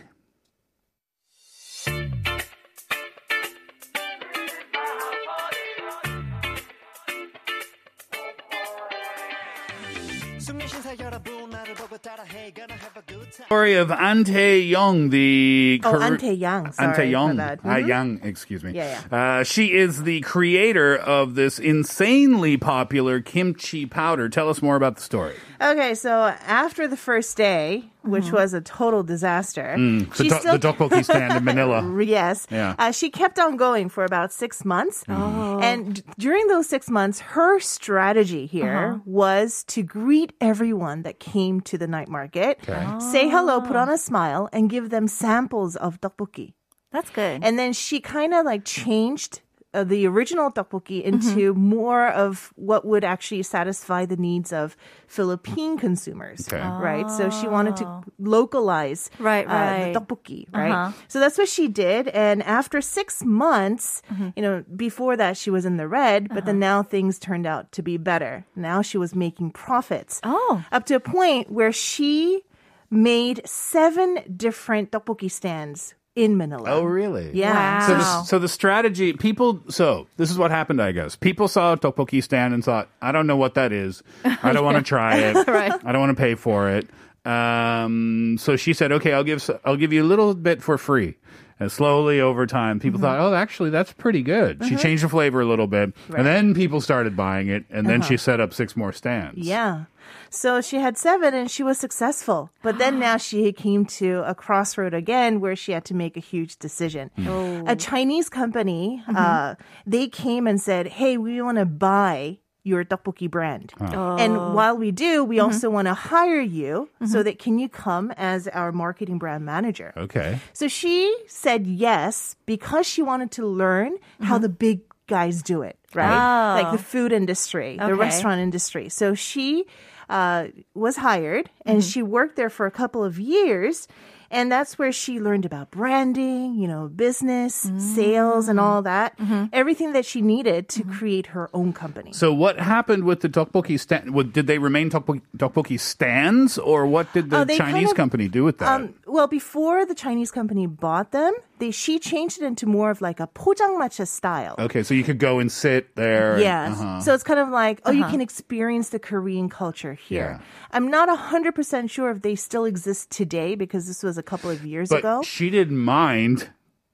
Story 13.49 13.77
of 13.77 13.91
An 13.91 14.25
Tae-young, 14.25 15.09
the 15.09 15.81
Oh, 15.83 15.91
Kor- 15.93 16.03
An 16.03 16.19
Tae-young. 16.19 16.71
Sorry 16.71 16.89
An 16.91 16.95
Tae-young. 16.95 17.31
for 17.31 17.37
that. 17.37 17.61
Ah, 17.65 17.69
Mhm. 17.77 17.89
Young, 17.89 18.21
excuse 18.23 18.63
me. 18.63 18.73
Yeah, 18.75 19.01
Uh, 19.11 19.43
she 19.43 19.73
is 19.73 20.03
the 20.03 20.21
creator 20.21 20.95
of 20.95 21.35
this 21.35 21.59
insanely 21.59 22.59
popular 22.59 23.21
kimchi 23.23 23.87
powder. 23.87 24.29
Tell 24.29 24.51
us 24.51 24.61
more 24.61 24.77
about 24.77 24.97
the 24.97 25.03
story. 25.03 25.33
Okay, 25.61 25.95
so 25.95 26.33
after 26.47 26.87
the 26.87 26.97
first 26.97 27.37
day, 27.37 27.85
which 28.03 28.31
was 28.31 28.55
a 28.55 28.61
total 28.61 29.03
disaster, 29.03 29.75
Mm, 29.77 30.09
the, 30.11 30.15
she 30.25 30.29
do- 30.29 30.37
still 30.37 30.59
the 30.59 30.73
tteokbokki 30.73 31.05
stand 31.05 31.35
in 31.37 31.45
Manila. 31.45 31.83
Yes. 32.05 32.47
Yeah. 32.51 32.75
Uh, 32.79 32.93
she 32.93 33.11
kept 33.11 33.39
on 33.39 33.57
going 33.57 33.89
for 33.89 34.05
about 34.05 34.33
six 34.33 34.65
months. 34.65 35.05
Mm-hmm. 35.05 35.63
And 35.63 35.95
d- 35.95 36.03
during 36.19 36.47
those 36.47 36.69
six 36.69 36.89
months, 36.89 37.21
her 37.35 37.59
strategy 37.61 38.47
here 38.47 39.01
was 39.05 39.65
to 39.65 39.83
greet 39.83 40.33
everyone 40.41 41.03
that 41.03 41.19
came 41.19 41.61
to 41.63 41.77
the 41.77 41.87
night 41.89 42.09
market, 42.09 42.61
say 43.01 43.29
hello, 43.29 43.61
put 43.61 43.77
on 43.77 43.89
a 43.89 43.99
smile, 43.99 44.49
and 44.53 44.71
give 44.71 44.91
them 44.91 45.09
samples 45.09 45.75
of 45.77 46.01
tteokbokki. 46.01 46.53
That's 46.93 47.11
good. 47.11 47.43
And 47.45 47.59
then 47.59 47.73
she 47.75 48.01
kind 48.01 48.33
of 48.33 48.47
like 48.47 48.65
changed 48.65 49.41
uh, 49.75 49.85
the 49.85 50.07
original 50.07 50.51
tteokbokki 50.51 51.03
into 51.03 51.53
more 51.55 52.09
of 52.09 52.53
what 52.57 52.85
would 52.87 53.05
actually 53.05 53.43
satisfy 53.43 54.07
the 54.07 54.17
needs 54.17 54.53
of 54.53 54.77
Philippine 55.07 55.77
consumers. 55.77 56.49
Okay. 56.49 56.61
Right. 56.61 57.11
So 57.11 57.29
she 57.31 57.47
wanted 57.49 57.77
to 57.77 58.03
localize 58.19 59.11
Right, 59.19 59.47
uh, 59.47 59.93
the 59.93 60.01
tteokbokki. 60.01 60.47
Right. 60.55 60.73
Uh-huh. 60.73 60.93
So 61.09 61.21
that's 61.21 61.37
what 61.37 61.49
she 61.49 61.69
did. 61.69 62.09
And 62.09 62.43
after 62.43 62.81
six 62.81 63.23
months, 63.25 64.03
you 64.37 64.43
know, 64.43 64.65
before 64.75 65.17
that 65.17 65.37
she 65.37 65.51
was 65.51 65.65
in 65.67 65.77
the 65.77 65.89
red, 65.89 66.29
but 66.29 66.47
then 66.47 66.59
now 66.59 66.83
things 66.83 67.19
turned 67.19 67.47
out 67.47 67.71
to 67.73 67.83
be 67.83 67.97
better. 67.99 68.47
Now 68.57 68.83
she 68.83 68.97
was 68.99 69.15
making 69.15 69.51
profits. 69.51 70.21
Oh. 70.23 70.65
Up 70.73 70.87
to 70.87 70.95
a 70.95 71.01
point 71.01 71.51
where 71.51 71.73
she 71.73 72.43
made 72.91 73.43
seven 73.47 74.19
different 74.35 74.91
tteokbokki 74.93 75.31
stands 75.31 75.95
in 76.19 76.37
Manila. 76.37 76.69
Oh, 76.71 76.83
really? 76.83 77.31
Yeah. 77.33 77.87
So 77.87 77.95
the, 77.95 78.23
so 78.25 78.39
the 78.39 78.49
strategy, 78.49 79.13
people, 79.13 79.63
so 79.69 80.07
this 80.17 80.31
is 80.31 80.37
what 80.39 80.51
happened, 80.51 80.83
I 80.83 80.93
guess. 80.93 81.15
People 81.17 81.47
saw 81.49 81.73
a 81.75 81.77
tteokbokki 81.79 82.23
stand 82.23 82.53
and 82.55 82.65
thought, 82.65 82.89
I 83.01 83.13
don't 83.13 83.27
know 83.27 83.37
what 83.37 83.55
that 83.55 83.73
is. 83.73 84.03
I 84.43 84.53
don't 84.53 84.65
want 84.65 84.77
to 84.77 84.83
try 84.83 85.17
it. 85.19 85.47
Right. 85.47 85.73
I 85.85 85.93
don't 85.93 86.01
want 86.01 86.17
to 86.17 86.21
pay 86.21 86.35
for 86.35 86.69
it. 86.71 86.89
Um, 87.25 88.37
so 88.39 88.57
she 88.57 88.73
said, 88.73 88.91
okay, 88.93 89.13
I'll 89.13 89.25
give, 89.25 89.39
s- 89.39 89.59
I'll 89.65 89.77
give 89.77 89.93
you 89.93 90.03
a 90.03 90.09
little 90.09 90.35
bit 90.35 90.63
for 90.63 90.77
free. 90.79 91.17
And 91.61 91.73
slowly 91.73 92.21
over 92.21 92.47
time, 92.47 92.79
people 92.79 92.99
mm-hmm. 92.99 93.07
thought, 93.07 93.21
oh, 93.21 93.35
actually, 93.35 93.71
that's 93.71 93.93
pretty 93.93 94.23
good. 94.23 94.63
She 94.63 94.71
mm-hmm. 94.71 94.77
changed 94.79 95.05
the 95.05 95.09
flavor 95.09 95.41
a 95.41 95.47
little 95.47 95.67
bit. 95.67 95.93
And 96.17 96.27
then 96.27 96.55
people 96.55 96.81
started 96.81 97.17
buying 97.17 97.49
it. 97.49 97.65
And 97.71 97.87
then 97.87 98.01
she 98.01 98.15
uh-huh. 98.15 98.23
set 98.23 98.41
up 98.41 98.55
six 98.55 98.77
more 98.77 98.93
stands. 98.93 99.39
Yeah. 99.39 99.85
So 100.31 100.61
she 100.61 100.77
had 100.77 100.97
seven 100.97 101.35
and 101.35 101.51
she 101.51 101.63
was 101.63 101.79
successful. 101.79 102.51
But 102.63 102.79
then 102.79 102.99
now 103.01 103.17
she 103.17 103.53
came 103.53 103.85
to 103.87 104.23
a 104.27 104.35
crossroad 104.35 104.95
again 104.95 105.41
where 105.41 105.57
she 105.57 105.73
had 105.73 105.85
to 105.87 105.95
make 105.95 106.17
a 106.17 106.21
huge 106.21 106.59
decision. 106.59 107.11
Hmm. 107.17 107.65
A 107.67 107.77
Chinese 107.77 108.29
company, 108.29 109.03
mm-hmm. 109.07 109.17
uh, 109.17 109.55
they 109.87 110.09
came 110.09 110.47
and 110.47 110.61
said, 110.61 110.87
hey, 110.87 111.17
we 111.17 111.41
want 111.43 111.59
to 111.59 111.67
buy 111.67 112.39
your 112.69 112.85
tteokbokki 112.85 113.31
brand. 113.31 113.73
And 113.81 114.37
oh. 114.37 114.53
while 114.53 114.77
we 114.77 114.91
do, 114.93 115.25
we 115.25 115.37
mm-hmm. 115.37 115.47
also 115.47 115.71
want 115.71 115.89
to 115.89 115.95
hire 115.95 116.41
you 116.41 116.89
so 117.01 117.07
mm-hmm. 117.07 117.23
that 117.23 117.39
can 117.39 117.59
you 117.59 117.69
come 117.69 118.13
as 118.17 118.47
our 118.49 118.71
marketing 118.71 119.19
brand 119.19 119.45
manager? 119.45 119.93
Okay. 119.97 120.39
So 120.53 120.69
she 120.69 121.17
said 121.27 121.67
yes 121.67 122.37
because 122.47 122.87
she 122.87 123.03
wanted 123.03 123.31
to 123.33 123.47
learn 123.47 123.97
how 124.21 124.35
mm-hmm. 124.35 124.43
the 124.43 124.49
big 124.49 124.81
guys 125.07 125.43
do 125.43 125.63
it, 125.63 125.79
right? 125.95 126.13
Oh. 126.13 126.63
Like 126.63 126.73
the 126.73 126.83
food 126.83 127.13
industry, 127.13 127.79
the 127.79 127.95
restaurant 127.95 128.41
industry. 128.41 128.89
So 128.91 129.15
she 129.15 129.65
uh, 130.09 130.49
was 130.75 130.97
hired 130.97 131.51
and 131.65 131.83
she 131.83 132.03
worked 132.03 132.37
there 132.37 132.51
for 132.51 132.67
a 132.67 132.71
couple 132.71 133.03
of 133.03 133.19
years. 133.19 133.89
And 134.31 134.53
that's 134.53 134.79
where 134.79 134.93
she 134.93 135.21
learned 135.21 135.47
about 135.47 135.71
branding, 135.71 136.55
you 136.55 136.69
know, 136.69 136.89
business, 136.89 137.71
sales, 137.79 138.49
and 138.49 138.61
all 138.61 138.83
that. 138.83 139.19
Everything 139.53 139.93
that 139.93 140.05
she 140.05 140.21
needed 140.21 140.69
to 140.71 140.85
create 140.85 141.29
her 141.29 141.49
own 141.55 141.73
company. 141.73 142.13
So 142.13 142.33
what 142.33 142.59
happened 142.61 143.05
with 143.05 143.21
the 143.21 143.29
tteokbokki 143.29 143.81
stand? 143.81 144.13
What, 144.13 144.33
did 144.33 144.47
they 144.47 144.59
remain 144.59 144.91
tteokbokki, 144.91 145.23
tteokbokki 145.37 145.81
stands, 145.81 146.59
or 146.59 146.87
what 146.87 147.13
did 147.15 147.31
the 147.31 147.45
they 147.45 147.57
Chinese 147.57 147.75
kind 147.75 147.91
of- 147.91 147.97
company 147.97 148.29
do 148.29 148.45
with 148.45 148.59
that? 148.59 148.69
Um, 148.81 148.95
well, 149.07 149.27
before 149.27 149.87
the 149.87 149.95
Chinese 149.95 150.31
company 150.31 150.67
bought 150.67 151.13
them, 151.13 151.33
they 151.60 151.72
she 151.72 152.00
changed 152.00 152.42
it 152.42 152.46
into 152.46 152.66
more 152.66 152.90
of 152.92 153.02
like 153.02 153.20
a 153.20 153.28
포장마차 153.28 154.06
style. 154.08 154.56
Okay, 154.60 154.84
so 154.84 154.94
you 154.94 155.04
could 155.04 155.20
go 155.20 155.40
and 155.40 155.52
sit 155.52 155.96
there. 155.96 156.40
Yes. 156.40 156.80
Uh-huh. 156.80 157.00
So 157.02 157.14
it's 157.14 157.24
kind 157.24 157.40
of 157.40 157.50
like, 157.50 157.82
oh, 157.86 157.92
you 157.92 158.04
can 158.06 158.22
experience 158.22 158.90
the 158.90 159.00
Korean 159.00 159.50
culture 159.50 159.94
here. 159.94 160.40
Yeah. 160.40 160.46
I'm 160.72 160.88
not 160.90 161.10
100% 161.10 161.90
sure 161.90 162.12
if 162.12 162.22
they 162.22 162.36
still 162.36 162.66
exist 162.66 163.10
today 163.12 163.56
because 163.56 163.88
this 163.88 164.04
was 164.04 164.18
a 164.18 164.24
couple 164.24 164.50
of 164.50 164.66
years 164.66 164.90
but 164.90 165.00
ago. 165.00 165.22
she 165.24 165.50
didn't 165.50 165.78
mind 165.80 166.50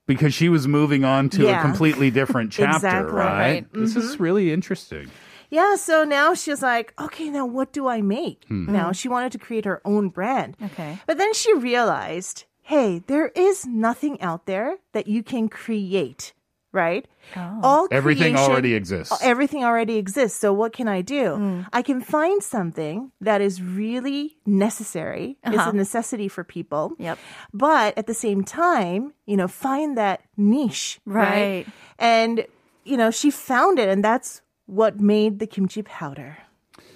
because 0.07 0.33
she 0.33 0.49
was 0.49 0.67
moving 0.67 1.03
on 1.05 1.29
to 1.29 1.45
a 1.45 1.51
Yeah. 1.51 1.61
completely 1.61 2.09
different 2.11 2.51
chapter, 2.51 2.75
Exactly. 2.87 3.13
right? 3.13 3.65
Right. 3.65 3.65
This 3.73 3.95
is 3.95 4.19
really 4.19 4.51
interesting. 4.51 5.09
Yeah, 5.51 5.75
so 5.77 6.03
now 6.03 6.33
she's 6.35 6.61
like, 6.61 6.93
okay, 7.01 7.29
now 7.29 7.45
what 7.45 7.73
do 7.73 7.87
I 7.87 8.01
make? 8.01 8.45
Now 8.49 8.91
she 8.91 9.09
wanted 9.09 9.31
to 9.33 9.39
create 9.39 9.65
her 9.65 9.81
own 9.85 10.09
brand. 10.09 10.57
Okay. 10.61 10.99
But 11.07 11.17
then 11.17 11.33
she 11.33 11.53
realized, 11.57 12.45
hey, 12.64 13.02
there 13.06 13.28
is 13.36 13.66
nothing 13.66 14.20
out 14.20 14.46
there 14.46 14.78
that 14.92 15.06
you 15.06 15.22
can 15.22 15.48
create, 15.48 16.32
right? 16.72 17.06
Oh. 17.36 17.60
All 17.62 17.88
Everything 17.90 18.34
creation- 18.34 18.50
already 18.50 18.74
exists. 18.74 19.12
Everything 19.22 19.64
already 19.64 19.96
exists. 19.98 20.40
So 20.40 20.52
what 20.52 20.72
can 20.72 20.88
I 20.88 21.02
do? 21.02 21.36
Mm. 21.36 21.66
I 21.72 21.82
can 21.82 22.00
find 22.00 22.42
something 22.42 23.12
that 23.20 23.40
is 23.40 23.60
really 23.62 24.36
necessary, 24.46 25.36
It's 25.44 25.56
uh-huh. 25.56 25.70
a 25.70 25.76
necessity 25.76 26.26
for 26.28 26.42
people. 26.42 26.92
Yep. 26.98 27.18
But 27.52 27.96
at 27.98 28.06
the 28.06 28.14
same 28.14 28.44
time, 28.44 29.12
you 29.26 29.36
know, 29.36 29.46
find 29.48 29.96
that 29.98 30.22
niche, 30.36 31.00
right? 31.04 31.28
Right. 31.28 31.66
And 31.98 32.46
you 32.84 32.96
know, 32.96 33.10
she 33.10 33.30
found 33.30 33.78
it, 33.78 33.88
and 33.88 34.04
that's 34.04 34.42
what 34.66 35.00
made 35.00 35.38
the 35.38 35.46
kimchi 35.46 35.82
powder. 35.82 36.38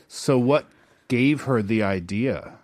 So, 0.07 0.39
what 0.39 0.67
gave 1.09 1.43
her 1.45 1.63
the 1.63 1.83
idea? 1.83 2.58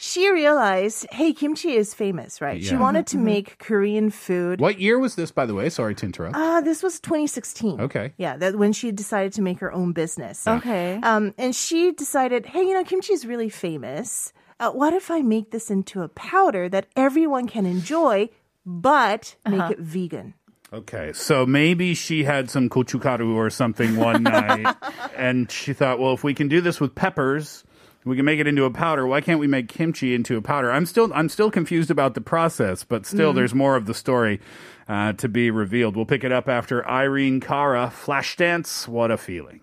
She 0.00 0.30
realized, 0.30 1.06
hey, 1.10 1.32
kimchi 1.32 1.72
is 1.72 1.92
famous, 1.92 2.40
right? 2.40 2.62
She 2.62 2.76
wanted 2.76 3.08
to 3.08 3.18
make 3.18 3.58
Korean 3.58 4.10
food. 4.10 4.60
What 4.60 4.78
year 4.78 4.96
was 4.96 5.16
this, 5.16 5.32
by 5.32 5.44
the 5.44 5.54
way? 5.54 5.68
Sorry 5.70 5.96
to 5.96 6.06
interrupt. 6.06 6.36
Ah, 6.36 6.60
this 6.60 6.84
was 6.84 7.00
2016. 7.00 7.80
Okay. 7.80 8.12
Yeah, 8.16 8.36
that 8.36 8.54
when 8.56 8.72
she 8.72 8.92
decided 8.92 9.32
to 9.32 9.42
make 9.42 9.58
her 9.58 9.72
own 9.72 9.90
business. 9.90 10.46
Okay. 10.46 11.00
Um, 11.02 11.34
and 11.36 11.52
she 11.52 11.90
decided, 11.90 12.46
hey, 12.46 12.62
you 12.62 12.74
know, 12.74 12.84
kimchi 12.84 13.12
is 13.12 13.26
really 13.26 13.48
famous. 13.48 14.32
Uh, 14.60 14.70
what 14.70 14.94
if 14.94 15.10
I 15.10 15.20
make 15.20 15.50
this 15.50 15.68
into 15.68 16.02
a 16.02 16.08
powder 16.08 16.68
that 16.68 16.86
everyone 16.94 17.48
can 17.48 17.66
enjoy, 17.66 18.28
but 18.64 19.34
make 19.48 19.72
it 19.72 19.80
vegan? 19.80 20.34
Okay, 20.72 21.12
so 21.14 21.44
maybe 21.46 21.94
she 21.94 22.22
had 22.22 22.50
some 22.50 22.68
gochugaru 22.68 23.34
or 23.34 23.50
something 23.50 23.96
one 23.96 24.22
night, 24.22 24.76
and 25.16 25.50
she 25.50 25.72
thought, 25.72 25.98
well, 25.98 26.12
if 26.12 26.22
we 26.22 26.34
can 26.34 26.46
do 26.46 26.60
this 26.60 26.78
with 26.78 26.94
peppers, 26.94 27.64
we 28.04 28.16
can 28.16 28.24
make 28.24 28.40
it 28.40 28.46
into 28.46 28.64
a 28.64 28.70
powder. 28.70 29.06
Why 29.06 29.20
can't 29.20 29.40
we 29.40 29.46
make 29.46 29.68
kimchi 29.68 30.14
into 30.14 30.36
a 30.36 30.42
powder? 30.42 30.70
I'm 30.70 30.86
still 30.86 31.12
I'm 31.14 31.28
still 31.28 31.50
confused 31.50 31.90
about 31.90 32.14
the 32.14 32.20
process, 32.20 32.84
but 32.84 33.06
still, 33.06 33.32
there's 33.32 33.54
more 33.54 33.76
of 33.76 33.86
the 33.86 33.94
story 33.94 34.40
uh, 34.88 35.12
to 35.14 35.28
be 35.28 35.50
revealed. 35.50 35.96
We'll 35.96 36.06
pick 36.06 36.24
it 36.24 36.32
up 36.32 36.48
after 36.48 36.86
Irene 36.88 37.40
Cara, 37.40 37.92
Flashdance. 37.94 38.88
What 38.88 39.10
a 39.10 39.16
feeling. 39.16 39.60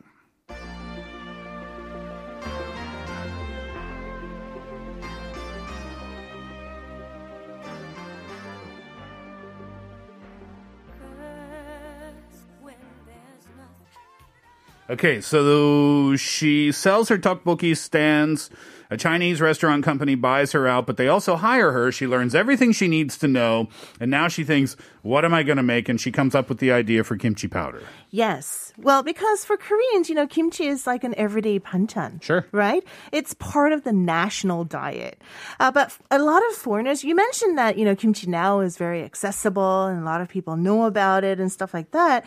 Okay, 14.88 15.20
so 15.20 16.16
she 16.16 16.72
sells 16.72 17.10
her 17.10 17.18
tteokbokki 17.18 17.76
stands. 17.76 18.52
A 18.92 18.98
Chinese 18.98 19.42
restaurant 19.42 19.84
company 19.84 20.14
buys 20.14 20.52
her 20.52 20.68
out, 20.68 20.86
but 20.86 20.98
they 20.98 21.08
also 21.08 21.38
hire 21.38 21.72
her. 21.72 21.92
She 21.92 22.06
learns 22.06 22.36
everything 22.36 22.72
she 22.72 22.88
needs 22.88 23.18
to 23.18 23.28
know, 23.28 23.68
and 24.00 24.12
now 24.12 24.28
she 24.28 24.44
thinks, 24.44 24.78
"What 25.02 25.26
am 25.26 25.34
I 25.34 25.42
going 25.42 25.58
to 25.58 25.64
make?" 25.64 25.90
And 25.90 26.00
she 26.00 26.12
comes 26.12 26.36
up 26.36 26.50
with 26.50 26.60
the 26.60 26.72
idea 26.72 27.04
for 27.04 27.18
kimchi 27.18 27.48
powder. 27.48 27.82
Yes. 28.12 28.74
Well, 28.78 29.02
because 29.02 29.44
for 29.44 29.58
Koreans, 29.58 30.08
you 30.08 30.16
know, 30.16 30.28
kimchi 30.28 30.68
is 30.68 30.86
like 30.86 31.04
an 31.04 31.16
everyday 31.18 31.60
banchan. 31.60 32.22
Sure. 32.22 32.46
Right? 32.52 32.84
It's 33.12 33.34
part 33.34 33.74
of 33.74 33.84
the 33.84 33.92
national 33.92 34.66
diet. 34.66 35.20
Uh, 35.60 35.72
but 35.72 35.98
a 36.12 36.20
lot 36.20 36.42
of 36.50 36.56
foreigners, 36.56 37.04
you 37.04 37.16
mentioned 37.16 37.58
that, 37.58 37.78
you 37.78 37.86
know, 37.86 37.96
kimchi 37.96 38.28
now 38.28 38.60
is 38.60 38.78
very 38.78 39.04
accessible 39.04 39.86
and 39.88 40.00
a 40.02 40.06
lot 40.06 40.22
of 40.22 40.30
people 40.30 40.56
know 40.56 40.86
about 40.86 41.24
it 41.24 41.40
and 41.40 41.52
stuff 41.52 41.74
like 41.74 41.92
that. 41.92 42.24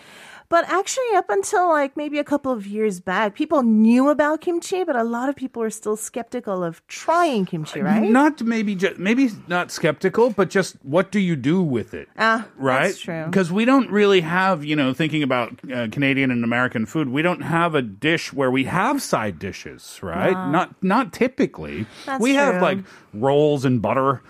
But 0.50 0.64
actually, 0.68 1.14
up 1.14 1.28
until 1.28 1.68
like 1.68 1.94
maybe 1.94 2.18
a 2.18 2.24
couple 2.24 2.50
of 2.50 2.66
years 2.66 3.00
back, 3.00 3.34
people 3.34 3.62
knew 3.62 4.08
about 4.08 4.40
kimchi, 4.40 4.82
but 4.82 4.96
a 4.96 5.04
lot 5.04 5.28
of 5.28 5.36
people 5.36 5.60
were 5.60 5.70
still 5.70 5.96
skeptical 5.96 6.64
of 6.64 6.86
trying 6.86 7.44
kimchi, 7.44 7.82
right? 7.82 8.10
Not 8.10 8.40
maybe 8.40 8.74
just 8.74 8.98
maybe 8.98 9.30
not 9.46 9.70
skeptical, 9.70 10.30
but 10.30 10.48
just 10.48 10.76
what 10.82 11.10
do 11.12 11.20
you 11.20 11.36
do 11.36 11.62
with 11.62 11.92
it? 11.92 12.08
Ah, 12.16 12.48
right? 12.56 12.88
That's 12.88 13.00
true. 13.00 13.26
Because 13.26 13.52
we 13.52 13.66
don't 13.66 13.90
really 13.90 14.22
have, 14.22 14.64
you 14.64 14.74
know, 14.74 14.94
thinking 14.94 15.22
about 15.22 15.52
uh, 15.70 15.88
Canadian 15.92 16.30
and 16.30 16.42
American 16.44 16.86
food, 16.86 17.10
we 17.10 17.20
don't 17.20 17.42
have 17.42 17.74
a 17.74 17.82
dish 17.82 18.32
where 18.32 18.50
we 18.50 18.64
have 18.64 19.02
side 19.02 19.38
dishes, 19.38 20.00
right? 20.02 20.32
Not 20.50 20.82
not 20.82 21.12
typically. 21.12 21.84
That's 22.06 22.22
we 22.22 22.34
have 22.34 22.62
like 22.62 22.78
rolls 23.12 23.66
and 23.66 23.82
butter 23.82 24.22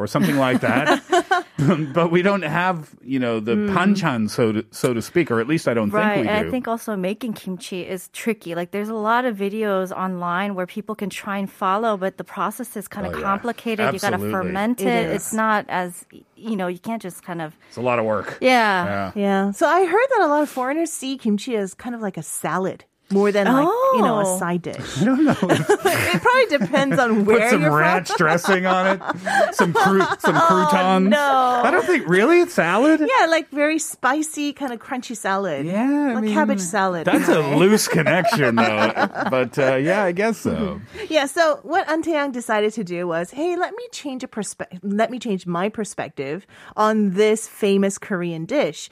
or 0.00 0.06
something 0.06 0.36
like 0.36 0.60
that. 0.60 1.02
but 1.92 2.10
we 2.10 2.22
don't 2.22 2.42
have, 2.42 2.94
you 3.02 3.18
know, 3.18 3.38
the 3.38 3.54
hmm. 3.54 3.76
panchan 3.76 4.30
so 4.30 4.52
to, 4.52 4.66
so 4.70 4.94
to 4.94 5.02
speak, 5.02 5.30
or 5.30 5.40
at 5.40 5.46
least 5.46 5.68
I 5.68 5.74
don't. 5.74 5.90
Right, 5.90 6.14
think 6.14 6.26
we 6.26 6.32
and 6.32 6.42
do. 6.44 6.48
I 6.48 6.50
think 6.50 6.68
also 6.68 6.96
making 6.96 7.34
kimchi 7.34 7.86
is 7.86 8.08
tricky. 8.08 8.54
Like, 8.54 8.70
there's 8.70 8.88
a 8.88 8.94
lot 8.94 9.24
of 9.24 9.36
videos 9.36 9.92
online 9.92 10.54
where 10.54 10.66
people 10.66 10.94
can 10.94 11.10
try 11.10 11.36
and 11.38 11.50
follow, 11.50 11.96
but 11.96 12.16
the 12.16 12.24
process 12.24 12.76
is 12.76 12.88
kind 12.88 13.06
of 13.06 13.14
Oh, 13.14 13.18
yeah. 13.18 13.24
complicated. 13.24 13.92
You 13.92 13.98
got 13.98 14.10
to 14.10 14.18
ferment 14.18 14.80
It 14.80 14.86
it. 14.86 15.06
is. 15.06 15.16
It's 15.16 15.32
not 15.32 15.66
as 15.68 16.04
you 16.36 16.56
know. 16.56 16.68
You 16.68 16.78
can't 16.78 17.02
just 17.02 17.22
kind 17.22 17.42
of 17.42 17.56
it's 17.68 17.76
a 17.76 17.82
lot 17.82 17.98
of 17.98 18.04
work. 18.04 18.38
yeah. 18.40 18.84
Yeah. 18.84 19.12
Yeah. 19.14 19.50
So 19.50 19.66
I 19.66 19.84
heard 19.84 20.06
that 20.10 20.20
a 20.22 20.28
lot 20.28 20.42
of 20.42 20.48
foreigners 20.48 20.92
see 20.92 21.18
kimchi 21.18 21.56
as 21.56 21.74
kind 21.74 21.94
of 21.94 22.00
like 22.00 22.16
a 22.16 22.22
salad. 22.22 22.84
More 23.12 23.32
than 23.32 23.46
like 23.46 23.64
you 23.94 24.02
know 24.02 24.20
a 24.20 24.24
Oh. 24.24 24.38
side 24.38 24.62
dish. 24.62 24.98
I 25.00 25.04
don't 25.04 25.24
know. 25.24 25.32
it 25.32 26.22
probably 26.22 26.58
depends 26.58 26.98
on 26.98 27.24
Put 27.24 27.26
where 27.38 27.50
some 27.50 27.62
you're 27.62 27.76
ranch 27.76 28.06
from. 28.08 28.16
dressing 28.18 28.66
on 28.66 28.86
it, 28.86 29.54
some 29.54 29.72
cru- 29.72 30.06
some 30.20 30.36
croutons. 30.36 31.08
no. 31.10 31.60
I 31.64 31.70
don't 31.72 31.84
think 31.84 32.06
really 32.08 32.40
it's 32.40 32.54
salad. 32.54 33.00
Yeah, 33.00 33.26
like 33.26 33.50
very 33.50 33.78
spicy, 33.80 34.52
kind 34.52 34.72
of 34.72 34.78
crunchy 34.78 35.16
salad. 35.16 35.66
Yeah, 35.66 36.10
I 36.10 36.14
like 36.14 36.24
mean, 36.24 36.34
cabbage 36.34 36.60
salad. 36.60 37.04
That's 37.06 37.28
in 37.28 37.36
a 37.36 37.40
way. 37.40 37.56
loose 37.56 37.88
connection, 37.88 38.54
though. 38.62 38.92
but 39.28 39.58
uh, 39.58 39.74
yeah, 39.74 40.04
I 40.04 40.12
guess 40.12 40.38
so. 40.38 40.80
Yeah. 41.08 41.26
So 41.26 41.58
what 41.62 41.88
Anteyang 41.88 42.32
decided 42.32 42.72
to 42.74 42.84
do 42.84 43.08
was, 43.08 43.32
hey, 43.32 43.56
let 43.56 43.74
me 43.74 43.84
change 43.92 44.22
a 44.22 44.28
perspective. 44.28 44.78
Let 44.84 45.10
me 45.10 45.18
change 45.18 45.46
my 45.46 45.68
perspective 45.68 46.46
on 46.76 47.10
this 47.14 47.48
famous 47.48 47.98
Korean 47.98 48.44
dish. 48.44 48.88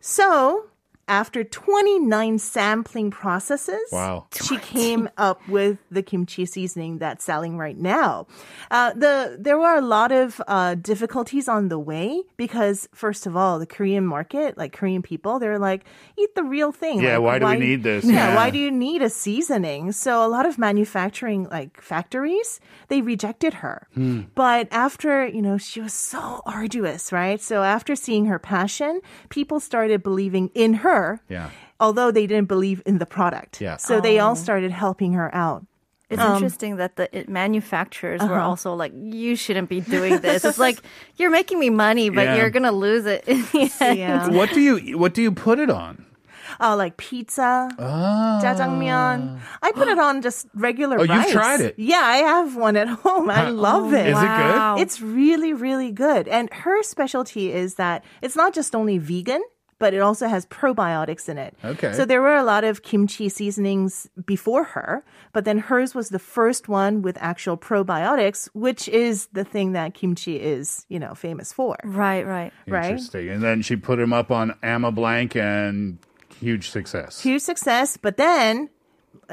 So. 0.00 0.66
After 1.08 1.44
29 1.44 2.38
sampling 2.38 3.12
processes, 3.12 3.88
Wow. 3.92 4.26
she 4.44 4.56
came 4.58 5.08
up 5.16 5.40
with 5.48 5.78
the 5.88 6.02
kimchi 6.02 6.46
seasoning 6.46 6.98
that's 6.98 7.22
selling 7.24 7.56
right 7.56 7.78
now. 7.78 8.26
Uh, 8.72 8.92
the 8.94 9.36
there 9.38 9.56
were 9.56 9.76
a 9.76 9.80
lot 9.80 10.10
of 10.10 10.40
uh, 10.48 10.74
difficulties 10.74 11.46
on 11.48 11.68
the 11.68 11.78
way 11.78 12.22
because, 12.36 12.88
first 12.92 13.24
of 13.26 13.36
all, 13.36 13.60
the 13.60 13.66
Korean 13.66 14.04
market, 14.04 14.58
like 14.58 14.72
Korean 14.72 15.00
people, 15.02 15.38
they're 15.38 15.60
like, 15.60 15.84
eat 16.18 16.34
the 16.34 16.42
real 16.42 16.72
thing. 16.72 17.00
Yeah, 17.00 17.18
Like, 17.18 17.22
why 17.22 17.38
do 17.38 17.46
we 17.46 17.66
need 17.66 17.82
this? 17.84 18.04
Yeah, 18.04 18.12
Yeah. 18.30 18.34
why 18.34 18.50
do 18.50 18.58
you 18.58 18.72
need 18.72 19.00
a 19.00 19.08
seasoning? 19.10 19.92
So 19.92 20.26
a 20.26 20.30
lot 20.36 20.44
of 20.44 20.58
manufacturing 20.58 21.46
like 21.52 21.80
factories, 21.80 22.58
they 22.88 23.00
rejected 23.00 23.54
her. 23.62 23.86
Hmm. 23.94 24.22
But 24.34 24.66
after, 24.72 25.24
you 25.24 25.42
know, 25.42 25.56
she 25.56 25.80
was 25.80 25.94
so 25.94 26.42
arduous, 26.46 27.12
right? 27.12 27.40
So 27.40 27.62
after 27.62 27.94
seeing 27.94 28.26
her 28.26 28.40
passion, 28.40 29.00
people 29.28 29.60
started 29.60 30.02
believing 30.02 30.50
in 30.54 30.74
her. 30.82 30.95
Yeah. 31.28 31.50
Although 31.78 32.10
they 32.10 32.26
didn't 32.26 32.48
believe 32.48 32.82
in 32.86 32.98
the 32.98 33.06
product. 33.06 33.60
Yeah. 33.60 33.76
So 33.76 34.00
they 34.00 34.18
all 34.18 34.32
oh. 34.32 34.34
started 34.46 34.70
helping 34.70 35.12
her 35.12 35.34
out. 35.34 35.66
It's 36.08 36.22
um, 36.22 36.34
interesting 36.34 36.76
that 36.76 36.96
the 36.96 37.08
it, 37.16 37.28
manufacturers 37.28 38.20
were 38.20 38.38
uh-huh. 38.38 38.48
also 38.48 38.74
like, 38.74 38.92
"You 38.94 39.34
shouldn't 39.34 39.68
be 39.68 39.80
doing 39.80 40.20
this." 40.20 40.44
it's 40.44 40.58
like 40.58 40.78
you're 41.16 41.30
making 41.30 41.58
me 41.58 41.68
money, 41.68 42.10
but 42.10 42.26
Yeah. 42.26 42.36
you're 42.36 42.50
gonna 42.50 42.70
lose 42.70 43.06
it 43.06 43.24
in 43.26 43.42
the 43.52 43.72
end. 43.80 43.98
Yeah. 43.98 44.28
What 44.38 44.50
do 44.50 44.60
you 44.60 44.98
What 44.98 45.14
do 45.14 45.22
you 45.22 45.32
put 45.32 45.58
it 45.58 45.68
on? 45.70 46.06
Uh, 46.60 46.76
like 46.76 46.96
pizza, 46.96 47.68
ah. 47.78 48.40
jjajangmyeon. 48.42 49.40
I 49.62 49.72
put 49.72 49.88
it 49.88 49.98
on 49.98 50.22
just 50.22 50.46
regular 50.54 51.00
Oh, 51.00 51.02
you've 51.02 51.32
tried 51.32 51.60
it? 51.60 51.74
Yeah, 51.76 52.00
I 52.00 52.18
have 52.18 52.56
one 52.56 52.76
at 52.76 52.88
home. 53.04 53.28
I 53.28 53.50
love 53.50 53.92
it. 53.92 54.06
Is 54.06 54.16
it 54.16 54.26
good? 54.26 54.80
It's 54.80 55.00
really, 55.02 55.52
really 55.52 55.90
good. 55.90 56.28
And 56.28 56.52
her 56.52 56.82
specialty 56.82 57.52
is 57.52 57.74
that 57.74 58.04
it's 58.22 58.36
not 58.36 58.54
just 58.54 58.74
only 58.74 58.98
vegan, 58.98 59.42
but 59.78 59.92
it 59.94 60.00
also 60.00 60.26
has 60.28 60.46
probiotics 60.46 61.28
in 61.28 61.38
it. 61.38 61.54
Okay. 61.64 61.92
So 61.92 62.04
there 62.04 62.22
were 62.22 62.34
a 62.36 62.42
lot 62.42 62.64
of 62.64 62.82
kimchi 62.82 63.28
seasonings 63.28 64.08
before 64.24 64.64
her, 64.64 65.04
but 65.32 65.44
then 65.44 65.58
hers 65.58 65.94
was 65.94 66.08
the 66.08 66.18
first 66.18 66.68
one 66.68 67.02
with 67.02 67.16
actual 67.20 67.56
probiotics, 67.56 68.48
which 68.54 68.88
is 68.88 69.26
the 69.32 69.44
thing 69.44 69.72
that 69.72 69.94
kimchi 69.94 70.40
is, 70.40 70.86
you 70.88 70.98
know, 70.98 71.14
famous 71.14 71.52
for. 71.52 71.76
Right, 71.84 72.26
right. 72.26 72.52
Right. 72.66 72.90
Interesting. 72.92 73.28
And 73.28 73.42
then 73.42 73.62
she 73.62 73.76
put 73.76 73.98
him 73.98 74.12
up 74.12 74.30
on 74.30 74.54
Amma 74.62 74.92
Blank 74.92 75.36
and 75.36 75.98
huge 76.40 76.70
success. 76.70 77.20
Huge 77.22 77.42
success, 77.42 77.96
but 77.96 78.16
then 78.16 78.70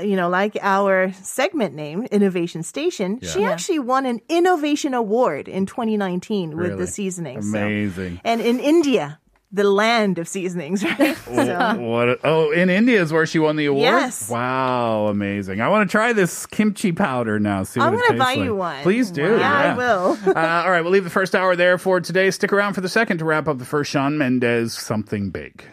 you 0.01 0.15
know, 0.15 0.27
like 0.29 0.58
our 0.62 1.12
segment 1.13 1.75
name, 1.75 2.08
Innovation 2.10 2.63
Station, 2.63 3.19
she 3.21 3.41
Yeah. 3.41 3.51
actually 3.51 3.77
won 3.77 4.08
an 4.08 4.21
Innovation 4.27 4.95
Award 4.95 5.47
in 5.47 5.67
2019 5.67 6.58
with 6.58 6.79
the 6.79 6.88
seasoning. 6.88 7.41
so- 7.43 7.60
Amazing. 7.60 8.19
And 8.23 8.41
in 8.41 8.60
India, 8.60 9.19
the 9.53 9.63
land 9.63 10.17
of 10.17 10.27
seasonings, 10.27 10.83
right? 10.99 11.15
So- 11.15 11.75
What? 11.79 12.19
Oh, 12.23 12.51
in 12.51 12.69
India 12.69 13.01
is 13.01 13.13
where 13.13 13.25
she 13.25 13.39
won 13.39 13.55
the 13.55 13.67
award. 13.67 13.83
Yes. 13.83 14.29
Wow, 14.29 15.07
amazing! 15.07 15.61
I 15.61 15.69
want 15.69 15.87
to 15.87 15.91
try 15.91 16.11
this 16.11 16.45
kimchi 16.47 16.91
powder 16.91 17.39
now. 17.39 17.63
See 17.63 17.79
I'm 17.79 17.93
gonna 17.95 18.17
buy 18.17 18.33
tastes 18.33 18.43
you 18.45 18.56
one. 18.56 18.81
Please 18.81 19.12
do. 19.12 19.37
Yeah, 19.37 19.73
I 19.73 19.77
will. 19.77 20.17
uh, 20.25 20.33
all 20.65 20.71
right, 20.71 20.81
we'll 20.81 20.91
leave 20.91 21.04
the 21.04 21.10
first 21.10 21.35
hour 21.35 21.56
there 21.56 21.77
for 21.77 22.01
today. 22.01 22.31
Stick 22.31 22.51
around 22.51 22.73
for 22.73 22.81
the 22.81 22.89
second 22.89 23.19
to 23.19 23.25
wrap 23.25 23.47
up 23.47 23.60
the 23.60 23.65
first 23.65 23.91
Shawn 23.91 24.17
Mendes 24.17 24.73
something 24.73 25.29
big. 25.29 25.63